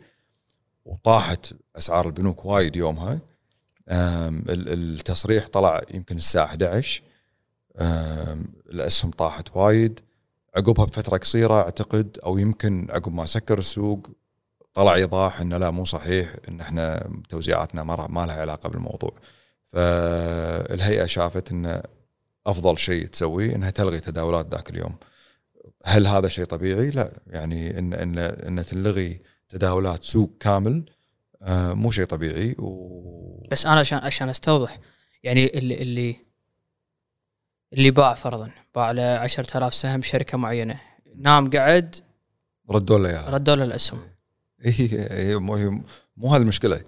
وطاحت 0.85 1.53
أسعار 1.77 2.07
البنوك 2.07 2.45
وايد 2.45 2.77
يومها. 2.77 3.21
التصريح 3.89 5.49
طلع 5.49 5.83
يمكن 5.95 6.17
الساعة 6.17 6.45
11 6.45 7.03
الأسهم 8.71 9.11
طاحت 9.11 9.57
وايد. 9.57 10.01
عقبها 10.57 10.85
بفترة 10.85 11.17
قصيرة 11.17 11.55
أعتقد 11.55 12.19
أو 12.25 12.39
يمكن 12.39 12.87
عقب 12.91 13.15
ما 13.15 13.27
سكر 13.27 13.59
السوق 13.59 14.11
طلع 14.75 14.95
إيضاح 14.95 15.41
إنه 15.41 15.59
لا 15.59 15.71
مو 15.71 15.85
صحيح 15.85 16.37
إن 16.49 16.61
إحنا 16.61 17.11
توزيعاتنا 17.29 17.83
ما 17.85 18.27
لها 18.27 18.41
علاقة 18.41 18.69
بالموضوع. 18.69 19.15
فالهيئة 19.69 21.07
شافت 21.07 21.53
إن 21.53 21.83
أفضل 22.47 22.79
شيء 22.79 23.07
تسويه 23.07 23.55
إنها 23.55 23.71
تلغي 23.71 24.01
تداولات 24.01 24.55
ذاك 24.55 24.71
اليوم. 24.71 24.97
هل 25.85 26.07
هذا 26.07 26.29
شيء 26.29 26.45
طبيعي؟ 26.45 26.91
لا. 26.91 27.13
يعني 27.27 27.79
ان 27.79 27.95
ان 27.95 28.19
إن 28.19 28.65
تلغي 28.65 29.21
تداولات 29.49 30.05
سوق 30.05 30.31
كامل 30.41 30.85
مو 31.49 31.91
شيء 31.91 32.05
طبيعي 32.05 32.55
و... 32.59 33.49
بس 33.51 33.67
أنا 33.67 33.81
عشان 33.81 33.99
عشان 33.99 34.29
أستوضح 34.29 34.79
يعني 35.23 35.59
اللي 35.59 35.83
اللي 35.83 36.17
اللي 37.73 37.91
باع 37.91 38.15
فرضا 38.15 38.51
باع 38.75 38.91
له 38.91 39.19
10000 39.19 39.75
سهم 39.75 40.03
شركة 40.03 40.39
معينة 40.39 40.81
نام 41.17 41.51
قعد 41.51 41.97
ردوا 42.71 42.99
له 42.99 43.09
اياها 43.09 43.31
ردوا 43.31 43.55
له 43.55 43.65
الأسهم؟ 43.65 44.01
اي 44.67 45.37
مو 45.37 45.83
مو 46.17 46.29
هذه 46.35 46.43
المشكلة. 46.43 46.85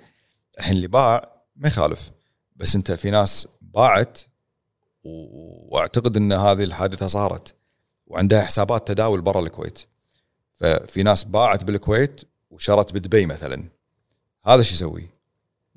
الحين 0.59 0.77
اللي 0.77 0.89
باع 0.89 1.43
ما 1.57 1.69
يخالف 1.69 2.11
بس 2.57 2.77
أنت 2.77 2.93
في 2.93 3.11
ناس 3.11 3.49
باعت 3.61 4.21
وأعتقد 5.03 6.17
إن 6.17 6.33
هذه 6.33 6.65
الحادثة 6.65 7.07
صارت 7.07 7.55
وعندها 8.07 8.43
حسابات 8.43 8.89
تداول 8.89 9.21
برا 9.21 9.41
الكويت. 9.41 9.79
ففي 10.55 11.03
ناس 11.03 11.25
باعت 11.25 11.65
بالكويت 11.65 12.25
وشرت 12.51 12.93
بدبي 12.93 13.27
مثلا. 13.27 13.69
هذا 14.47 14.63
شو 14.63 14.75
يسوي؟ 14.75 15.09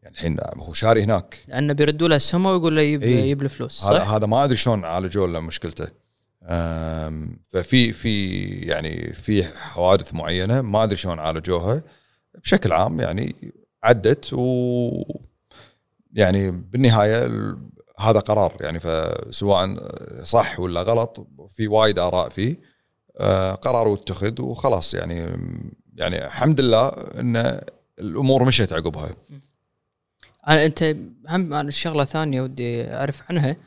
يعني 0.03 0.15
الحين 0.15 0.37
هو 0.57 0.73
شاري 0.73 1.03
هناك. 1.03 1.43
لأنه 1.47 1.73
بيردوا 1.73 2.07
له 2.07 2.15
السما 2.15 2.51
ويقول 2.51 2.75
له 2.75 2.81
يجيب 2.81 3.03
إيه؟ 3.03 3.33
له 3.35 3.47
فلوس 3.47 3.83
هذا 3.83 3.99
هذا 3.99 4.25
ما 4.25 4.43
أدري 4.43 4.55
شلون 4.55 4.85
عالجوا 4.85 5.27
له 5.27 5.39
مشكلته. 5.39 5.87
ففي 7.49 7.93
في 7.93 8.47
يعني 8.49 9.13
في 9.13 9.43
حوادث 9.43 10.13
معينة 10.13 10.61
ما 10.61 10.83
أدري 10.83 10.95
شلون 10.95 11.19
عالجوها. 11.19 11.83
بشكل 12.43 12.71
عام 12.71 12.99
يعني 12.99 13.35
عدت 13.83 14.33
و 14.33 15.03
يعني 16.13 16.51
بالنهاية 16.51 17.31
هذا 17.99 18.19
قرار 18.19 18.57
يعني 18.61 18.79
فسواء 18.79 19.89
صح 20.23 20.59
ولا 20.59 20.81
غلط 20.81 21.27
في 21.55 21.67
وايد 21.67 21.99
آراء 21.99 22.29
فيه. 22.29 22.55
آه، 23.17 23.51
قرار 23.53 23.87
واتخذ 23.87 24.41
وخلاص 24.41 24.93
يعني. 24.93 25.27
يعني 25.95 26.25
الحمد 26.25 26.61
لله 26.61 26.87
ان 26.89 27.61
الأمور 27.99 28.43
مشيت 28.43 28.73
عقبها. 28.73 29.15
أنا 30.47 30.65
أنت 30.65 30.83
هم 31.29 31.53
أنا 31.53 31.61
الشغله 31.67 32.05
ثانية 32.05 32.41
ودي 32.41 32.93
أعرف 32.93 33.21
عنها. 33.29 33.57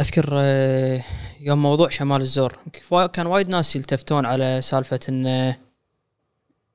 أذكر 0.00 0.28
آه، 0.32 1.02
يوم 1.40 1.62
موضوع 1.62 1.88
شمال 1.88 2.20
الزور. 2.20 2.58
كان 3.12 3.26
وايد 3.26 3.48
ناس 3.48 3.76
يلتفتون 3.76 4.26
على 4.26 4.60
سالفة 4.62 5.00
إن 5.08 5.54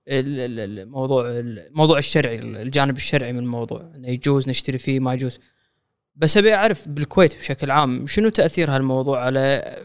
الموضوع 0.07 1.25
الموضوع 1.29 1.97
الشرعي 1.97 2.35
الجانب 2.39 2.97
الشرعي 2.97 3.33
من 3.33 3.39
الموضوع. 3.39 3.91
إنه 3.95 4.07
يجوز 4.07 4.49
نشتري 4.49 4.77
فيه 4.77 4.99
ما 4.99 5.13
يجوز. 5.13 5.39
بس 6.15 6.37
أبي 6.37 6.55
أعرف 6.55 6.87
بالكويت 6.87 7.37
بشكل 7.37 7.71
عام 7.71 8.07
شنو 8.07 8.29
تاثير 8.29 8.75
هالموضوع 8.75 9.21
على 9.25 9.75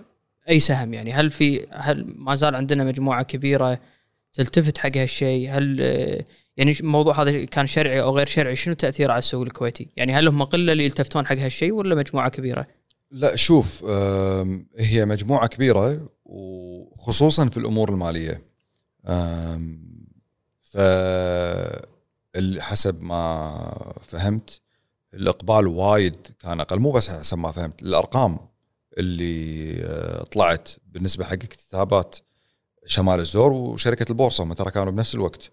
أي 0.49 0.59
سهم؟ 0.59 0.95
يعني 0.95 1.13
هل 1.13 1.31
في 1.31 1.67
هل 1.71 2.15
ما 2.17 2.35
زال 2.35 2.55
عندنا 2.55 2.85
مجموعة 2.85 3.23
كبيرة 3.23 3.81
تلتفت 4.35 4.79
حق 4.79 4.97
هالشيء؟ 4.97 5.51
هل 5.51 5.81
يعني 6.57 6.73
الموضوع 6.81 7.23
هذا 7.23 7.45
كان 7.45 7.67
شرعي 7.67 8.01
أو 8.03 8.17
غير 8.17 8.27
شرعي 8.27 8.57
شنو 8.57 8.75
تأثيره 8.75 9.13
على 9.13 9.19
السوق 9.19 9.43
الكويتي؟ 9.43 9.89
يعني 9.97 10.13
هل 10.13 10.29
هم 10.29 10.43
قلة 10.43 10.73
اللي 10.73 10.85
يلتفتون 10.85 11.27
حق 11.27 11.37
هالشيء 11.37 11.73
ولا 11.73 11.95
مجموعة 11.95 12.29
كبيرة؟ 12.29 12.67
لا 13.11 13.37
شوف 13.37 13.85
هي 14.79 15.05
مجموعة 15.05 15.47
كبيرة 15.47 16.09
وخصوصا 16.25 17.49
في 17.49 17.57
الأمور 17.57 17.89
المالية. 17.89 18.43
ف 20.63 20.77
حسب 22.61 23.03
ما 23.03 23.95
فهمت 24.03 24.61
الإقبال 25.15 25.67
وايد 25.67 26.17
كان 26.39 26.61
أقل 26.61 26.79
مو 26.79 26.93
بس 26.93 27.11
حسب 27.11 27.39
ما 27.39 27.53
فهمت 27.53 27.83
الأرقام 27.83 28.39
اللي 28.99 29.75
آه، 29.85 30.23
طلعت 30.23 30.71
بالنسبة 30.87 31.25
حق 31.25 31.35
كتابات 31.35 32.17
شمال 32.87 33.21
الزور 33.21 33.53
وشركة 33.53 34.07
البورصة 34.11 34.45
هم 34.45 34.53
ترى 34.53 34.71
كانوا 34.71 34.93
بنفس 34.93 35.15
الوقت. 35.15 35.53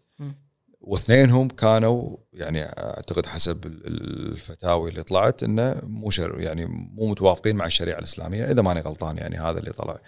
واثنينهم 0.81 1.47
كانوا 1.47 2.17
يعني 2.33 2.63
أعتقد 2.63 3.25
حسب 3.25 3.65
الفتاوي 3.65 4.89
اللي 4.89 5.03
طلعت 5.03 5.43
إنه 5.43 5.81
مو 5.83 6.09
شر 6.09 6.41
يعني 6.41 6.65
مو 6.65 7.07
متوافقين 7.07 7.55
مع 7.55 7.65
الشريعة 7.65 7.99
الإسلامية 7.99 8.51
إذا 8.51 8.61
ماني 8.61 8.79
غلطان 8.79 9.17
يعني 9.17 9.37
هذا 9.37 9.59
اللي 9.59 9.71
طلع. 9.71 10.01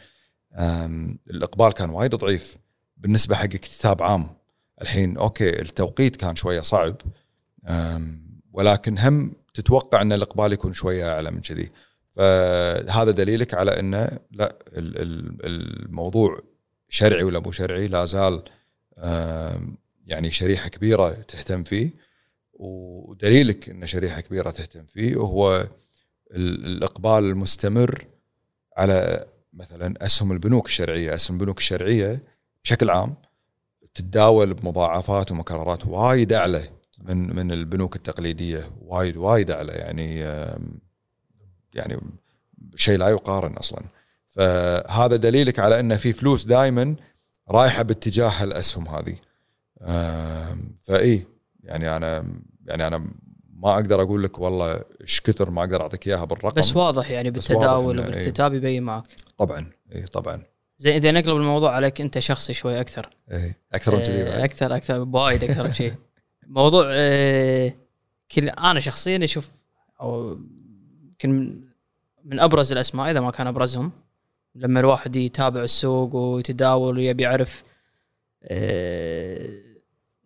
الإقبال 1.30 1.72
كان 1.74 1.90
وايد 1.90 2.16
ضعيف 2.16 2.58
بالنسبة 2.98 3.36
حق 3.36 3.44
اكتتاب 3.44 4.04
عام. 4.04 4.30
الحين 4.82 5.18
أوكي 5.18 5.62
التوقيت 5.62 6.16
كان 6.16 6.36
شوية 6.36 6.62
صعب 6.62 6.96
ولكن 8.52 8.98
هم 8.98 9.34
تتوقع 9.54 10.02
إن 10.02 10.14
الإقبال 10.14 10.54
يكون 10.54 10.74
شوية 10.74 11.14
أعلى 11.14 11.32
من 11.32 11.42
كذي. 11.42 11.70
فهذا 12.12 13.12
دليلك 13.12 13.54
على 13.54 13.80
إنه 13.80 14.10
لا 14.32 14.56
الموضوع 14.74 16.42
شرعي 16.94 17.24
ولا 17.24 17.40
مو 17.40 17.52
شرعي 17.52 17.88
لا 17.88 18.06
زال 18.06 18.44
يعني 20.08 20.30
شريحة 20.30 20.70
كبيرة 20.70 21.10
تهتم 21.10 21.64
فيه. 21.64 21.94
ودليلك 22.54 23.70
إن 23.70 23.86
شريحة 23.86 24.22
كبيرة 24.22 24.50
تهتم 24.50 24.86
فيه 24.86 25.16
وهو 25.16 25.68
الإقبال 26.32 27.24
المستمر 27.24 28.06
على 28.78 29.26
مثلا 29.54 30.06
أسهم 30.06 30.32
البنوك 30.32 30.68
الشرعية، 30.68 31.16
أسهم 31.16 31.38
البنوك 31.38 31.58
الشرعية 31.58 32.22
بشكل 32.64 32.90
عام 32.90 33.16
تتداول 33.94 34.54
بمضاعفات 34.54 35.32
ومكررات 35.32 35.86
وايد 35.86 36.34
أعلى 36.34 36.70
من 37.02 37.36
من 37.36 37.52
البنوك 37.52 37.96
التقليدية 37.96 38.72
وايد 38.82 39.18
وايد 39.18 39.52
أعلى. 39.52 39.72
يعني 39.72 40.20
يعني 41.74 42.00
شيء 42.76 42.98
لا 42.98 43.10
يقارن 43.10 43.54
أصلا. 43.54 43.84
فهذا 44.36 45.16
دليلك 45.16 45.60
على 45.60 45.80
أن 45.80 45.98
في 45.98 46.14
فلوس 46.14 46.46
دائما 46.46 46.96
رايحة 47.50 47.84
باتجاه 47.84 48.44
الأسهم 48.44 48.88
هذه. 48.88 49.16
فإي 50.84 51.28
يعني 51.64 51.98
أنا 51.98 52.26
يعني 52.66 52.88
أنا 52.88 52.98
ما 53.54 53.74
أقدر 53.74 54.02
أقول 54.02 54.24
لك 54.24 54.40
والله 54.40 54.82
إيش 55.02 55.22
كثر 55.22 55.50
ما 55.50 55.62
أقدر 55.62 55.82
أعطيك 55.82 56.08
إياها 56.08 56.26
بالرقم. 56.26 56.60
بس 56.60 56.76
واضح 56.76 57.12
يعني 57.12 57.32
بالتداول 57.32 58.00
وبالكتاب 58.00 58.54
يبين 58.54 58.84
معك. 58.84 59.08
طبعا 59.38 59.72
إي 59.96 60.02
طبعا. 60.02 60.44
زين 60.78 60.94
إذا 60.94 61.12
نقلب 61.12 61.38
الموضوع 61.38 61.76
عليك 61.76 62.02
أنت 62.02 62.20
شخصي 62.20 62.54
شوي 62.54 62.80
أكثر. 62.80 63.10
إي 63.32 63.56
أكثر 63.74 63.96
من 63.96 64.04
كذي 64.04 64.16
إيه، 64.16 64.46
أكثر 64.46 64.76
أكثر 64.76 65.00
وايد 65.00 65.44
أكثر 65.44 65.64
من 65.64 65.74
شيء 65.74 65.94
موضوع 66.48 66.86
آه، 66.92 67.74
كل 68.32 68.50
أنا 68.50 68.80
شخصيا 68.80 69.24
أشوف 69.24 69.50
أو 70.02 70.40
يمكن 71.04 71.62
من 72.24 72.40
أبرز 72.40 72.72
الأسماء 72.72 73.12
إذا 73.12 73.20
ما 73.20 73.32
كان 73.32 73.48
أبرزهم 73.48 73.92
لما 74.56 74.80
الواحد 74.80 75.16
يتابع 75.16 75.64
السوق 75.64 76.16
ويتداول 76.16 76.98
ويبي 76.98 77.24
يعرف 77.24 77.64
آه، 78.44 79.62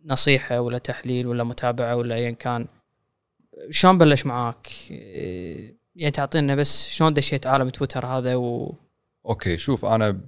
نصيحة 0.05 0.59
ولا 0.59 0.77
تحليل 0.77 1.27
ولا 1.27 1.43
متابعة 1.43 1.95
ولا 1.95 2.15
ايا 2.15 2.31
كان 2.31 2.67
شلون 3.69 3.97
بلش 3.97 4.25
معاك؟ 4.25 4.67
آه، 4.91 5.73
يعني 5.95 6.11
تعطينا 6.11 6.55
بس 6.55 6.87
شلون 6.89 7.13
دشيت 7.13 7.47
عالم 7.47 7.69
تويتر 7.69 8.05
هذا 8.05 8.35
و 8.35 8.75
أوكي 9.25 9.57
شوف 9.57 9.85
أنا 9.85 10.21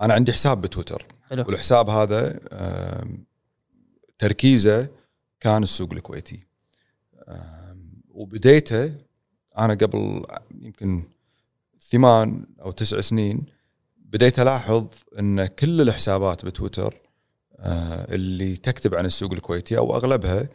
أنا 0.00 0.14
عندي 0.14 0.32
حساب 0.32 0.60
بتويتر. 0.60 1.04
حلو. 1.30 1.44
والحساب 1.46 1.90
هذا 1.90 2.40
تركيزه 4.18 4.88
كان 5.40 5.62
السوق 5.62 5.92
الكويتي. 5.92 6.40
وبديته 8.08 8.94
أنا 9.58 9.74
قبل 9.74 10.24
يمكن 10.60 11.02
ثمان 11.90 12.46
أو 12.62 12.70
تسع 12.70 13.00
سنين 13.00 13.46
بديت 13.96 14.38
ألاحظ 14.40 14.86
إن 15.18 15.46
كل 15.46 15.80
الحسابات 15.80 16.44
بتويتر 16.44 16.94
آه، 17.58 18.14
اللي 18.14 18.56
تكتب 18.56 18.94
عن 18.94 19.06
السوق 19.06 19.32
الكويتي 19.32 19.78
أو 19.78 19.96
أغلبها 19.96 20.48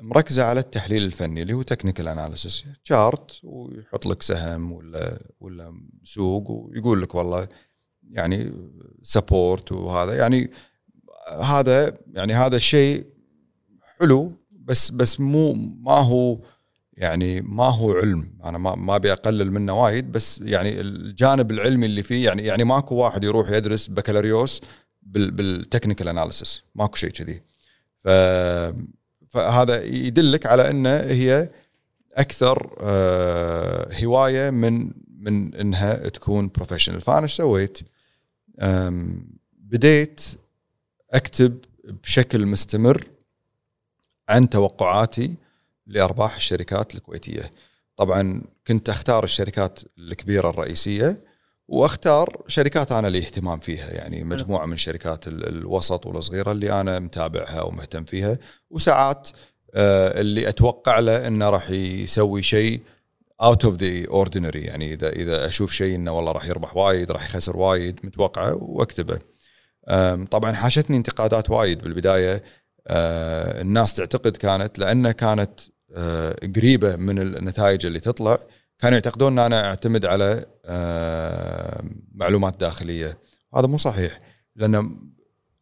مركزة 0.00 0.44
على 0.44 0.60
التحليل 0.60 1.02
الفني 1.02 1.42
اللي 1.42 1.52
هو 1.52 1.62
technical 1.62 2.08
analysis 2.08 2.64
chart 2.84 3.40
ويحط 3.42 4.06
لك 4.06 4.22
سهم 4.22 4.72
ولا 4.72 5.22
ولا 5.40 5.80
سوق 6.04 6.50
ويقول 6.50 7.02
لك 7.02 7.14
والله 7.14 7.48
يعني 8.10 8.52
support 9.02 9.72
وهذا 9.72 10.16
يعني 10.16 10.50
هذا 11.42 11.98
يعني 12.12 12.32
هذا 12.34 12.56
الشيء 12.56 13.06
حلو 14.00 14.32
بس 14.50 14.90
بس 14.90 15.20
مو 15.20 15.52
ما 15.84 15.98
هو 15.98 16.38
يعني 17.00 17.40
ما 17.40 17.64
هو 17.64 17.92
علم. 17.92 18.32
أنا 18.44 18.58
ما 18.58 18.74
ما 18.74 18.96
أبي 18.96 19.12
أقلل 19.12 19.52
منه 19.52 19.82
وايد 19.82 20.12
بس 20.12 20.40
يعني 20.44 20.80
الجانب 20.80 21.50
العلمي 21.50 21.86
اللي 21.86 22.02
فيه 22.02 22.24
يعني 22.24 22.42
يعني 22.42 22.64
ماكو 22.64 22.94
واحد 22.94 23.24
يروح 23.24 23.50
يدرس 23.50 23.86
بكالوريوس 23.88 24.60
بال 25.02 25.30
بال 25.30 25.44
technical 25.44 26.08
analysis 26.08 26.62
ماكو 26.74 26.96
شيء 26.96 27.10
كذي. 27.10 27.42
ف 28.04 28.08
فهذا 29.28 29.84
يدلك 29.84 30.46
على 30.46 30.70
إن 30.70 30.86
هي 30.86 31.50
أكثر 32.14 32.76
آه، 32.80 33.88
هواية 34.04 34.50
من 34.50 34.92
من 35.18 35.54
إنها 35.54 36.08
تكون 36.08 36.48
professional 36.48 37.00
فأنا 37.00 37.22
إيش 37.22 37.34
سويت؟ 37.34 37.78
بديت 39.52 40.20
أكتب 41.10 41.58
بشكل 41.84 42.46
مستمر 42.46 43.06
عن 44.28 44.50
توقعاتي 44.50 45.34
لأرباح 45.90 46.34
الشركات 46.34 46.94
الكويتية. 46.94 47.50
طبعا 47.96 48.42
كنت 48.66 48.88
أختار 48.88 49.24
الشركات 49.24 49.80
الكبيرة 49.98 50.50
الرئيسية 50.50 51.24
وأختار 51.68 52.42
شركات 52.48 52.92
أنا 52.92 53.06
لي 53.06 53.18
اهتمام 53.18 53.58
فيها 53.58 53.90
يعني 53.90 54.24
مجموعة 54.24 54.66
من 54.66 54.72
الشركات 54.72 55.28
ال- 55.28 55.48
الوسط 55.48 56.06
والصغيرة 56.06 56.52
اللي 56.52 56.80
أنا 56.80 56.98
متابعها 56.98 57.62
ومهتم 57.62 58.04
فيها 58.04 58.38
وساعات 58.70 59.28
آه، 59.74 60.20
اللي 60.20 60.48
أتوقع 60.48 60.98
له 60.98 61.26
إنه 61.26 61.50
راح 61.50 61.70
يسوي 61.70 62.42
شيء 62.42 62.80
out 63.42 63.64
of 63.64 63.74
the 63.76 64.08
ordinary 64.08 64.60
يعني 64.60 64.94
إذا 64.94 65.08
إذا 65.08 65.46
أشوف 65.46 65.72
شيء 65.72 65.94
إنه 65.94 66.12
والله 66.12 66.32
راح 66.32 66.46
يربح 66.46 66.76
وايد 66.76 67.10
راح 67.10 67.24
يخسر 67.24 67.56
وايد 67.56 68.00
متوقعه 68.04 68.54
وأكتبه. 68.54 69.18
طبعا 70.30 70.52
حاشتني 70.52 70.96
انتقادات 70.96 71.50
وايد 71.50 71.78
بالبداية 71.82 72.42
أه، 72.88 73.60
الناس 73.60 73.94
تعتقد 73.94 74.36
كانت 74.36 74.78
لأنها 74.78 75.12
كانت 75.12 75.60
قريبة 76.56 76.96
من 76.96 77.18
النتائج 77.18 77.86
اللي 77.86 78.00
تطلع 78.00 78.38
كانوا 78.80 78.98
يعتقدون 78.98 79.38
أن 79.38 79.44
أنا 79.44 79.68
أعتمد 79.68 80.04
على 80.04 80.44
أه، 80.64 81.84
معلومات 82.14 82.60
داخلية. 82.60 83.18
هذا 83.56 83.66
مو 83.66 83.76
صحيح 83.76 84.18
لأن 84.56 84.98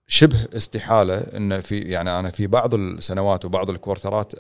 شبه 0.07 0.49
استحالة 0.57 1.19
إن 1.19 1.61
في 1.61 1.79
يعني 1.79 2.19
أنا 2.19 2.31
في 2.31 2.47
بعض 2.47 2.75
السنوات 2.75 3.45
وبعض 3.45 3.71
الكوارترات 3.71 4.33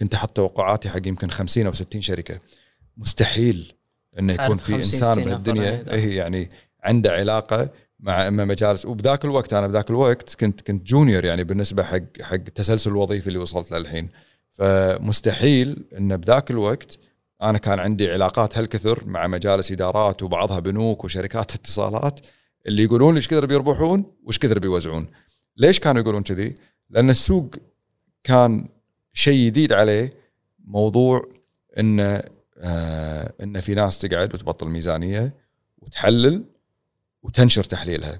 كنت 0.00 0.14
أحط 0.14 0.36
توقعاتي 0.36 0.88
حق 0.88 1.06
يمكن 1.06 1.30
50 1.30 1.66
أو 1.66 1.72
60 1.72 2.02
شركة. 2.02 2.38
مستحيل 2.96 3.72
انه 4.18 4.32
يكون 4.32 4.56
في 4.56 4.72
50 4.72 4.78
إنسان 4.78 5.12
60 5.12 5.24
بهالدنيا 5.24 5.84
إيه 5.92 6.16
يعني 6.16 6.48
عنده 6.84 7.12
علاقة 7.12 7.70
مع 8.00 8.28
إما 8.28 8.44
مجالس. 8.44 8.86
وبذاك 8.86 9.24
الوقت 9.24 9.52
أنا 9.52 9.66
بذاك 9.66 9.90
الوقت 9.90 10.34
كنت 10.34 10.60
كنت 10.60 10.86
جونيور 10.86 11.24
يعني 11.24 11.44
بالنسبة 11.44 11.82
حق 11.82 12.22
حق 12.22 12.34
التسلسل 12.34 12.90
الوظيفي 12.90 13.26
اللي 13.26 13.38
وصلت 13.38 13.70
له 13.70 13.76
الحين. 13.78 14.08
فمستحيل 14.52 15.84
إن 15.98 16.16
بذاك 16.16 16.50
الوقت 16.50 16.98
أنا 17.42 17.58
كان 17.58 17.78
عندي 17.78 18.10
علاقات 18.10 18.58
هالكثر 18.58 19.06
مع 19.06 19.26
مجالس 19.26 19.72
إدارات 19.72 20.22
وبعضها 20.22 20.60
بنوك 20.60 21.04
وشركات 21.04 21.54
اتصالات 21.54 22.20
اللي 22.66 22.82
يقولون 22.82 23.14
إيش 23.14 23.28
كثر 23.28 23.46
بيربحون 23.46 24.04
وايش 24.24 24.38
كثر 24.38 24.58
بيوزعون. 24.58 25.06
ليش 25.56 25.80
كانوا 25.80 26.02
يقولون 26.02 26.22
كذي؟ 26.22 26.54
لأن 26.90 27.10
السوق 27.10 27.50
كان 28.24 28.68
شيء 29.12 29.46
جديد 29.46 29.72
عليه 29.72 30.14
موضوع 30.64 31.28
انه 31.78 32.22
آه 32.58 33.32
انه 33.42 33.60
في 33.60 33.74
ناس 33.74 33.98
تقعد 33.98 34.34
وتبطل 34.34 34.68
ميزانية 34.68 35.34
وتحلل 35.78 36.44
وتنشر 37.22 37.64
تحليلها. 37.64 38.18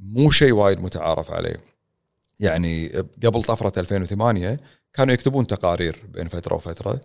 مو 0.00 0.30
شيء 0.30 0.52
وايد 0.52 0.80
متعارف 0.80 1.30
عليه. 1.30 1.56
يعني 2.40 2.88
قبل 3.24 3.42
طفرة 3.42 3.80
2008 3.80 4.60
كانوا 4.92 5.14
يكتبون 5.14 5.46
تقارير 5.46 6.06
بين 6.08 6.28
فترة 6.28 6.54
وفترة. 6.54 7.00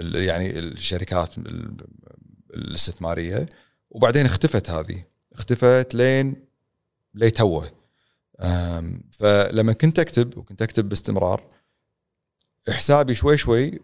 يعني 0.00 0.58
الشركات 0.58 1.38
ال- 1.38 1.76
الاستثمارية. 2.54 3.48
وبعدين 3.90 4.26
اختفت 4.26 4.70
هذه. 4.70 5.02
اختفت 5.32 5.94
لين 5.94 6.44
لي 7.14 7.30
توه. 7.30 7.70
آم، 8.40 9.02
فلما 9.12 9.72
كنت 9.72 9.98
أكتب 9.98 10.38
وكنت 10.38 10.62
أكتب 10.62 10.88
باستمرار 10.88 11.48
حسابي 12.68 13.14
شوي 13.14 13.36
شوي 13.38 13.80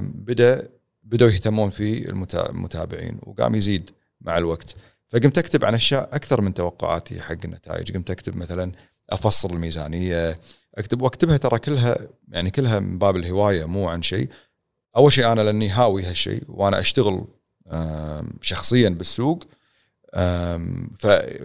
بدأ 0.00 0.68
بدأوا 1.02 1.30
يهتمون 1.30 1.70
فيه 1.70 2.04
المتا- 2.04 2.50
المتابعين 2.50 3.18
وقام 3.22 3.54
يزيد 3.54 3.90
مع 4.20 4.38
الوقت. 4.38 4.74
فقمت 5.08 5.38
أكتب 5.38 5.64
عن 5.64 5.74
أشياء 5.74 6.16
أكثر 6.16 6.40
من 6.40 6.54
توقعاتي 6.54 7.20
حق 7.20 7.36
النتائج. 7.44 7.92
قمت 7.96 8.10
أكتب 8.10 8.36
مثلا 8.36 8.72
أفصل 9.10 9.50
الميزانية 9.50 10.34
اكتب 10.78 11.02
واكتبها 11.02 11.36
ترى 11.36 11.58
كلها 11.58 11.98
يعني 12.28 12.50
كلها 12.50 12.80
من 12.80 12.98
باب 12.98 13.16
الهواية 13.16 13.64
مو 13.64 13.88
عن 13.88 14.02
شيء. 14.02 14.28
أول 14.96 15.12
شيء 15.12 15.32
أنا 15.32 15.40
لأني 15.40 15.68
هاوي 15.68 16.04
هالشيء 16.04 16.42
وأنا 16.48 16.80
أشتغل 16.80 17.24
شخصيا 18.40 18.88
بالسوق 18.88 19.44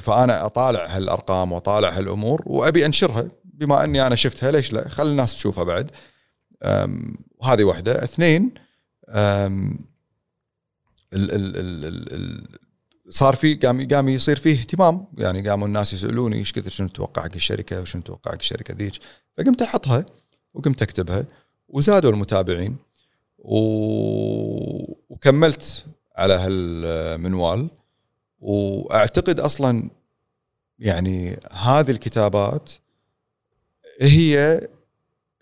فأنا 0.01 0.45
أطالع 0.45 0.85
هالأرقام 0.85 1.51
وأطالع 1.51 1.89
هالأمور 1.89 2.41
وأبي 2.45 2.85
أنشرها. 2.85 3.27
بما 3.43 3.83
أني 3.83 4.07
أنا 4.07 4.15
شفتها 4.15 4.51
ليش 4.51 4.73
لا؟ 4.73 4.89
خلي 4.89 5.11
الناس 5.11 5.33
تشوفها 5.35 5.63
بعد. 5.63 5.91
وهذه 7.39 7.63
واحدة. 7.63 8.03
اثنين 8.03 8.53
ال 9.09 9.77
ال 11.13 11.57
ال 11.57 11.85
ال 12.13 12.47
صار 13.09 13.35
في 13.35 13.55
قام 13.55 13.87
قام 13.87 14.09
يصير 14.09 14.35
فيه 14.35 14.59
اهتمام. 14.59 15.05
يعني 15.17 15.49
قاموا 15.49 15.67
الناس 15.67 15.93
يسألوني 15.93 16.35
إيش 16.35 16.51
كثر 16.51 16.69
شنو 16.69 16.87
تتوقع 16.87 17.21
حق 17.21 17.35
الشركة 17.35 17.81
وشنو 17.81 18.01
تتوقع 18.01 18.31
حق 18.31 18.37
الشركة 18.37 18.73
ذيك. 18.73 18.93
فقمت 19.37 19.61
أحطها 19.61 20.05
وقمت 20.53 20.81
أكتبها 20.81 21.25
وزادوا 21.67 22.11
المتابعين. 22.11 22.75
و... 23.37 23.57
وكملت 25.09 25.85
على 26.15 26.33
هالمنوال. 26.33 27.69
وأعتقد 28.39 29.39
أصلا 29.39 29.89
يعني 30.79 31.37
هذه 31.51 31.91
الكتابات 31.91 32.71
هي 34.01 34.67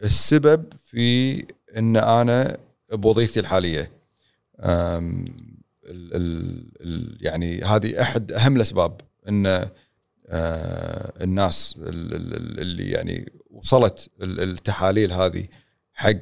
السبب 0.03 0.66
في 0.86 1.45
إن 1.78 1.97
أنا 1.97 2.57
بوظيفتي 2.91 3.39
الحالية. 3.39 3.89
ال 5.92 6.16
ال 6.16 6.64
ال 6.82 7.18
يعني 7.22 7.62
هذه 7.62 8.02
أحد 8.02 8.32
أهم 8.32 8.56
الأسباب 8.56 9.02
إن 9.30 9.46
آه، 10.34 11.14
الناس 11.24 11.76
ال- 11.78 12.14
ال- 12.14 12.60
اللي 12.60 12.92
يعني 12.92 13.32
وصلت 13.50 14.10
ال- 14.22 14.39
التحاليل 14.39 15.12
هذه 15.12 15.48
حق 15.94 16.18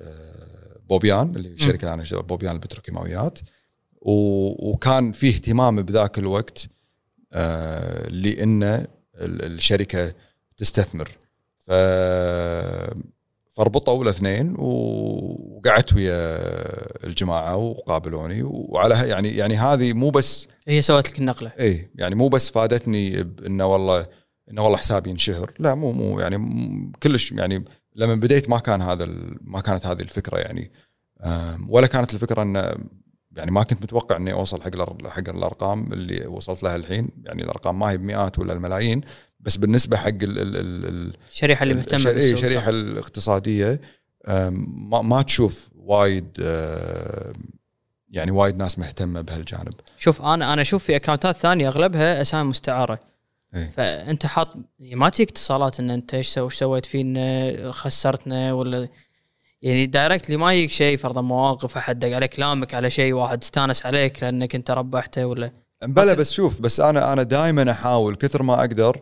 آه، 0.00 0.78
بوبيان 0.88 1.36
اللي 1.36 1.48
هي 1.48 1.52
الشركة 1.52 2.04
أشتغل- 2.04 2.14
بوبيان 2.22 2.52
البتروكيماويات 2.54 3.38
وكان 4.00 5.12
في 5.12 5.28
اهتمام 5.28 5.82
بذاك 5.82 6.18
الوقت 6.18 6.66
آه، 7.32 8.08
لإن 8.08 8.62
ال- 8.62 8.86
الشركة 9.44 10.14
تستثمر. 10.56 11.10
ف 11.58 11.70
فربطوا 13.54 14.02
الاثنين 14.02 14.56
وقعدت 14.58 15.94
ويا 15.94 16.38
الجماعة 17.06 17.56
وقابلوني 17.56 18.42
وعلى 18.42 19.08
يعني 19.08 19.36
يعني 19.36 19.56
هذه 19.56 19.92
مو 19.92 20.10
بس 20.10 20.48
هي 20.68 20.82
سوت 20.82 21.08
لك 21.08 21.18
النقلة. 21.18 21.52
اي 21.60 21.90
يعني 21.94 22.14
مو 22.14 22.28
بس 22.28 22.50
فادتني 22.50 23.22
بإنه 23.22 23.66
والله 23.66 24.06
إنه 24.50 24.62
والله 24.62 24.78
حسابي 24.78 25.10
ينشهر. 25.10 25.54
لا 25.58 25.74
مو 25.74 25.92
مو 25.92 26.20
يعني 26.20 26.92
كلش 27.02 27.32
يعني 27.32 27.64
لما 27.96 28.14
بديت 28.14 28.50
ما 28.50 28.58
كان 28.58 28.82
هذا 28.82 29.08
ما 29.40 29.60
كانت 29.60 29.86
هذه 29.86 30.00
الفكرة 30.00 30.38
يعني. 30.38 30.70
ولا 31.68 31.86
كانت 31.86 32.14
الفكرة 32.14 32.42
انه 32.42 32.74
يعني 33.36 33.50
ما 33.50 33.62
كنت 33.62 33.82
متوقع 33.82 34.16
إني 34.16 34.32
أوصل 34.32 34.62
حق 34.62 35.06
حق 35.08 35.28
الأرقام 35.28 35.92
اللي 35.92 36.26
وصلت 36.26 36.62
لها 36.62 36.76
الحين. 36.76 37.08
يعني 37.24 37.42
الأرقام 37.42 37.78
ما 37.78 37.90
هي 37.90 37.96
بمئات 37.96 38.38
ولا 38.38 38.52
الملايين 38.52 39.00
بس 39.44 39.56
بالنسبة 39.56 39.96
حق 39.96 40.08
ال 40.08 40.22
ال 40.22 40.56
ال 40.56 40.86
ال 40.86 41.12
الشريحه 41.32 41.62
اللي 41.62 41.74
مهتمة 41.74 42.12
بالسوق 42.12 42.32
الشريحة 42.38 42.62
صح؟ 42.62 42.68
الاقتصادية 42.68 43.80
أم، 44.28 44.88
ما, 44.90 45.02
ما 45.02 45.22
تشوف 45.22 45.68
وايد 45.76 46.28
يعني 48.10 48.30
وايد 48.30 48.56
ناس 48.56 48.78
مهتمة 48.78 49.20
بهالجانب 49.20 49.74
شوف 49.98 50.22
أنا 50.22 50.52
أنا 50.52 50.62
أشوف 50.62 50.84
في 50.84 50.96
account 50.96 51.31
ات 51.31 51.36
ثانية 51.36 51.68
أغلبها 51.68 52.20
اسامي 52.20 52.48
مستعارة 52.48 53.00
إيه. 53.54 53.70
فأنت 53.76 54.26
حاط 54.26 54.48
ما 54.92 55.08
تجيك 55.08 55.30
اتصالات 55.30 55.80
إن 55.80 55.90
أنت 55.90 56.14
إيش 56.14 56.28
سو- 56.28 56.48
سويت 56.48 56.86
فينا 56.86 57.52
خسرتنا 57.72 58.52
ولا 58.52 58.88
يعني 59.62 59.86
دايركتلي 59.86 60.36
ما 60.36 60.52
يجيك 60.54 60.70
شيء 60.70 60.96
فرضا 60.96 61.20
مواقف 61.20 61.76
أحد 61.76 61.98
دق 61.98 62.14
عليك 62.14 62.40
لامك 62.40 62.74
على 62.74 62.90
شيء 62.90 63.12
واحد 63.12 63.42
استانس 63.42 63.86
عليك 63.86 64.22
لأنك 64.22 64.54
أنت 64.54 64.70
ربحته 64.70 65.24
ولا 65.26 65.52
بلا 65.82 66.14
بس 66.14 66.32
شوف 66.32 66.60
بس 66.60 66.80
أنا 66.80 67.12
أنا 67.12 67.22
دائما 67.22 67.70
أحاول 67.70 68.16
كثر 68.16 68.42
ما 68.42 68.54
أقدر 68.60 69.00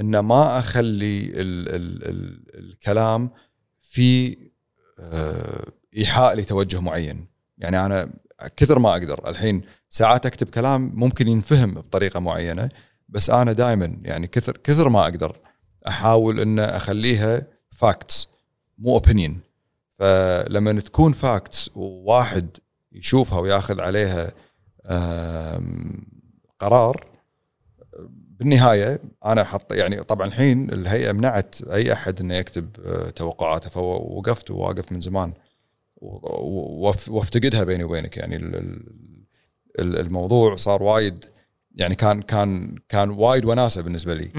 إن 0.00 0.18
ما 0.18 0.58
أخلي 0.58 1.20
ال 1.24 1.68
ال 1.68 2.08
ال 2.08 2.40
الكلام 2.58 3.30
في 3.80 4.36
أه، 4.98 5.64
إيحاء 5.96 6.34
لتوجه 6.34 6.80
معين. 6.80 7.26
يعني 7.58 7.86
أنا 7.86 8.10
كثر 8.56 8.78
ما 8.78 8.90
أقدر. 8.90 9.28
الحين 9.28 9.62
ساعات 9.90 10.26
أكتب 10.26 10.48
كلام 10.48 10.92
ممكن 10.94 11.28
ينفهم 11.28 11.74
بطريقة 11.74 12.20
معينة 12.20 12.68
بس 13.08 13.30
أنا 13.30 13.52
دائما 13.52 13.96
يعني 14.02 14.26
كثر 14.26 14.56
كثر 14.56 14.88
ما 14.88 15.02
أقدر 15.02 15.36
أحاول 15.88 16.40
إن 16.40 16.58
أخليها 16.58 17.46
facts 17.70 18.28
مو 18.78 18.94
opinion 18.94 19.40
فلما 19.98 20.80
تكون 20.80 21.12
facts 21.12 21.70
وواحد 21.74 22.48
يشوفها 22.92 23.38
وياخذ 23.38 23.80
عليها 23.80 24.32
قرار 26.58 27.09
بالنهاية 28.40 29.00
أنا 29.24 29.44
حط 29.44 29.72
يعني 29.72 30.02
طبعا 30.02 30.26
الحين 30.26 30.72
الهيئة 30.72 31.12
منعت 31.12 31.54
أي 31.62 31.92
أحد 31.92 32.20
إنه 32.20 32.34
يكتب 32.34 32.68
آه، 32.86 33.10
توقعاته 33.10 33.70
فوقفت 33.70 34.50
وواقف 34.50 34.92
من 34.92 35.00
زمان. 35.00 35.32
وافتقدها 37.08 37.64
بيني 37.64 37.84
وبينك. 37.84 38.16
يعني 38.16 38.36
ال- 38.36 38.54
ال- 38.56 38.86
ال- 39.78 39.98
الموضوع 39.98 40.56
صار 40.56 40.82
وايد 40.82 41.24
يعني 41.76 41.94
كان 41.94 42.22
كان 42.22 42.74
كان 42.88 43.10
وايد 43.10 43.44
وناسة 43.44 43.82
بالنسبة 43.82 44.14
لي. 44.14 44.30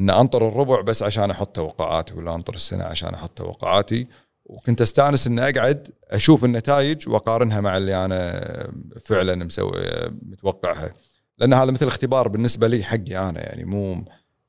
إن 0.00 0.10
أنطر 0.10 0.48
الربع 0.48 0.80
بس 0.80 1.02
عشان 1.02 1.30
أحط 1.30 1.56
توقعاتي 1.56 2.14
ولا 2.14 2.34
أنطر 2.34 2.54
السنة 2.54 2.84
عشان 2.84 3.14
أحط 3.14 3.30
توقعاتي. 3.38 4.06
وكنت 4.44 4.80
أستأنس 4.80 5.26
إني 5.26 5.48
أقعد 5.48 5.88
أشوف 6.10 6.44
النتائج 6.44 7.08
وأقارنها 7.08 7.60
مع 7.60 7.76
اللي 7.76 8.04
أنا 8.04 8.72
فعلا 9.04 9.34
مسوي 9.44 9.86
متوقعها. 10.22 10.92
لأن 11.38 11.52
هذا 11.54 11.70
مثل 11.70 11.86
اختبار 11.86 12.28
بالنسبة 12.28 12.68
لي 12.68 12.84
حقي 12.84 13.28
أنا 13.28 13.40
يعني 13.40 13.64
مو 13.64 14.04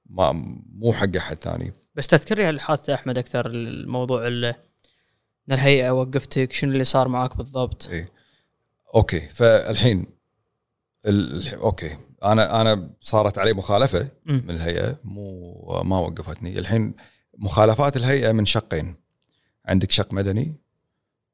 ما 0.10 0.32
مو 0.76 0.94
حق 0.94 1.16
أحد 1.18 1.38
ثاني. 1.38 1.74
بس 1.96 2.08
تذكر 2.08 2.36
لي 2.38 2.50
الحادثه 2.50 2.94
أحمد 2.94 3.18
أكثر 3.18 3.46
الموضوع 3.46 4.28
ال- 4.28 4.46
إن 4.46 5.54
الهيئة 5.54 5.90
وقفتك 5.92 6.52
شنو 6.54 6.72
اللي 6.72 6.84
صار 6.84 7.08
معاك 7.08 7.38
بالضبط؟ 7.38 7.88
اي 7.92 8.08
أوكي. 8.96 9.20
فالحين 9.20 10.06
ال... 11.08 11.56
أوكي. 11.56 11.98
أنا 12.24 12.62
أنا 12.62 12.90
صارت 13.02 13.38
علي 13.38 13.54
مخالفة 13.54 14.10
مم. 14.26 14.44
من 14.48 14.56
الهيئة 14.56 15.00
مو 15.04 15.54
ما 15.84 15.98
وقفتني. 16.00 16.60
الحين 16.60 16.94
مخالفات 17.38 17.98
الهيئة 17.98 18.32
من 18.32 18.46
شقين. 18.46 18.96
عندك 19.66 19.92
شق 19.92 20.14
مدني 20.14 20.56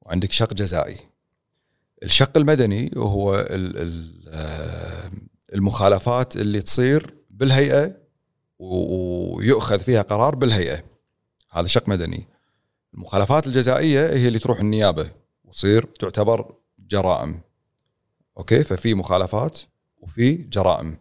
وعندك 0.02 0.32
شق 0.32 0.54
جزائي. 0.54 0.98
الشق 2.04 2.38
المدني 2.38 2.92
هو 2.98 3.36
ال 3.36 3.78
ال 3.78 4.26
آه، 4.34 5.12
المخالفات 5.54 6.36
اللي 6.36 6.62
تصير 6.62 7.16
بالهيئة 7.30 7.98
ويؤخذ 8.60 9.80
فيها 9.80 10.02
قرار 10.02 10.36
بالهيئة. 10.36 10.84
هذا 11.52 11.68
شق 11.68 11.90
مدني. 11.90 12.28
المخالفات 12.94 13.48
الجزائية 13.48 14.10
هي 14.10 14.28
اللي 14.28 14.40
تروح 14.40 14.60
النيابة 14.60 15.12
وتصير 15.44 15.86
تعتبر 16.00 16.56
جرائم. 16.80 17.42
أوكي؟ 18.38 18.64
ففي 18.64 18.94
مخالفات 18.94 19.60
وفي 19.98 20.34
جرائم. 20.34 20.98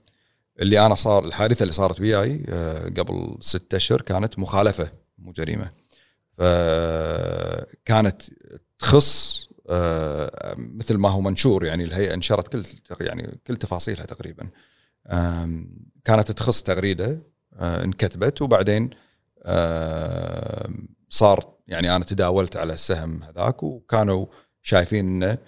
اللي 0.61 0.87
أنا 0.87 0.95
صار 0.95 1.25
الحادثة 1.25 1.63
اللي 1.63 1.73
صارت 1.73 2.01
وياي 2.01 2.45
آه، 2.49 2.89
قبل 2.89 3.37
ستة 3.41 3.77
أشهر 3.77 4.01
كانت 4.01 4.39
مخالفة 4.39 4.91
مو 5.19 5.33
جريمة. 5.33 5.71
فكانت 6.39 8.23
تخص 8.79 9.49
مثل 10.57 10.97
ما 10.97 11.09
هو 11.09 11.21
منشور 11.21 11.65
يعني 11.65 11.85
الهيئة 11.85 12.15
نشرت 12.15 12.49
كل 12.49 12.63
يعني 13.01 13.41
كل 13.47 13.57
تفاصيلها 13.57 14.07
تقريبا. 14.07 14.49
كانت 16.05 16.33
تخص 16.33 16.63
تغريدة 16.63 17.23
آه، 17.55 17.85
انكتبت 17.85 18.43
وبعدين 18.43 18.91
صار 21.09 21.55
يعني 21.69 21.97
أنا 21.97 22.05
تداولت 22.05 22.57
على 22.57 22.73
السهم 22.73 23.23
هذاك 23.23 23.63
وكانوا 23.63 24.27
شايفين 24.63 25.09
إنه 25.09 25.39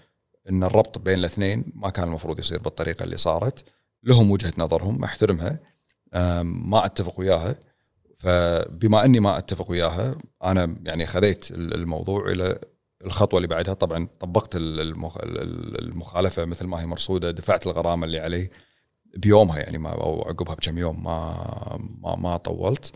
إن 0.50 0.64
الربط 0.64 0.98
بين 0.98 1.18
الاثنين 1.18 1.64
ما 1.74 1.90
كان 1.90 2.08
المفروض 2.08 2.38
يصير 2.38 2.58
بالطريقة 2.58 3.02
اللي 3.02 3.16
صارت. 3.16 3.64
لهم 4.02 4.30
وجهة 4.30 4.52
نظرهم 4.58 5.04
أحترمها. 5.04 5.60
ما 6.42 6.84
أتفق 6.84 7.20
وياها. 7.20 7.56
فبما 8.16 9.04
أني 9.04 9.20
ما 9.20 9.38
أتفق 9.38 9.70
وياها 9.70 10.18
أنا 10.44 10.76
يعني 10.82 11.06
خذيت 11.06 11.50
الموضوع 11.50 12.30
إلى 12.30 12.58
الخطوة 13.04 13.38
اللي 13.38 13.48
بعدها 13.48 13.74
طبعا 13.74 14.08
طبقت 14.20 14.56
المخ- 14.56 15.20
المخالفة 15.78 16.44
مثل 16.44 16.66
ما 16.66 16.80
هي 16.80 16.86
مرصودة 16.86 17.30
دفعت 17.30 17.66
الغرامة 17.66 18.06
اللي 18.06 18.18
علي 18.20 18.50
بيومها 19.16 19.58
يعني 19.58 19.78
ما 19.78 19.90
أو 19.90 20.22
عقبها 20.22 20.54
بكم 20.54 20.78
يوم 20.78 21.04
ما 21.04 21.78
ما, 22.02 22.16
ما 22.16 22.36
طولت. 22.36 22.92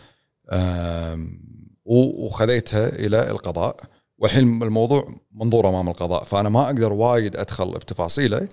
وخذيتها 1.84 2.88
إلى 2.88 3.30
القضاء. 3.30 3.76
والحين 4.18 4.62
الموضوع 4.62 5.14
منظور 5.32 5.68
أمام 5.68 5.88
القضاء 5.88 6.24
فأنا 6.24 6.48
ما 6.48 6.66
أقدر 6.66 6.92
وايد 6.92 7.36
أدخل 7.36 7.70
بتفاصيله 7.70 8.48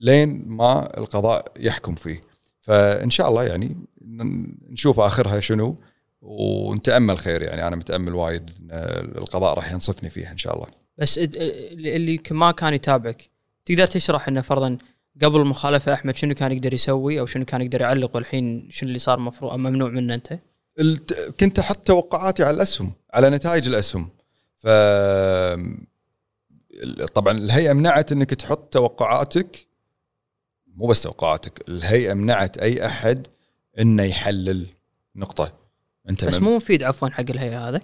لين 0.00 0.42
ما 0.48 0.98
القضاء 0.98 1.44
يحكم 1.58 1.94
فيه. 1.94 2.20
فإن 2.60 3.10
شاء 3.10 3.28
الله 3.28 3.44
يعني 3.44 3.76
نشوف 4.70 5.00
آخرها 5.00 5.40
شنو. 5.40 5.76
ونتامل 6.20 7.18
خير 7.18 7.42
يعني 7.42 7.66
أنا 7.66 7.76
متأمل 7.76 8.14
وايد 8.14 8.50
إن 8.60 8.68
القضاء 9.18 9.54
راح 9.54 9.72
ينصفني 9.72 10.10
فيها 10.10 10.32
إن 10.32 10.38
شاء 10.38 10.54
الله. 10.54 10.66
بس 10.98 11.18
ال- 11.18 11.36
اللي 11.86 12.20
ما 12.30 12.50
كان 12.52 12.74
يتابعك 12.74 13.30
تقدر 13.66 13.86
تشرح 13.86 14.28
إنه 14.28 14.40
فرضا 14.40 14.78
قبل 15.22 15.40
المخالفة 15.40 15.92
أحمد 15.92 16.16
شنو 16.16 16.34
كان 16.34 16.52
يقدر 16.52 16.74
يسوي 16.74 17.20
أو 17.20 17.26
شنو 17.26 17.44
كان 17.44 17.62
يقدر 17.62 17.80
يعلق 17.80 18.16
والحين 18.16 18.68
شنو 18.70 18.88
اللي 18.88 18.98
صار 18.98 19.18
مفروض 19.18 19.52
ممنوع 19.58 19.88
منه 19.90 20.14
أنت؟ 20.14 20.38
كنت 21.40 21.58
أحط 21.58 21.86
توقعاتي 21.86 22.42
على 22.44 22.56
الأسهم 22.56 22.92
على 23.14 23.30
نتائج 23.30 23.68
الأسهم. 23.68 24.08
ف 24.58 24.66
طبعا 27.14 27.38
الهيئة 27.38 27.72
منعت 27.72 28.12
إنك 28.12 28.30
تحط 28.34 28.72
توقعاتك 28.72 29.66
مو 30.66 30.86
بس 30.86 31.02
توقعاتك 31.02 31.68
الهيئة 31.68 32.14
منعت 32.14 32.58
أي 32.58 32.86
أحد 32.86 33.26
إنه 33.78 34.02
يحلل 34.02 34.66
نقطة. 35.16 35.52
أنت 36.10 36.24
بس 36.24 36.42
مو 36.42 36.56
مفيد 36.56 36.82
عفوا 36.82 37.08
حق 37.08 37.30
الهيئة 37.30 37.68
هذا 37.68 37.80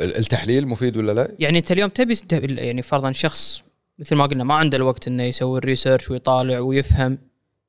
التحليل 0.00 0.66
مفيد 0.66 0.96
ولا 0.96 1.12
لا؟ 1.12 1.34
يعني 1.38 1.58
انت 1.58 1.72
اليوم 1.72 1.90
تبي 1.90 2.14
يعني 2.40 2.82
فرضا 2.82 3.12
شخص 3.12 3.62
مثل 3.98 4.16
ما 4.16 4.26
قلنا 4.26 4.44
ما 4.44 4.54
عنده 4.54 4.76
الوقت 4.76 5.08
إنه 5.08 5.22
يسوي 5.22 5.58
الريسيرش 5.58 6.10
ويطالع 6.10 6.58
ويفهم. 6.58 7.18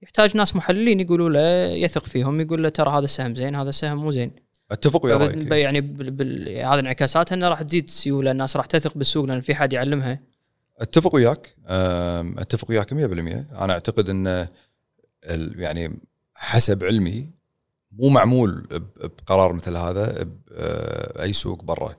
يحتاج 0.01 0.37
ناس 0.37 0.55
محللين 0.55 0.99
يقولوا 0.99 1.29
له 1.29 1.39
يثق 1.75 2.05
فيهم 2.05 2.41
يقول 2.41 2.63
له 2.63 2.69
ترى 2.69 2.89
هذا 2.89 3.05
السهم 3.05 3.35
زين 3.35 3.55
هذا 3.55 3.69
السهم 3.69 3.97
مو 3.97 4.11
زين. 4.11 4.31
أتفق 4.71 5.05
ويا 5.05 5.17
رايك 5.17 5.51
يعني 5.51 5.81
بال... 5.81 6.11
بال... 6.11 6.49
هذه 6.49 6.79
انعكاساتها 6.79 7.35
إنه 7.35 7.49
راح 7.49 7.61
تزيد 7.61 7.89
سيولة 7.89 8.31
الناس 8.31 8.57
راح 8.57 8.65
تثق 8.65 8.97
بالسوق 8.97 9.25
لأن 9.25 9.41
في 9.41 9.55
حد 9.55 9.73
يعلمها. 9.73 10.19
أتفق 10.79 11.15
وياك. 11.15 11.55
أتفق 12.37 12.69
وياك 12.69 12.89
100% 12.89 12.93
أنا 13.61 13.73
أعتقد 13.73 14.09
إن 14.09 14.47
يعني 15.55 15.99
حسب 16.35 16.83
علمي 16.83 17.40
مو 17.91 18.09
معمول 18.09 18.67
بقرار 18.97 19.53
مثل 19.53 19.77
هذا 19.77 20.23
باي 21.15 21.33
سوق 21.33 21.63
برا. 21.63 21.95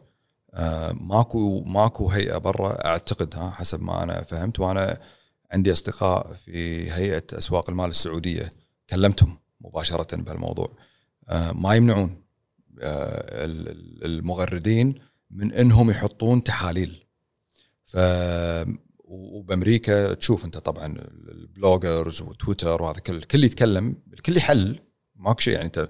أه، 0.54 0.92
ماكو 0.92 1.60
ماكو 1.60 2.08
هيئة 2.08 2.38
برا 2.38 2.84
أعتقد 2.86 3.34
ها 3.36 3.50
حسب 3.50 3.82
ما 3.82 4.02
أنا 4.02 4.22
فهمت 4.22 4.60
وأنا 4.60 4.98
عندي 5.52 5.72
أصدقاء 5.72 6.34
في 6.44 6.90
هيئة 6.92 7.22
أسواق 7.32 7.70
المال 7.70 7.90
السعودية 7.90 8.50
كلمتهم 8.90 9.38
مباشرة 9.60 10.16
بهالموضوع. 10.16 10.76
أه، 11.28 11.52
ما 11.52 11.74
يمنعون 11.74 12.22
ال- 12.78 13.68
ال- 13.68 14.04
المغردين 14.04 14.94
من 15.30 15.52
إنهم 15.52 15.90
يحطون 15.90 16.44
تحاليل. 16.44 17.06
ف 17.84 17.96
وبأمريكا 19.04 20.14
تشوف 20.14 20.44
أنت 20.44 20.58
طبعا 20.58 20.86
ال 21.28 21.39
bloggers 21.39 22.22
وتويتر 22.22 22.82
وهذا 22.82 22.98
كل 23.00 23.14
الكل 23.16 23.44
يتكلم 23.44 23.96
الكل 24.12 24.36
يحلل 24.36 24.78
ماكو 25.16 25.40
شيء 25.40 25.54
يعني 25.54 25.66
انت 25.66 25.88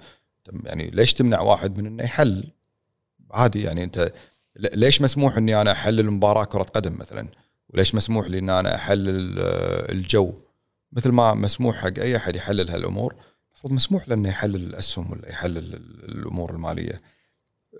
يعني 0.64 0.90
ليش 0.90 1.14
تمنع 1.14 1.40
واحد 1.40 1.78
من 1.78 1.86
انه 1.86 2.04
يحلل؟ 2.04 2.44
عادي 3.30 3.62
يعني 3.62 3.84
انت 3.84 4.12
ليش 4.56 5.02
مسموح 5.02 5.36
اني 5.36 5.60
أنا 5.60 5.72
احلل 5.72 6.10
مباراه 6.10 6.44
كرة 6.44 6.62
قدم 6.62 6.98
مثلا؟ 6.98 7.28
وليش 7.68 7.94
مسموح 7.94 8.26
لي 8.26 8.38
ان 8.38 8.50
أنا 8.50 8.74
احلل 8.74 9.38
الجو؟ 9.90 10.32
مثل 10.92 11.10
ما 11.10 11.34
مسموح 11.34 11.76
حق 11.76 11.98
أي 11.98 12.16
أحد 12.16 12.36
يحلل 12.36 12.70
هالأمور 12.70 13.14
المفروض 13.52 13.72
مسموح 13.72 14.08
له 14.08 14.14
إنه 14.14 14.28
يحلل 14.28 14.54
الأسهم 14.54 15.10
ولا 15.10 15.28
يحلل 15.28 15.74
الأمور 16.04 16.50
المالية. 16.50 16.96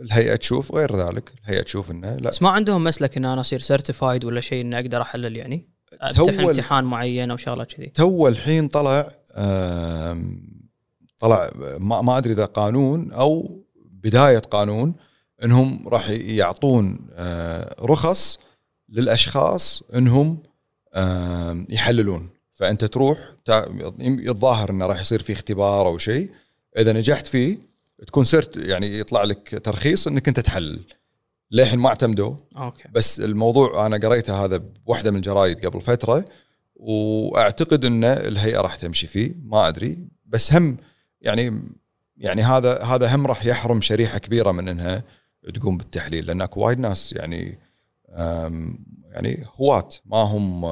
الهيئة 0.01 0.37
تشوف 0.37 0.73
غير 0.73 0.97
ذلك 0.97 1.33
الهيئة 1.45 1.63
تشوف 1.63 1.91
إنه 1.91 2.17
لا. 2.17 2.29
بس 2.29 2.43
ما 2.43 2.51
عندهم 2.51 2.85
مسلك 2.85 3.17
إن 3.17 3.25
أنا 3.25 3.41
أصير 3.41 3.59
certified 3.59 4.25
ولا 4.25 4.41
شيء 4.41 4.61
إني 4.61 4.79
أقدر 4.79 5.03
أحلل 5.03 5.37
يعني؟ 5.37 5.69
أفتح 6.01 6.39
امتحان 6.39 6.85
معين 6.85 7.31
أو 7.31 7.37
شغله 7.37 7.65
كذي. 7.65 7.87
تو 7.87 8.29
الحين 8.29 8.69
طلع 8.69 9.13
طلع 11.23 11.51
ما, 11.79 12.03
ما 12.03 12.19
أدري 12.19 12.33
إذا 12.33 12.45
قانون 12.45 13.13
أو 13.13 13.63
بداية 13.77 14.39
قانون 14.39 14.95
إنهم 15.45 15.89
راح 15.89 16.11
يعطون 16.11 17.07
آه، 17.13 17.77
رخص 17.81 18.39
للأشخاص 18.89 19.83
إنهم 19.95 20.43
يحللون. 21.69 22.29
فأنت 22.55 22.85
تروح 22.85 23.19
يتظاهر 24.01 24.71
إنه 24.71 24.87
راح 24.87 25.01
يصير 25.01 25.23
في 25.23 25.33
اختبار 25.33 25.87
أو 25.87 25.99
شيء. 25.99 26.31
إذا 26.79 26.93
نجحت 26.93 27.27
فيه 27.27 27.61
تكون 28.07 28.25
صرت 28.25 28.57
يعني 28.57 28.99
يطلع 28.99 29.25
لك 29.25 29.61
ترخيص 29.65 30.07
إنك 30.07 30.29
أنت 30.29 30.41
تحلل. 30.41 30.81
للحين 31.51 31.79
ما 31.79 31.89
اعتمدوا. 31.89 32.37
أوكي. 32.57 32.89
بس 32.93 33.21
الموضوع 33.21 33.87
أنا 33.87 33.97
قريته 33.97 34.45
هذا 34.45 34.57
بواحده 34.57 35.11
من 35.11 35.17
الجرايد 35.17 35.67
قبل 35.67 35.81
فترة 35.81 36.25
وأعتقد 36.77 37.85
ان 37.85 38.05
الهيئة 38.05 38.61
راح 38.61 38.77
تمشي 38.77 39.07
فيه. 39.07 39.35
ما 39.45 39.69
أدري. 39.69 39.99
بس 40.27 40.53
هم 40.53 40.77
يعني 41.23 41.63
يعني 42.17 42.43
هذا 42.43 42.83
هذا 42.83 43.15
هم 43.15 43.27
راح 43.27 43.47
يحرم 43.47 43.81
شريحة 43.81 44.19
كبيرة 44.19 44.53
من 44.53 44.69
إنها 44.69 45.05
تقوم 45.55 45.77
بالتحليل 45.77 46.27
لأن 46.27 46.41
أكو 46.41 46.61
وايد 46.61 46.79
ناس 46.79 47.13
يعني 47.13 47.59
يعني 49.11 49.47
هواة 49.61 49.89
ما 50.05 50.19
هم 50.19 50.65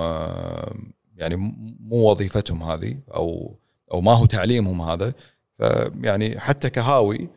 يعني 1.17 1.37
مو 1.81 2.11
وظيفتهم 2.11 2.63
هذه 2.63 2.97
أو 3.15 3.59
أو 3.93 4.01
ما 4.01 4.13
هو 4.13 4.27
تعليمهم 4.27 4.83
هذا 4.83 5.15
فيعني 5.59 6.41
حتى 6.41 6.71
كهاوي 6.71 7.29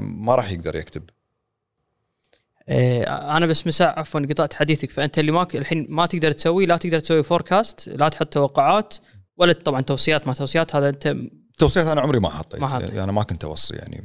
ما 0.00 0.34
راح 0.34 0.52
يقدر 0.52 0.76
يكتب. 0.76 1.02
إيه 2.68 3.02
أنا 3.36 3.46
بس 3.46 3.66
مساء 3.66 3.98
عفوا 3.98 4.20
قطعت 4.20 4.54
حديثك 4.54 4.90
فأنت 4.90 5.18
اللي 5.18 5.32
ما 5.32 5.46
الحين 5.54 5.86
ما 5.88 6.06
تقدر 6.06 6.32
تسوي 6.32 6.66
لا 6.66 6.76
تقدر 6.76 6.98
تسوي 6.98 7.22
forecast 7.22 7.88
لا 7.88 8.08
تحط 8.08 8.26
توقعات 8.26 8.94
ولا 9.36 9.52
طبعا 9.52 9.80
توصيات 9.80 10.26
ما 10.26 10.34
توصيات 10.34 10.76
هذا 10.76 10.88
أنت 10.88 11.16
توصيات 11.58 11.86
أنا 11.86 12.00
عمري 12.00 12.20
ما 12.20 12.28
حطيت 12.30 12.60
ما 12.60 12.68
حطيت. 12.68 12.88
يعني 12.88 13.04
أنا 13.04 13.12
ما 13.12 13.22
كنت 13.22 13.44
أوصي 13.44 13.76
يعني 13.76 14.02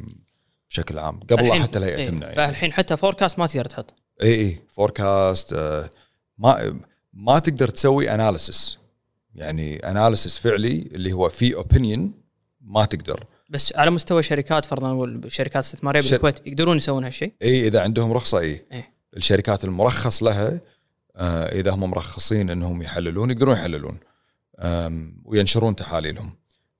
بشكل 0.69 0.99
عام 0.99 1.19
قبل 1.19 1.35
لا 1.35 1.47
الحين- 1.47 1.61
حتى 1.63 1.79
الهيئه 1.79 1.97
إيه، 1.97 2.07
تمنع 2.09 2.23
يعني. 2.25 2.35
فالحين 2.35 2.73
حتى 2.73 2.97
forecast 2.97 3.39
ما 3.39 3.47
تقدر 3.47 3.65
تحط 3.65 3.93
اي 4.23 4.33
اي 4.35 4.59
forecast 4.71 5.53
آه، 5.53 5.89
ما 6.37 6.79
ما 7.13 7.39
تقدر 7.39 7.69
تسوي 7.69 8.11
analysis 8.13 8.77
يعني 9.35 9.89
analysis 9.89 10.37
فعلي 10.37 10.89
اللي 10.93 11.13
هو 11.13 11.29
في 11.29 11.55
opinion 11.55 12.13
ما 12.61 12.85
تقدر 12.85 13.25
بس 13.49 13.73
على 13.75 13.91
مستوى 13.91 14.23
شركات 14.23 14.65
فرضا 14.65 14.87
نقول 14.93 15.21
شركات 15.27 15.63
استثمارية 15.63 16.01
شر- 16.01 16.11
بالكويت 16.11 16.47
يقدرون 16.47 16.77
يسوون 16.77 17.03
هالشيء 17.05 17.33
اي 17.41 17.67
إذا 17.67 17.81
عندهم 17.81 18.11
رخصة 18.13 18.39
اي 18.39 18.65
إيه. 18.71 18.93
الشركات 19.17 19.63
المرخص 19.63 20.23
لها 20.23 20.61
آه، 21.15 21.59
إذا 21.59 21.71
هم 21.71 21.79
مرخصين 21.79 22.49
إنهم 22.49 22.81
يحللون 22.81 23.31
يقدرون 23.31 23.53
يحللون 23.55 23.99
وينشرون 25.25 25.75
تحاليلهم 25.75 26.33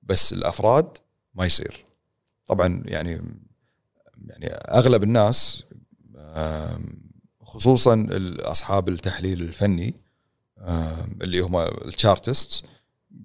بس 0.04 0.32
الأفراد 0.32 0.98
ما 1.34 1.46
يصير. 1.46 1.84
طبعا 2.46 2.82
يعني 2.86 3.20
يعني 4.26 4.46
أغلب 4.54 5.02
الناس 5.02 5.64
خصوصا 7.40 8.06
اصحاب 8.40 8.88
التحليل 8.88 9.42
الفني 9.42 9.94
اللي 11.22 11.40
هم 11.40 11.56
الشارتست 11.56 12.64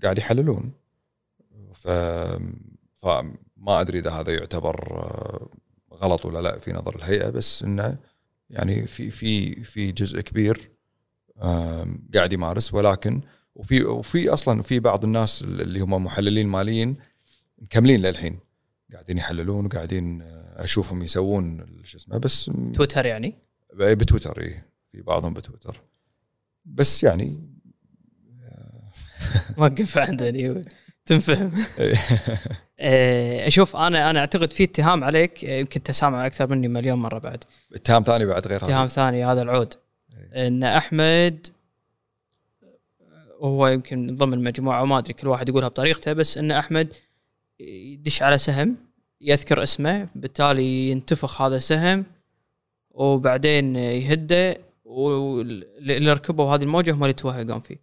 قاعد 0.04 0.18
يحللون. 0.18 0.72
ف 1.74 1.88
فما 2.96 3.82
أدري 3.82 4.00
إذا 4.00 4.12
هذا 4.12 4.34
يعتبر 4.34 4.98
آه، 4.98 5.50
غلط 5.94 6.26
ولا 6.26 6.40
لا 6.40 6.60
في 6.60 6.74
نظر 6.74 6.96
الهيئة 6.96 7.30
بس 7.30 7.64
إنه 7.64 7.98
يعني 8.50 8.88
في 8.88 9.12
في 9.12 9.64
في 9.64 9.92
جزء 9.92 10.22
كبير 10.22 10.72
قاعد 12.14 12.34
يمارس 12.34 12.74
ولكن 12.74 13.22
وفي 13.60 13.84
وفي 13.84 14.30
أصلا 14.30 14.62
في 14.62 14.80
بعض 14.80 15.04
الناس 15.04 15.42
اللي 15.42 15.80
هم 15.80 16.06
محللين 16.06 16.48
ماليين 16.48 16.96
مكملين 17.58 18.02
للحين. 18.02 18.40
قاعدين 18.94 19.18
يحللون 19.18 19.66
وقاعدين 19.66 20.22
آه، 20.22 20.64
أشوفهم 20.64 21.04
يسوون 21.04 21.66
شو 21.84 21.98
اسمه 21.98 22.18
بس 22.18 22.52
تويتر 22.74 23.06
يعني؟ 23.06 23.36
بتويتر 23.74 24.42
اي. 24.42 24.64
في 24.92 25.02
بعضهم 25.02 25.34
بتويتر. 25.34 25.82
بس 26.66 27.04
يعني 27.04 27.40
وقف 29.58 29.98
عندني 29.98 30.62
تنفهم. 31.06 31.52
إيه، 32.80 33.48
أشوف 33.48 33.76
أنا 33.76 34.10
أنا 34.10 34.20
أعتقد 34.20 34.54
في 34.54 34.64
اتهام 34.64 35.04
عليك 35.04 35.44
يمكن 35.44 35.84
تسامع 35.84 36.26
أكثر 36.26 36.48
مني 36.48 36.68
مليون 36.68 37.00
مرة 37.00 37.20
بعد. 37.20 37.44
اتهام 37.74 38.04
ثاني 38.04 38.26
بعد 38.26 38.48
غير 38.48 38.64
اتهام 38.64 38.88
ثاني 38.88 39.26
هذا 39.26 39.42
العود. 39.42 39.74
إيه. 40.14 40.48
إن 40.48 40.64
أحمد 40.64 41.48
وهو 43.40 43.68
يمكن 43.68 44.08
من 44.08 44.16
ضمن 44.16 44.34
المجموعة 44.34 44.84
وما 44.84 44.98
أدري 44.98 45.14
كل 45.14 45.28
واحد 45.28 45.50
يقولها 45.50 45.68
بطريقته 45.68 46.14
بس 46.14 46.38
إن 46.38 46.52
أحمد 46.52 46.94
يدش 47.60 48.24
على 48.24 48.38
سهم 48.38 48.74
يذكر 49.22 49.64
اسمه 49.64 50.08
بالتالي 50.16 50.90
ينتفخ 50.90 51.42
هذا 51.42 51.56
السهم 51.56 52.06
وبعدين 52.92 53.76
يهده 53.76 54.58
واللي 54.86 56.12
ركبوا 56.14 56.56
هذه 56.56 56.64
الموجة 56.64 56.92
هم 56.92 56.98
اللي 57.04 57.10
يتوهقون 57.10 57.60
فيه. 57.60 57.82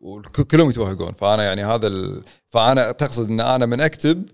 وكلهم 0.00 0.70
يتوهقون. 0.70 1.12
فأنا 1.12 1.44
يعني 1.44 1.64
هذا 1.64 1.86
ال... 1.86 2.24
فأنا 2.46 2.92
تقصد 2.92 3.28
إن 3.30 3.40
أنا 3.40 3.66
من 3.66 3.80
أكتب؟ 3.80 4.28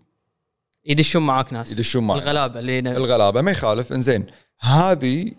يدشون 0.85 1.23
معاك 1.27 1.53
ناس. 1.53 1.73
يدشون 1.73 2.07
معي 2.07 2.19
الغلابة 2.19 2.61
اللي 2.61 2.81
ن- 2.81 2.87
الغلابة 2.87 3.41
ما 3.43 3.51
يخالف. 3.51 3.93
إنزين 3.93 4.27
هذه 4.61 5.33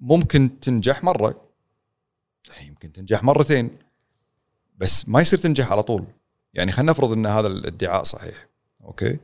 ممكن 0.00 0.60
تنجح 0.60 1.04
مرة. 1.04 1.40
يمكن 2.68 2.92
تنجح 2.92 3.24
مرتين. 3.24 3.70
بس 4.76 5.08
ما 5.08 5.20
يصير 5.20 5.38
تنجح 5.38 5.72
على 5.72 5.82
طول. 5.82 6.04
يعني 6.54 6.72
خلينا 6.72 6.92
نفرض 6.92 7.12
إن 7.12 7.26
هذا 7.26 7.46
الادعاء 7.46 8.02
صحيح 8.02 8.48
أوكي؟ 8.84 9.18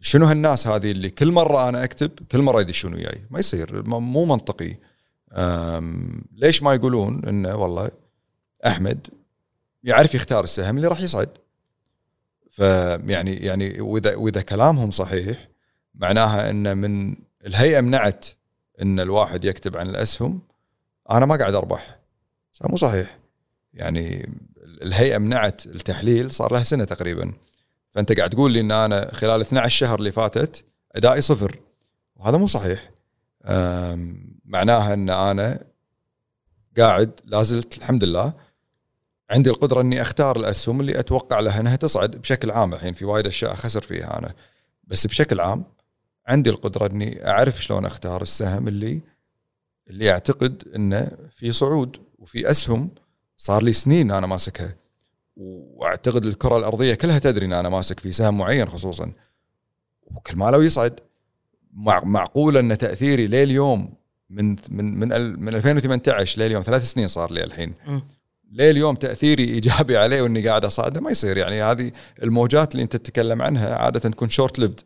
شنو 0.00 0.26
هالناس 0.26 0.66
هذه 0.66 0.90
اللي 0.90 1.10
كل 1.10 1.32
مرة 1.32 1.68
أنا 1.68 1.84
أكتب 1.84 2.10
كل 2.32 2.42
مرة 2.42 2.60
يدشون 2.60 2.94
وياي؟ 2.94 3.18
ما 3.30 3.38
يصير 3.38 3.82
مو 3.88 4.24
منطقي. 4.24 4.76
ليش 6.32 6.62
ما 6.62 6.74
يقولون 6.74 7.24
إنه 7.24 7.56
والله 7.56 7.90
أحمد 8.66 9.08
يعرف 9.84 10.14
يختار 10.14 10.44
السهم 10.44 10.76
اللي 10.76 10.88
راح 10.88 11.00
يصعد؟ 11.00 11.28
فيعني 12.50 13.36
يعني 13.36 13.80
وإذا 13.80 14.14
وإذا 14.16 14.42
كلامهم 14.42 14.90
صحيح 14.90 15.48
معناها 15.94 16.50
إن 16.50 16.76
من 16.76 17.16
الهيئة 17.46 17.80
منعت 17.80 18.26
إن 18.82 19.00
الواحد 19.00 19.44
يكتب 19.44 19.76
عن 19.76 19.88
الأسهم 19.88 20.40
أنا 21.10 21.26
ما 21.26 21.36
قاعد 21.36 21.54
أربح. 21.54 21.98
مو 22.64 22.76
صحيح. 22.76 23.21
يعني 23.74 24.30
الهيئة 24.82 25.18
منعت 25.18 25.66
التحليل 25.66 26.30
صار 26.32 26.52
لها 26.52 26.62
سنة 26.62 26.84
تقريبا. 26.84 27.32
فأنت 27.90 28.12
قاعد 28.12 28.30
تقول 28.30 28.52
لي 28.52 28.60
إن 28.60 28.70
أنا 28.70 29.14
خلال 29.14 29.40
12 29.40 29.86
شهر 29.86 29.98
اللي 29.98 30.12
فاتت 30.12 30.64
أدائي 30.92 31.20
صفر. 31.20 31.60
وهذا 32.16 32.36
مو 32.36 32.46
صحيح. 32.46 32.90
معناها 34.44 34.94
إن 34.94 35.10
أنا 35.10 35.64
قاعد 36.78 37.10
لازلت 37.24 37.76
الحمد 37.76 38.04
لله 38.04 38.32
عندي 39.30 39.50
القدرة 39.50 39.80
إني 39.80 40.00
أختار 40.00 40.36
الأسهم 40.36 40.80
اللي 40.80 40.98
أتوقع 40.98 41.40
لها 41.40 41.60
إنها 41.60 41.76
تصعد 41.76 42.10
بشكل 42.16 42.50
عام. 42.50 42.74
الحين 42.74 42.94
في 42.94 43.04
وايد 43.04 43.26
أشياء 43.26 43.54
خسر 43.54 43.82
فيها 43.82 44.18
أنا. 44.18 44.34
بس 44.84 45.06
بشكل 45.06 45.40
عام 45.40 45.64
عندي 46.26 46.50
القدرة 46.50 46.86
إني 46.86 47.28
أعرف 47.28 47.64
شلون 47.64 47.84
أختار 47.84 48.22
السهم 48.22 48.68
اللي 48.68 49.02
اللي 49.90 50.10
أعتقد 50.10 50.64
إنه 50.76 51.10
في 51.36 51.52
صعود 51.52 51.96
وفي 52.18 52.50
أسهم 52.50 52.90
صار 53.42 53.62
لي 53.62 53.72
سنين 53.72 54.10
أنا 54.10 54.26
ماسكها. 54.26 54.74
وأعتقد 55.36 56.24
الكرة 56.24 56.56
الأرضية 56.56 56.94
كلها 56.94 57.18
تدري 57.18 57.46
إن 57.46 57.52
أنا 57.52 57.68
ماسك 57.68 58.00
في 58.00 58.12
سهم 58.12 58.38
معين 58.38 58.68
خصوصا. 58.68 59.12
وكل 60.04 60.36
ما 60.36 60.50
لو 60.50 60.62
يصعد 60.62 61.00
مع 61.72 62.02
معقول 62.04 62.56
أن 62.56 62.78
تأثيري 62.78 63.26
لليوم 63.26 63.94
من 64.30 64.56
من 64.68 64.98
من 64.98 65.08
من 65.40 65.54
2018 65.54 66.42
لليوم 66.42 66.62
ثلاث 66.62 66.84
سنين 66.84 67.08
صار 67.08 67.32
لي 67.32 67.44
الحين. 67.44 67.74
اليوم 68.60 68.94
تأثيري 68.94 69.44
إيجابي 69.44 69.96
عليه 69.96 70.22
وإني 70.22 70.48
قاعد 70.48 70.64
أصعده 70.64 71.00
ما 71.00 71.10
يصير. 71.10 71.36
يعني 71.36 71.62
هذه 71.62 71.92
الموجات 72.22 72.72
اللي 72.72 72.82
أنت 72.82 72.96
تتكلم 72.96 73.42
عنها 73.42 73.74
عادة 73.74 74.00
تكون 74.00 74.28
شورت 74.28 74.58
ليفد 74.58 74.80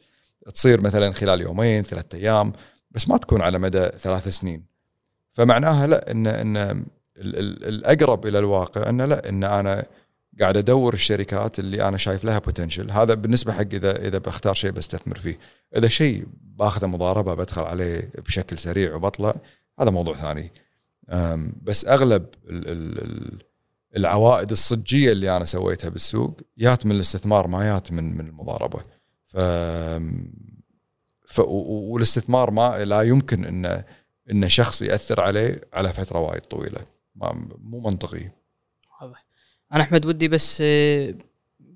تصير 0.55 0.81
مثلا 0.81 1.13
خلال 1.13 1.41
يومين 1.41 1.83
ثلاثة 1.83 2.19
أيام 2.19 2.53
بس 2.91 3.09
ما 3.09 3.17
تكون 3.17 3.41
على 3.41 3.59
مدى 3.59 3.89
ثلاث 3.89 4.29
سنين. 4.29 4.65
فمعناها 5.33 5.87
لا 5.87 6.11
ان 6.11 6.27
إن 6.27 6.87
الأقرب 7.19 8.27
إلى 8.27 8.39
الواقع 8.39 8.89
انه 8.89 9.05
لا 9.05 9.29
أن 9.29 9.45
أنا 9.45 9.85
قاعد 10.41 10.57
أدور 10.57 10.95
الشركات 10.95 11.59
اللي 11.59 11.89
أنا 11.89 11.97
شايف 11.97 12.25
لها 12.25 12.39
بوتنشل 12.39 12.91
هذا 12.91 13.15
بالنسبة 13.15 13.53
حق 13.53 13.75
إذا 13.75 14.09
إذا 14.09 14.19
بختار 14.19 14.55
شيء 14.55 14.71
بستثمر 14.71 15.19
فيه. 15.19 15.37
إذا 15.77 15.89
شيء 15.89 16.27
باخذه 16.41 16.87
مضاربة 16.87 17.35
بدخل 17.35 17.63
عليه 17.63 18.13
بشكل 18.27 18.59
سريع 18.59 18.95
وبطلع 18.95 19.35
هذا 19.81 19.91
موضوع 19.91 20.15
ثاني. 20.15 20.53
بس 21.63 21.87
أغلب 21.87 22.27
ال 22.51 22.69
ال 22.69 22.99
ال 23.05 23.43
العوائد 23.97 24.51
الصجية 24.51 25.13
اللي 25.13 25.37
أنا 25.37 25.45
سويتها 25.45 25.89
بالسوق 25.89 26.41
يات 26.57 26.87
من 26.87 26.93
الاستثمار 26.93 27.49
ما 27.49 27.69
يات 27.69 27.93
من 27.93 28.17
من 28.17 28.27
المضاربة. 28.27 28.83
ف 29.27 29.37
ف 31.27 31.41
والاستثمار 31.49 32.51
ما 32.51 32.85
لا 32.85 33.03
يمكن 33.03 33.45
إن 33.45 33.83
إن 34.31 34.49
شخص 34.49 34.83
يأثر 34.83 35.21
عليه 35.21 35.61
على 35.73 35.93
فترة 35.93 36.19
وايد 36.19 36.41
طويلة. 36.41 36.96
مو 37.61 37.81
منطقي. 37.81 38.25
واضح. 39.01 39.25
أنا 39.73 39.83
أحمد 39.83 40.07
ودي 40.07 40.29
بس 40.29 40.59
آه، 40.61 41.15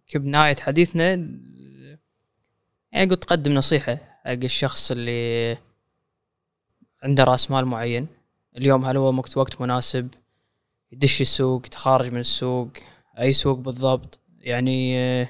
كبنايه 0.07 0.57
حديثنا 0.57 1.11
يعني 2.93 3.11
قلت 3.11 3.23
تقدم 3.23 3.53
نصيحة 3.53 3.97
حق 4.25 4.31
الشخص 4.31 4.91
اللي 4.91 5.59
عنده 7.03 7.25
رأس 7.25 7.51
مال 7.51 7.65
معين. 7.65 8.07
اليوم 8.57 8.85
هل 8.85 8.97
هو 8.97 9.23
وقت 9.37 9.61
مناسب؟ 9.61 10.09
يدش 10.93 11.21
السوق 11.21 11.67
يتخارج 11.67 12.13
من 12.13 12.21
السوق 12.21 12.69
أي 13.19 13.33
سوق 13.33 13.59
بالضبط. 13.59 14.19
يعني 14.39 14.99
آه، 14.99 15.29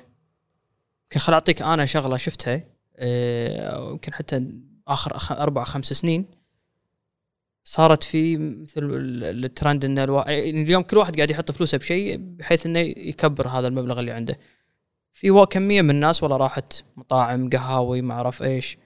يمكن 1.03 1.21
خل 1.21 1.33
أعطيك 1.33 1.63
أنا 1.63 1.87
شغلة 1.87 2.17
شفتها 2.17 2.65
آه، 2.97 3.91
يمكن 3.91 4.13
حتى 4.15 4.53
آخر 4.89 5.39
أربع 5.39 5.65
خمس 5.65 5.93
سنين. 5.93 6.40
صارت 7.65 8.03
في 8.03 8.37
مثل 8.37 8.85
ال- 8.85 9.45
الترند 9.45 9.85
إن 9.85 9.99
الوا... 9.99 10.31
يعني 10.31 10.63
اليوم 10.63 10.83
كل 10.83 10.97
واحد 10.97 11.17
قاعد 11.17 11.31
يحط 11.31 11.51
فلوسه 11.53 11.79
بشيء 11.79 12.17
بحيث 12.21 12.67
إنه 12.67 12.79
يكبر 12.79 13.49
هذا 13.49 13.69
المبلغ 13.69 14.01
اللي 14.01 14.13
عنده. 14.13 14.39
في 15.13 15.47
كمية 15.51 15.83
من 15.83 15.91
الناس 15.91 16.23
والله 16.23 16.37
راحت 16.37 16.85
مطاعم 16.97 17.51
قهاوي 17.51 18.03
ما 18.03 18.15
أعرف 18.15 18.43
إيش. 18.43 18.79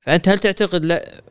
فأنت 0.00 0.28
هل 0.28 0.38
تعتقد 0.38 0.84
لا 0.84 1.22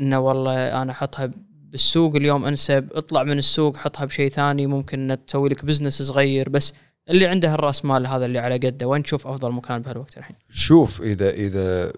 انه 0.00 0.18
والله 0.18 0.82
أنا 0.82 0.92
أحطها 0.92 1.30
بالسوق 1.46 2.16
اليوم 2.16 2.44
أنسب 2.44 2.88
اطلع 2.92 3.22
من 3.22 3.38
السوق 3.38 3.76
حطها 3.76 4.04
بشيء 4.04 4.30
ثاني 4.30 4.66
ممكن 4.66 4.98
انك 4.98 5.20
تسوي 5.26 5.48
لك 5.48 5.64
بزنس 5.64 6.02
صغير 6.02 6.48
بس 6.48 6.74
اللي 7.10 7.26
عنده 7.26 7.54
الرأس 7.54 7.84
مال 7.84 8.06
هذا 8.06 8.24
اللي 8.24 8.38
على 8.38 8.54
قده 8.54 8.86
وين 8.86 9.02
تشوف 9.02 9.26
أفضل 9.26 9.52
مكان 9.52 9.82
بهالوقت 9.82 10.18
الحين؟ 10.18 10.36
شوف 10.50 11.02
اذا 11.02 11.30
إذا 11.30 11.92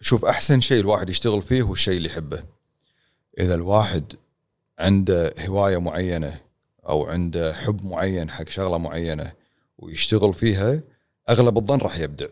شوف 0.00 0.24
أحسن 0.24 0.60
شيء 0.60 0.80
الواحد 0.80 1.10
يشتغل 1.10 1.42
فيه 1.42 1.62
هو 1.62 1.72
الشيء 1.72 1.96
اللي 1.96 2.08
يحبه. 2.08 2.42
إذا 3.38 3.54
الواحد 3.54 4.04
عنده 4.78 5.34
هواية 5.46 5.80
معينة 5.80 6.40
أو 6.88 7.06
عنده 7.06 7.52
حب 7.52 7.86
معين 7.86 8.30
حق 8.30 8.48
شغلة 8.48 8.78
معينة 8.78 9.32
ويشتغل 9.78 10.34
فيها 10.34 10.82
أغلب 11.28 11.58
الظن 11.58 11.78
راح 11.78 11.98
يبدع. 11.98 12.26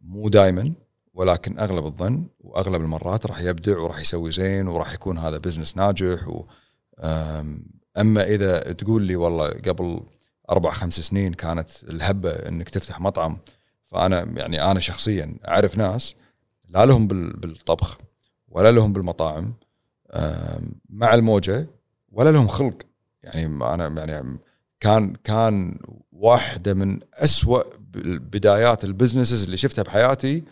مو 0.00 0.28
دائما 0.28 0.72
ولكن 1.14 1.58
أغلب 1.58 1.84
الظن 1.84 2.26
وأغلب 2.40 2.80
المرات 2.80 3.26
راح 3.26 3.40
يبدع 3.40 3.78
وراح 3.78 4.00
يسوي 4.00 4.30
زين 4.30 4.68
وراح 4.68 4.92
يكون 4.92 5.18
هذا 5.18 5.38
بزنس 5.38 5.76
ناجح 5.76 6.28
و 6.28 6.44
أما 7.96 8.24
إذا 8.24 8.72
تقول 8.72 9.02
لي 9.02 9.16
والله 9.16 9.48
قبل 9.48 10.00
أربع 10.50 10.70
خمس 10.70 11.00
سنين 11.00 11.34
كانت 11.34 11.70
الهبة 11.82 12.30
إنك 12.30 12.68
تفتح 12.68 13.00
مطعم 13.00 13.38
فأنا 13.86 14.22
يعني 14.36 14.70
أنا 14.70 14.80
شخصيا 14.80 15.36
أعرف 15.48 15.76
ناس 15.76 16.14
لا 16.68 16.86
لهم 16.86 17.06
بال- 17.08 17.32
بالطبخ 17.36 17.98
ولا 18.48 18.72
لهم 18.72 18.92
بالمطاعم 18.92 19.54
مع 20.90 21.14
الموجة 21.14 21.66
ولا 22.12 22.30
لهم 22.30 22.48
خلق. 22.48 22.74
يعني 23.22 23.46
أنا 23.46 24.04
يعني 24.04 24.38
كان 24.80 25.14
كان 25.24 25.78
واحدة 26.12 26.74
من 26.74 27.00
أسوأ 27.14 27.62
بدايات 28.18 28.84
ال 28.84 28.89
businesses 28.89 29.44
اللي 29.44 29.56
شفتها 29.56 29.82
بحياتي 29.82 30.42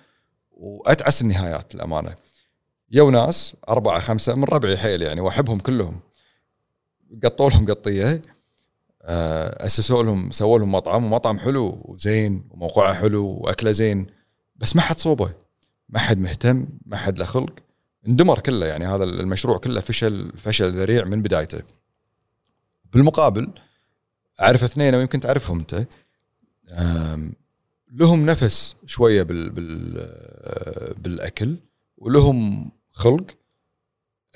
وأتعس 0.51 1.23
النهايات 1.23 1.75
الامانه 1.75 2.17
يو 2.91 3.11
ناس 3.11 3.57
أربعة 3.69 4.01
خمسة 4.01 4.35
من 4.35 4.45
ربعي 4.45 4.77
حيل 4.77 5.03
يعني 5.03 5.21
وأحبهم 5.21 5.59
كلهم. 5.59 6.01
قطوا 7.25 7.51
لهم 7.51 7.67
قطية 7.71 8.23
آه، 9.03 9.67
أسسوا 9.67 10.03
لهم 10.03 10.31
سووا 10.31 10.59
لهم 10.59 10.73
مطعم 10.73 11.05
ومطعم 11.05 11.39
حلو 11.39 11.83
وزين 11.85 12.45
وموقعه 12.51 12.95
حلو 12.95 13.27
وأكله 13.27 13.71
زين 13.71 14.07
بس 14.57 14.77
ما 14.77 14.83
حد 14.83 14.99
صوبه. 14.99 15.33
ما 15.93 15.99
حد 15.99 16.19
مهتم 16.19 16.67
ما 16.87 16.97
حد 16.97 17.19
له 17.19 17.25
خلق. 17.25 17.53
اندمر 18.09 18.39
كله 18.41 18.67
يعني 18.67 18.87
هذا 18.87 19.05
المشروع 19.05 19.59
كله 19.59 19.81
فشل 19.81 20.33
فشل 20.37 20.73
ذريع 20.73 21.05
من 21.05 21.23
بدايته. 21.23 21.63
بالمقابل 22.93 23.49
أعرف 24.41 24.65
اثنين 24.65 24.95
ويمكن 24.95 25.21
تعرفهم 25.21 25.59
أنت. 25.59 25.87
لهم 27.93 28.27
نفس 28.27 28.77
شوية 28.87 29.23
بال 29.23 29.51
بال 29.51 29.99
آه، 29.99 30.95
بالأكل 30.99 31.57
ولهم 31.99 32.71
خلق. 32.93 33.27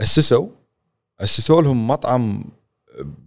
أسسوا 0.00 0.48
أسسوا 1.20 1.62
لهم 1.62 1.88
مطعم 1.88 2.44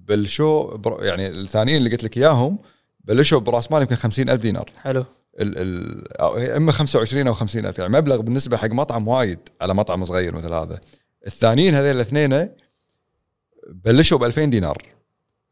بلشوا 0.07 0.77
يعني 1.06 1.27
الثانيين 1.27 1.77
اللي 1.77 1.89
قلت 1.89 2.03
لك 2.03 2.18
إياهم 2.18 2.60
بلشوا 2.99 3.39
برأس 3.39 3.72
مال 3.72 3.81
يمكن 3.81 3.95
50 3.95 4.30
ألف 4.30 4.41
دينار. 4.41 4.72
حلو. 4.77 5.06
ال 5.40 5.57
ال 5.57 6.52
إما 6.52 6.72
25 6.72 7.28
أو 7.28 7.34
50 7.34 7.66
ألف 7.66 7.80
يعني 7.80 7.94
مبلغ 7.94 8.22
بالنسبة 8.22 8.57
حق 8.57 8.72
مطعم 8.72 9.07
وايد 9.07 9.40
على 9.61 9.74
مطعم 9.74 10.06
صغير 10.06 10.36
مثل 10.36 10.53
هذا. 10.53 10.80
الثانيين 11.28 11.76
هذول 11.76 11.91
الاثنين 11.91 12.49
بلشوا 13.70 14.18
ب 14.18 14.24
2000 14.24 14.45
دينار. 14.45 14.86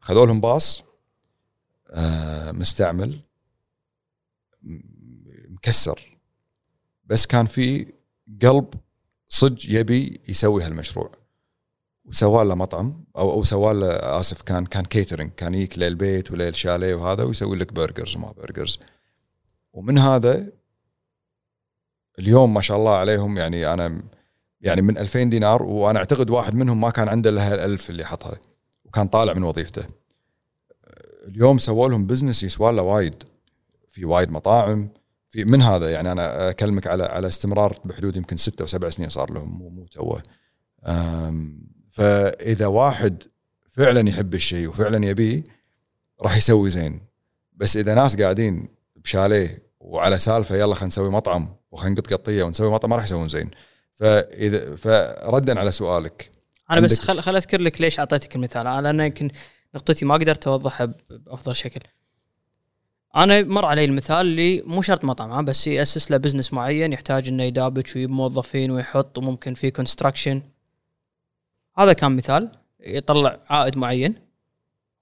خذوا 0.00 0.26
لهم 0.26 0.40
باص 0.40 0.82
آه 1.90 2.52
مستعمل 2.52 3.20
مكسر. 5.48 6.18
بس 7.04 7.26
كان 7.26 7.46
في 7.46 7.86
قلب 8.42 8.74
صج 9.28 9.68
يبي 9.68 10.20
يسوي 10.28 10.62
هالمشروع. 10.62 11.10
وسوى 12.08 12.44
له 12.44 12.54
مطعم 12.54 13.04
أو 13.18 13.32
أو 13.32 13.44
سوى 13.44 13.74
له 13.74 13.88
آسف 14.20 14.42
كان 14.42 14.66
كان 14.66 14.84
catering 14.84 15.30
كان 15.30 15.54
يجيك 15.54 15.78
للبيت 15.78 16.30
وللشاليه 16.30 16.94
وهذا 16.94 17.22
ويسوي 17.22 17.56
لك 17.56 17.72
burgers 17.72 18.16
وما 18.16 18.32
burgers 18.32 18.78
ومن 19.78 19.98
هذا 19.98 20.48
اليوم 22.18 22.54
ما 22.54 22.60
شاء 22.60 22.76
الله 22.76 22.96
عليهم 22.96 23.38
يعني 23.38 23.72
أنا 23.72 24.02
يعني 24.60 24.82
من 24.82 24.98
2000 24.98 25.22
دينار 25.22 25.62
وأنا 25.62 25.98
أعتقد 25.98 26.30
واحد 26.30 26.54
منهم 26.54 26.80
ما 26.80 26.90
كان 26.90 27.08
عنده 27.08 27.30
الا 27.30 27.54
الألف 27.54 27.90
اللي 27.90 28.04
حطها 28.04 28.38
وكان 28.84 29.08
طالع 29.08 29.32
من 29.34 29.42
وظيفته. 29.42 29.86
اليوم 31.26 31.58
سووا 31.58 31.88
لهم 31.88 32.04
بزنس 32.04 32.42
يسوى 32.42 32.72
له 32.72 32.82
وايد. 32.82 33.14
في 33.88 34.04
وايد 34.04 34.30
مطاعم 34.30 34.88
في 35.28 35.44
من 35.44 35.62
هذا؟ 35.62 35.90
يعني 35.90 36.12
أنا 36.12 36.50
أكلمك 36.50 36.86
على 36.86 37.04
على 37.04 37.26
استمرار 37.26 37.78
بحدود 37.84 38.16
يمكن 38.16 38.36
ستة 38.36 38.64
وسبع 38.64 38.88
سنين 38.88 39.08
صار 39.08 39.32
لهم 39.32 39.58
مو 39.58 39.68
مو 39.68 39.86
توه. 39.86 40.22
فإذا 41.90 42.66
واحد 42.66 43.22
فعلا 43.70 44.08
يحب 44.08 44.34
الشيء 44.34 44.68
وفعلا 44.68 45.06
يبيه 45.06 45.44
راح 46.22 46.36
يسوي 46.36 46.70
زين. 46.70 47.00
بس 47.52 47.76
إذا 47.76 47.94
ناس 47.94 48.16
قاعدين 48.16 48.68
بشاليه 48.96 49.67
وعلى 49.88 50.18
سالفة 50.18 50.56
يلا 50.56 50.74
خلينا 50.74 50.86
نسوي 50.86 51.10
مطعم 51.10 51.48
وخلينا 51.70 52.00
نقط 52.00 52.12
قطية 52.12 52.42
ونسوي 52.42 52.70
مطعم 52.70 52.90
ما 52.90 52.96
راح 52.96 53.04
يسوون 53.04 53.28
زين. 53.28 53.50
فاذا 53.94 54.76
فردا 54.76 55.60
على 55.60 55.70
سؤالك. 55.70 56.30
أنا 56.70 56.80
بس 56.80 57.00
خل 57.00 57.20
خل 57.20 57.36
أذكر 57.36 57.60
لك 57.60 57.80
ليش 57.80 57.98
أعطيتك 57.98 58.36
المثال. 58.36 58.66
أنا 58.66 58.92
لأن 58.92 59.00
يمكن 59.00 59.30
نقطتي 59.74 60.04
ما 60.04 60.14
قدرت 60.14 60.46
أوضحها 60.46 60.94
بأفضل 61.10 61.56
شكل. 61.56 61.80
أنا 63.16 63.42
مر 63.42 63.64
علي 63.64 63.84
المثال 63.84 64.16
اللي 64.16 64.62
مو 64.62 64.82
شرط 64.82 65.04
مطعم 65.04 65.44
بس 65.44 65.66
يأسس 65.66 66.10
له 66.10 66.16
business 66.16 66.52
معين 66.52 66.92
يحتاج 66.92 67.28
إنه 67.28 67.42
يدابج 67.42 67.92
ويجيب 67.96 68.10
موظفين 68.10 68.70
ويحط 68.70 69.18
وممكن 69.18 69.54
في 69.54 69.70
construction 69.70 70.42
هذا 71.78 71.92
كان 71.92 72.16
مثال. 72.16 72.50
يطلع 72.80 73.40
عائد 73.48 73.78
معين. 73.78 74.14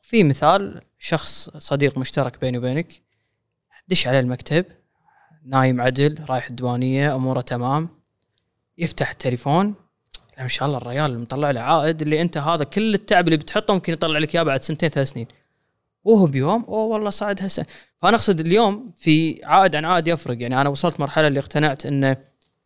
في 0.01 0.25
مثال 0.25 0.83
شخص 0.99 1.51
صديق 1.51 1.99
مشترك 1.99 2.41
بيني 2.41 2.59
وبينك 2.59 3.06
دش 3.89 4.09
عليه 4.09 4.21
المكتب. 4.21 4.65
نايم 5.45 5.81
عدل 5.81 6.19
رايح 6.29 6.47
الديوانية 6.47 7.15
أموره 7.15 7.41
تمام. 7.41 7.89
يفتح 8.79 9.11
التليفون. 9.11 9.75
ما 10.39 10.49
شاء 10.49 10.69
الله 10.69 10.79
الريال 10.79 11.19
مطلع 11.21 11.51
له 11.51 11.61
عائد 11.61 12.03
اللي 12.03 12.21
أنت 12.23 12.39
هذا 12.39 12.65
كل 12.65 12.95
التعب 12.95 13.25
اللي 13.27 13.37
بتحطه 13.37 13.75
ممكن 13.75 13.93
يطلع 13.93 14.19
لك 14.19 14.35
إياه 14.35 14.43
بعد 14.43 14.63
سنتين 14.63 14.89
ثلاث 14.89 15.11
سنين. 15.11 15.27
وهو 16.05 16.27
بيوم 16.27 16.65
أوه 16.69 16.85
والله 16.85 17.11
صعد 17.11 17.43
هسه. 17.43 17.67
فأنا 18.03 18.17
أقصد 18.17 18.41
اليوم 18.41 18.93
في 18.97 19.45
عائد 19.45 19.77
عن 19.77 19.85
عائد 19.85 20.09
يفرق. 20.09 20.43
يعني 20.43 20.61
أنا 20.61 20.69
وصلت 20.69 21.01
مرحلة 21.01 21.27
اللي 21.27 21.41
اقتنعت 21.41 21.87
إنه 21.87 22.09
ما 22.09 22.17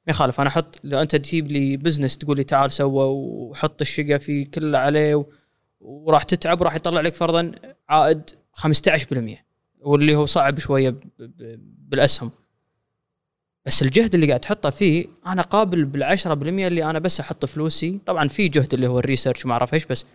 يخالف. 0.09 0.41
أنا 0.41 0.49
أحط 0.49 0.81
لو 0.85 1.03
أنت 1.03 1.17
تجيب 1.17 1.49
لي 1.49 1.77
بزنس 1.77 2.19
تقول 2.19 2.37
لي 2.37 2.45
تعال 2.45 2.71
سوى 2.71 3.05
وحط 3.05 3.81
الشقة 3.81 4.19
في 4.19 4.45
كله 4.45 4.79
عليه 4.79 5.15
و... 5.15 5.25
وراح 5.81 6.23
تتعب 6.23 6.61
وراح 6.61 6.75
يطلع 6.75 7.01
لك 7.01 7.15
فرضا 7.15 7.53
عائد 7.89 8.31
15% 8.57 9.50
واللي 9.81 10.15
هو 10.15 10.27
صعب 10.27 10.59
شوية. 10.59 10.95
بالأسهم. 11.89 12.31
بس 13.67 13.83
الجهد 13.83 14.15
اللي 14.15 14.27
قاعد 14.27 14.41
تحطه 14.41 14.71
فيه 14.71 15.07
أنا 15.27 15.43
قابل 15.43 15.85
بال 15.85 16.03
10% 16.19 16.67
اللي 16.67 16.85
أنا 16.85 16.99
بس 16.99 17.21
أحط 17.21 17.45
فلوسي. 17.45 17.99
طبعا 18.07 18.29
في 18.29 18.49
جهد 18.49 18.75
اللي 18.75 18.87
هو 18.87 18.99
الريسيرش 18.99 19.45
وما 19.45 19.53
أعرف 19.55 19.75
إيش 19.75 19.87
بس 19.87 20.07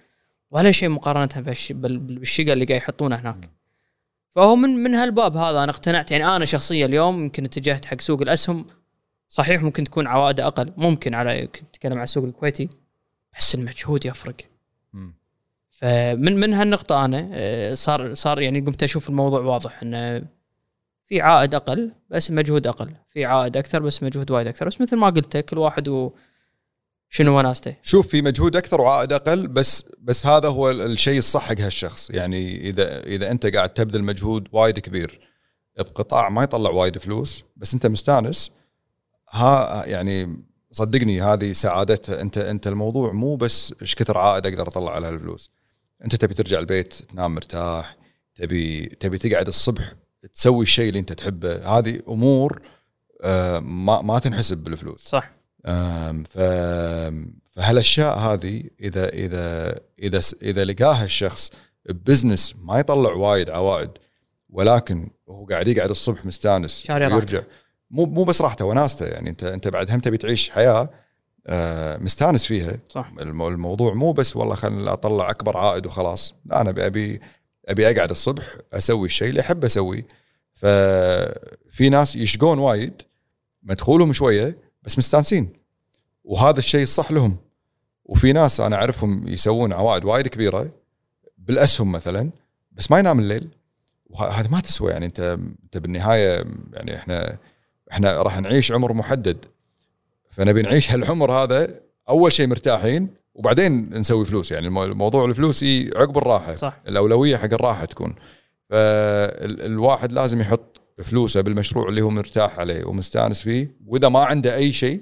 ولا 0.52 0.72
شيء 0.72 0.90
مقارنة 0.90 1.30
بالش- 1.46 1.72
بال- 1.72 1.98
بالشقة 1.98 2.54
اللي 2.54 2.66
قاعد 2.66 2.82
يحطونه 2.82 3.16
هناك. 3.16 3.50
فهو 4.32 4.56
من 4.56 4.70
من 4.70 4.96
هالباب 4.96 5.38
هذا 5.38 5.64
أنا 5.64 5.72
اقتنعت. 5.72 6.12
يعني 6.12 6.28
أنا 6.36 6.46
شخصيا 6.46 6.86
اليوم 6.86 7.24
يمكن 7.24 7.44
اتجهت 7.46 7.86
حق 7.86 8.02
سوق 8.02 8.22
الأسهم. 8.22 8.66
صحيح 9.30 9.64
ممكن 9.64 9.84
تكون 9.84 10.08
عوائده 10.08 10.48
أقل 10.48 10.72
ممكن 10.78 11.14
على 11.14 11.48
كنت 11.48 11.64
أتكلم 11.76 11.98
عن 11.98 12.04
السوق 12.04 12.24
الكويتي 12.24 12.70
بس 13.40 13.56
المجهود 13.56 14.06
يفرق. 14.06 14.36
فمن 15.80 16.40
من 16.40 16.54
هالنقطة 16.54 17.06
أنا 17.06 17.30
آه، 17.34 17.74
صار 17.74 18.14
صار 18.14 18.42
يعني 18.42 18.60
قمت 18.60 18.84
أشوف 18.84 19.10
الموضوع 19.10 19.40
واضح 19.40 19.82
إنه 19.82 20.24
في 21.06 21.22
عائد 21.22 21.56
أقل 21.56 21.92
بس 22.10 22.32
مجهود 22.32 22.68
أقل، 22.68 22.94
في 23.10 23.26
عائد 23.26 23.58
أكثر 23.58 23.80
بس 23.80 24.04
مجهود 24.04 24.32
وايد 24.32 24.48
أكثر، 24.48 24.68
بس 24.68 24.82
مثل 24.82 24.96
ما 24.98 25.10
قلت 25.10 25.38
كل 25.38 25.58
واحد 25.58 25.88
و 25.88 26.12
شنو 27.10 27.38
وناسته 27.38 27.76
شوف 27.82 28.08
في 28.08 28.22
مجهود 28.22 28.56
أكثر 28.56 28.82
وعائد 28.82 29.14
أقل 29.14 29.48
بس 29.48 29.86
بس 30.02 30.26
هذا 30.26 30.50
هو 30.50 30.72
ال- 30.72 30.82
الشيء 30.82 31.18
الصح 31.18 31.42
حق 31.44 31.60
هالشخص. 31.60 32.10
يعني 32.10 32.70
اذا 32.70 33.04
إذا 33.04 33.32
أنت 33.32 33.46
قاعد 33.56 33.70
تبذل 33.70 34.04
مجهود 34.04 34.48
وايد 34.52 34.80
كبير 34.80 35.20
بقطاع 35.78 36.30
ما 36.30 36.44
يطلع 36.44 36.70
وايد 36.70 36.98
فلوس 36.98 37.44
بس 37.56 37.74
أنت 37.74 37.86
مستانس 37.86 38.52
ها 39.32 39.86
يعني 39.86 40.44
صدقني 40.72 41.22
هذه 41.22 41.52
سعادتها. 41.52 42.22
انت 42.22 42.38
أنت 42.38 42.68
الموضوع 42.68 43.12
مو 43.12 43.36
بس 43.36 43.74
إيش 43.82 43.96
كثر 43.96 44.18
عائد 44.18 44.46
أقدر 44.46 44.68
أطلع 44.68 44.92
على 44.92 45.08
هالفلوس. 45.08 45.52
أنت 46.04 46.16
تبي 46.16 46.34
ترجع 46.34 46.60
البيت 46.60 46.94
تنام 46.94 47.36
مرتاح 47.36 47.98
تبي 48.36 48.86
تبي 48.86 49.18
تقعد 49.18 49.48
الصبح 49.48 49.92
تسوي 50.34 50.64
الشيء 50.64 50.88
اللي 50.88 51.00
أنت 51.00 51.14
تحبه. 51.14 51.78
هذه 51.78 52.00
أمور 52.08 52.62
آه، 53.22 53.60
ما 53.60 54.02
ما 54.02 54.20
تنحسب 54.20 54.58
بالفلوس. 54.58 55.04
صح. 55.08 55.32
ف 56.30 56.40
فهالأشياء 57.56 58.18
هذه 58.18 58.64
إذا 58.82 59.10
إذا 59.10 59.76
إذا 60.00 60.22
إذا 60.42 60.66
لقاها 60.66 61.04
الشخص 61.04 61.52
ببزنس 61.86 62.54
ما 62.64 62.80
يطلع 62.80 63.14
وايد 63.14 63.50
عوائد 63.50 63.90
ولكن 64.50 65.10
هو 65.30 65.46
قاعد 65.46 65.68
يقعد 65.68 65.90
الصبح 65.90 66.26
مستانس. 66.26 66.84
ويرجع 67.16 67.42
مو 67.90 68.06
مو 68.06 68.24
بس 68.24 68.42
راحته 68.42 68.66
وناسته 68.66 69.06
يعني. 69.06 69.30
أنت 69.30 69.44
أنت 69.44 69.68
بعد 69.68 69.92
هم 69.92 70.00
تبي 70.00 70.18
تعيش 70.18 70.50
حياة 70.50 70.90
مستانس 72.02 72.46
فيها. 72.46 72.80
صح. 72.90 73.12
المو- 73.20 73.48
الموضوع 73.48 73.94
مو 73.94 74.12
بس 74.12 74.36
والله 74.36 74.56
خليني 74.56 74.90
أطلع 74.94 75.30
أكبر 75.30 75.58
عائد 75.58 75.86
وخلاص. 75.86 76.34
لا 76.46 76.62
أنا 76.62 76.70
أبي 76.70 76.86
أبي 76.86 77.22
ابي 77.68 77.90
أقعد 77.92 78.10
الصبح 78.10 78.44
أسوي 78.74 79.06
الشيء 79.06 79.30
اللي 79.30 79.42
أحب 79.42 79.66
أسويه. 79.66 80.06
ففي 80.54 81.90
ناس 81.90 82.16
يشقون 82.16 82.60
وايد 82.60 83.02
مدخولهم 83.64 84.14
شوية 84.14 84.58
بس 84.84 84.98
مستانسين. 84.98 85.50
وهذا 86.24 86.60
الشيء 86.60 86.84
الصح 86.84 87.12
لهم. 87.12 87.38
وفي 88.06 88.34
ناس 88.34 88.60
أنا 88.60 88.76
أعرفهم 88.76 89.28
يسوون 89.28 89.74
عوائد 89.74 90.06
وايد 90.06 90.28
كبيرة 90.28 90.70
بالأسهم 91.38 91.92
مثلا 91.92 92.30
بس 92.72 92.92
ما 92.92 93.00
ينام 93.00 93.20
الليل. 93.20 93.48
وهذا 94.10 94.48
ما 94.50 94.60
تسوى 94.60 94.92
يعني 94.92 95.06
أنت 95.06 95.20
أنت 95.64 95.78
بالنهاية 95.78 96.46
يعني 96.74 96.96
إحنا 96.96 97.38
إحنا 97.92 98.22
راح 98.22 98.40
نعيش 98.40 98.72
عمر 98.72 98.94
محدد. 98.94 99.38
فنبي 100.38 100.62
نعيش 100.62 100.92
هالعمر 100.92 101.32
هذا 101.32 101.80
أول 102.10 102.32
شيء 102.32 102.48
مرتاحين 102.48 103.08
وبعدين 103.34 103.90
نسوي 104.00 104.26
فلوس. 104.26 104.52
يعني 104.52 104.68
المو- 104.68 104.84
الموضوع 104.84 105.26
الفلوس 105.26 105.64
يجي 105.64 105.92
عقب 105.98 106.18
الراحة. 106.18 106.56
صح. 106.56 106.78
الأولوية 106.88 107.38
حق 107.38 107.54
الراحة 107.54 107.86
تكون. 107.86 108.16
فالواحد 108.70 110.12
لازم 110.14 110.42
يحط 110.42 110.82
فلوسه 111.04 111.42
بالمشروع 111.42 111.90
اللي 111.90 112.02
هو 112.02 112.10
مرتاح 112.10 112.60
عليه 112.60 112.86
ومستانس 112.86 113.42
فيه. 113.42 113.76
وإذا 113.86 114.10
ما 114.10 114.20
عنده 114.20 114.56
أي 114.56 114.74
شيء 114.74 115.02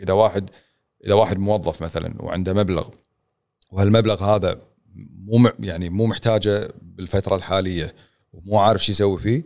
إذا 0.00 0.12
واحد 0.12 0.50
إذا 1.06 1.14
واحد 1.14 1.38
موظف 1.38 1.82
مثلا 1.82 2.14
وعنده 2.22 2.52
مبلغ 2.52 2.88
وهالمبلغ 3.70 4.24
هذا 4.24 4.58
مو 5.26 5.50
يعني 5.60 5.88
مو 5.90 6.06
محتاجه 6.06 6.68
بالفترة 6.82 7.36
الحالية 7.36 7.94
ومو 8.32 8.58
عارف 8.58 8.84
شو 8.84 8.92
يسوي 8.92 9.18
فيه 9.18 9.44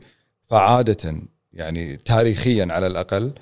فعادة 0.51 1.15
يعني 1.52 1.97
تاريخيا 1.97 2.69
على 2.70 2.86
الأقل 2.86 3.32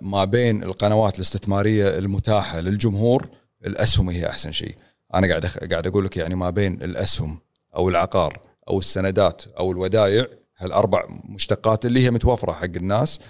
ما 0.00 0.24
بين 0.24 0.62
القنوات 0.62 1.14
الاستثمارية 1.16 1.98
المتاحة 1.98 2.60
للجمهور 2.60 3.28
الأسهم 3.66 4.10
هي 4.10 4.28
أحسن 4.28 4.52
شيء. 4.52 4.74
أنا 5.14 5.28
قاعد 5.28 5.46
أخ- 5.46 5.68
قاعد 5.70 5.86
أقول 5.86 6.04
لك 6.04 6.16
يعني 6.16 6.34
ما 6.34 6.50
بين 6.50 6.82
الأسهم 6.82 7.38
أو 7.76 7.88
العقار 7.88 8.40
أو 8.68 8.78
السندات 8.78 9.42
أو 9.58 9.72
الودائع 9.72 10.26
هالأربع 10.58 11.04
مشتقات 11.24 11.86
اللي 11.86 12.04
هي 12.04 12.10
متوفرة 12.10 12.52
حق 12.52 12.64
الناس 12.64 13.20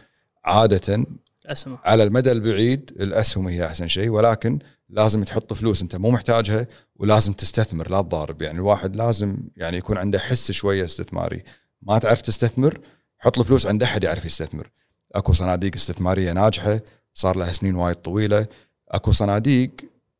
عادة 0.44 1.06
اسمع 1.46 1.78
على 1.84 2.02
المدى 2.02 2.32
البعيد 2.32 2.90
الأسهم 3.00 3.48
هي 3.48 3.66
أحسن 3.66 3.88
شيء 3.88 4.08
ولكن 4.08 4.58
لازم 4.88 5.24
تحط 5.24 5.52
فلوس 5.52 5.82
أنت 5.82 5.96
مو 5.96 6.10
محتاجها 6.10 6.66
ولازم 6.96 7.32
تستثمر 7.32 7.90
لا 7.90 8.02
تضارب. 8.02 8.42
يعني 8.42 8.58
الواحد 8.58 8.96
لازم 8.96 9.36
يعني 9.56 9.76
يكون 9.76 9.98
عنده 9.98 10.18
حس 10.18 10.52
شوية 10.52 10.84
استثماري. 10.84 11.42
ما 11.82 11.98
تعرف 11.98 12.20
تستثمر 12.22 12.80
حط 13.18 13.38
الفلوس 13.38 13.66
عند 13.66 13.82
أحد 13.82 14.04
يعرف 14.04 14.24
يستثمر. 14.24 14.70
أكو 15.14 15.32
صناديق 15.32 15.74
استثمارية 15.74 16.32
ناجحة 16.32 16.80
صار 17.14 17.36
لها 17.36 17.52
سنين 17.52 17.74
وايد 17.74 17.96
طويلة. 17.96 18.46
أكو 18.88 19.10
صناديق 19.12 19.70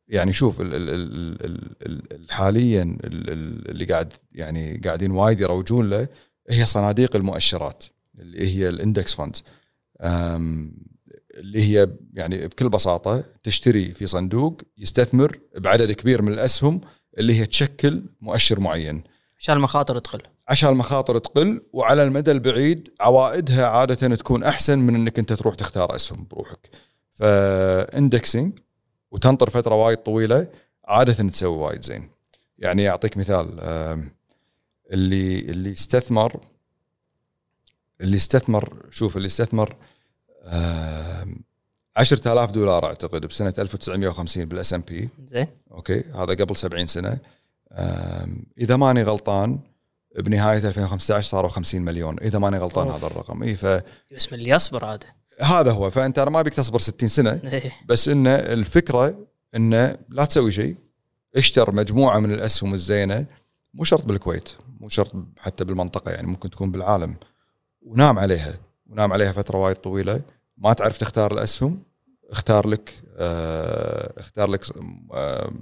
يعني 0.07 0.33
شوف 0.33 0.61
ال 0.61 0.73
ال 0.75 0.89
ال 0.89 1.45
ال 1.85 2.13
ال 2.13 2.31
حاليا 2.31 2.83
ال- 2.83 3.29
ال- 3.29 3.69
اللي 3.71 3.85
قاعد 3.85 4.13
يعني 4.31 4.77
قاعدين 4.85 5.11
وايد 5.11 5.39
يروجون 5.39 5.89
له 5.89 6.07
هي 6.49 6.65
صناديق 6.65 7.15
المؤشرات 7.15 7.83
اللي 8.19 8.47
هي 8.55 8.69
ال 8.69 8.76
index 8.76 9.13
funds 9.13 9.43
اللي 11.33 11.61
هي 11.61 11.89
يعني 12.13 12.47
بكل 12.47 12.69
بساطة 12.69 13.23
تشتري 13.43 13.91
في 13.91 14.07
صندوق 14.07 14.61
يستثمر 14.77 15.39
بعدد 15.57 15.91
كبير 15.91 16.21
من 16.21 16.33
الأسهم 16.33 16.81
اللي 17.17 17.39
هي 17.39 17.45
تشكل 17.45 18.03
مؤشر 18.21 18.59
معين. 18.59 19.03
عشان 19.39 19.55
المخاطر 19.55 19.99
تقل. 19.99 20.21
عشان 20.47 20.69
المخاطر 20.69 21.17
تقل 21.17 21.61
وعلى 21.73 22.03
المدى 22.03 22.31
البعيد 22.31 22.89
عوائدها 22.99 23.65
عادة 23.67 24.15
تكون 24.15 24.43
أحسن 24.43 24.79
من 24.79 24.95
إنك 24.95 25.19
أنت 25.19 25.33
تروح 25.33 25.55
تختار 25.55 25.95
اسهم 25.95 26.27
بروحك. 26.31 26.69
ف 27.13 27.29
indexing 27.29 28.59
وتنطر 29.11 29.49
فترة 29.49 29.75
وايد 29.75 29.97
طويلة 29.97 30.47
عادة 30.87 31.13
تسوي 31.29 31.57
وايد 31.57 31.81
زين. 31.83 32.09
يعني 32.59 32.89
أعطيك 32.89 33.17
مثال 33.17 33.59
اللي 34.91 35.39
اللي 35.39 35.71
استثمر 35.71 36.39
اللي 38.01 38.15
استثمر 38.15 38.85
شوف 38.89 39.17
اللي 39.17 39.25
استثمر 39.25 39.75
آم، 40.45 41.35
10000 41.97 42.51
دولار 42.51 42.85
أعتقد 42.85 43.25
بسنة 43.25 43.53
1950 43.59 44.45
بال 44.45 44.73
S&P. 44.73 45.07
زين. 45.27 45.47
okay؟ 45.71 45.99
هذا 45.99 46.33
قبل 46.33 46.55
70 46.57 46.87
سنة. 46.87 47.17
إذا 48.57 48.75
ماني 48.75 49.03
غلطان 49.03 49.59
بنهاية 50.19 50.57
2015 50.57 51.29
صاروا 51.29 51.49
50 51.49 51.81
مليون 51.81 52.19
إذا 52.19 52.39
ماني 52.39 52.57
غلطان 52.57 52.87
أوف. 52.87 52.95
هذا 52.95 53.07
الرقم 53.07 53.43
اي 53.43 53.55
فهذا 53.55 53.83
بس 54.15 54.33
من 54.33 54.39
اللي 54.39 54.49
يصبر 54.49 54.97
هذا 55.41 55.71
هو 55.71 55.89
فأنت 55.89 56.19
ما 56.19 56.39
أبيك 56.39 56.53
تصبر 56.53 56.79
60 56.79 57.09
سنة 57.09 57.41
إيه. 57.43 57.71
بس 57.85 58.09
إنه 58.09 58.35
الفكرة 58.35 59.27
إنه 59.55 59.97
لا 60.09 60.25
تسوي 60.25 60.51
شيء 60.51 60.75
اشتر 61.35 61.75
مجموعة 61.75 62.19
من 62.19 62.31
الأسهم 62.31 62.73
الزينة 62.73 63.25
مو 63.73 63.83
شرط 63.83 64.05
بالكويت 64.05 64.49
مو 64.79 64.89
شرط 64.89 65.11
حتى 65.37 65.63
بالمنطقة 65.63 66.11
يعني 66.11 66.27
ممكن 66.27 66.49
تكون 66.49 66.71
بالعالم 66.71 67.15
ونام 67.81 68.19
عليها 68.19 68.53
ونام 68.89 69.13
عليها 69.13 69.31
فترة 69.31 69.57
وايد 69.57 69.75
طويلة 69.75 70.21
ما 70.57 70.73
تعرف 70.73 70.97
تختار 70.97 71.33
الأسهم 71.33 71.83
اختار 72.29 72.67
لك 72.67 73.01
آه 73.17 74.13
اختار 74.17 74.49
لك 74.49 74.65
آه 75.13 75.53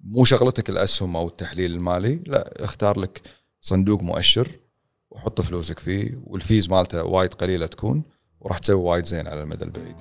مو 0.00 0.24
شغلتك 0.24 0.70
الأسهم 0.70 1.16
أو 1.16 1.28
التحليل 1.28 1.72
المالي 1.72 2.20
لا 2.26 2.64
اختار 2.64 2.98
لك 2.98 3.22
صندوق 3.66 4.02
مؤشر 4.02 4.48
وحط 5.10 5.40
فلوسك 5.40 5.78
فيه 5.78 6.18
والفيز 6.24 6.70
مالته 6.70 7.04
وايد 7.04 7.34
قليلة 7.34 7.66
تكون 7.66 8.02
وراح 8.40 8.58
تسوي 8.58 8.82
وايد 8.82 9.06
زين 9.06 9.28
على 9.28 9.42
المدى 9.42 9.64
البعيد. 9.64 9.96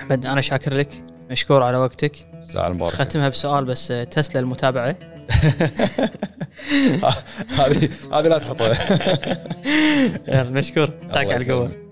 أحمد 0.00 0.26
أنا 0.26 0.40
شاكر 0.40 0.74
لك. 0.74 1.04
مشكور 1.30 1.62
على 1.62 1.76
وقتك. 1.76 2.26
الساعة 2.38 2.68
المباركه 2.68 3.04
ختمها 3.04 3.28
بسؤال 3.28 3.64
بس 3.64 3.90
آه، 3.90 4.04
تسلا 4.04 4.40
المتابعة. 4.40 4.96
هذه 7.58 7.88
هذه 8.12 8.28
لا 8.28 8.38
تحطها. 8.38 8.74
مشكور. 10.50 10.90
ساك 11.06 11.32
على 11.32 11.36
القوة. 11.36 11.83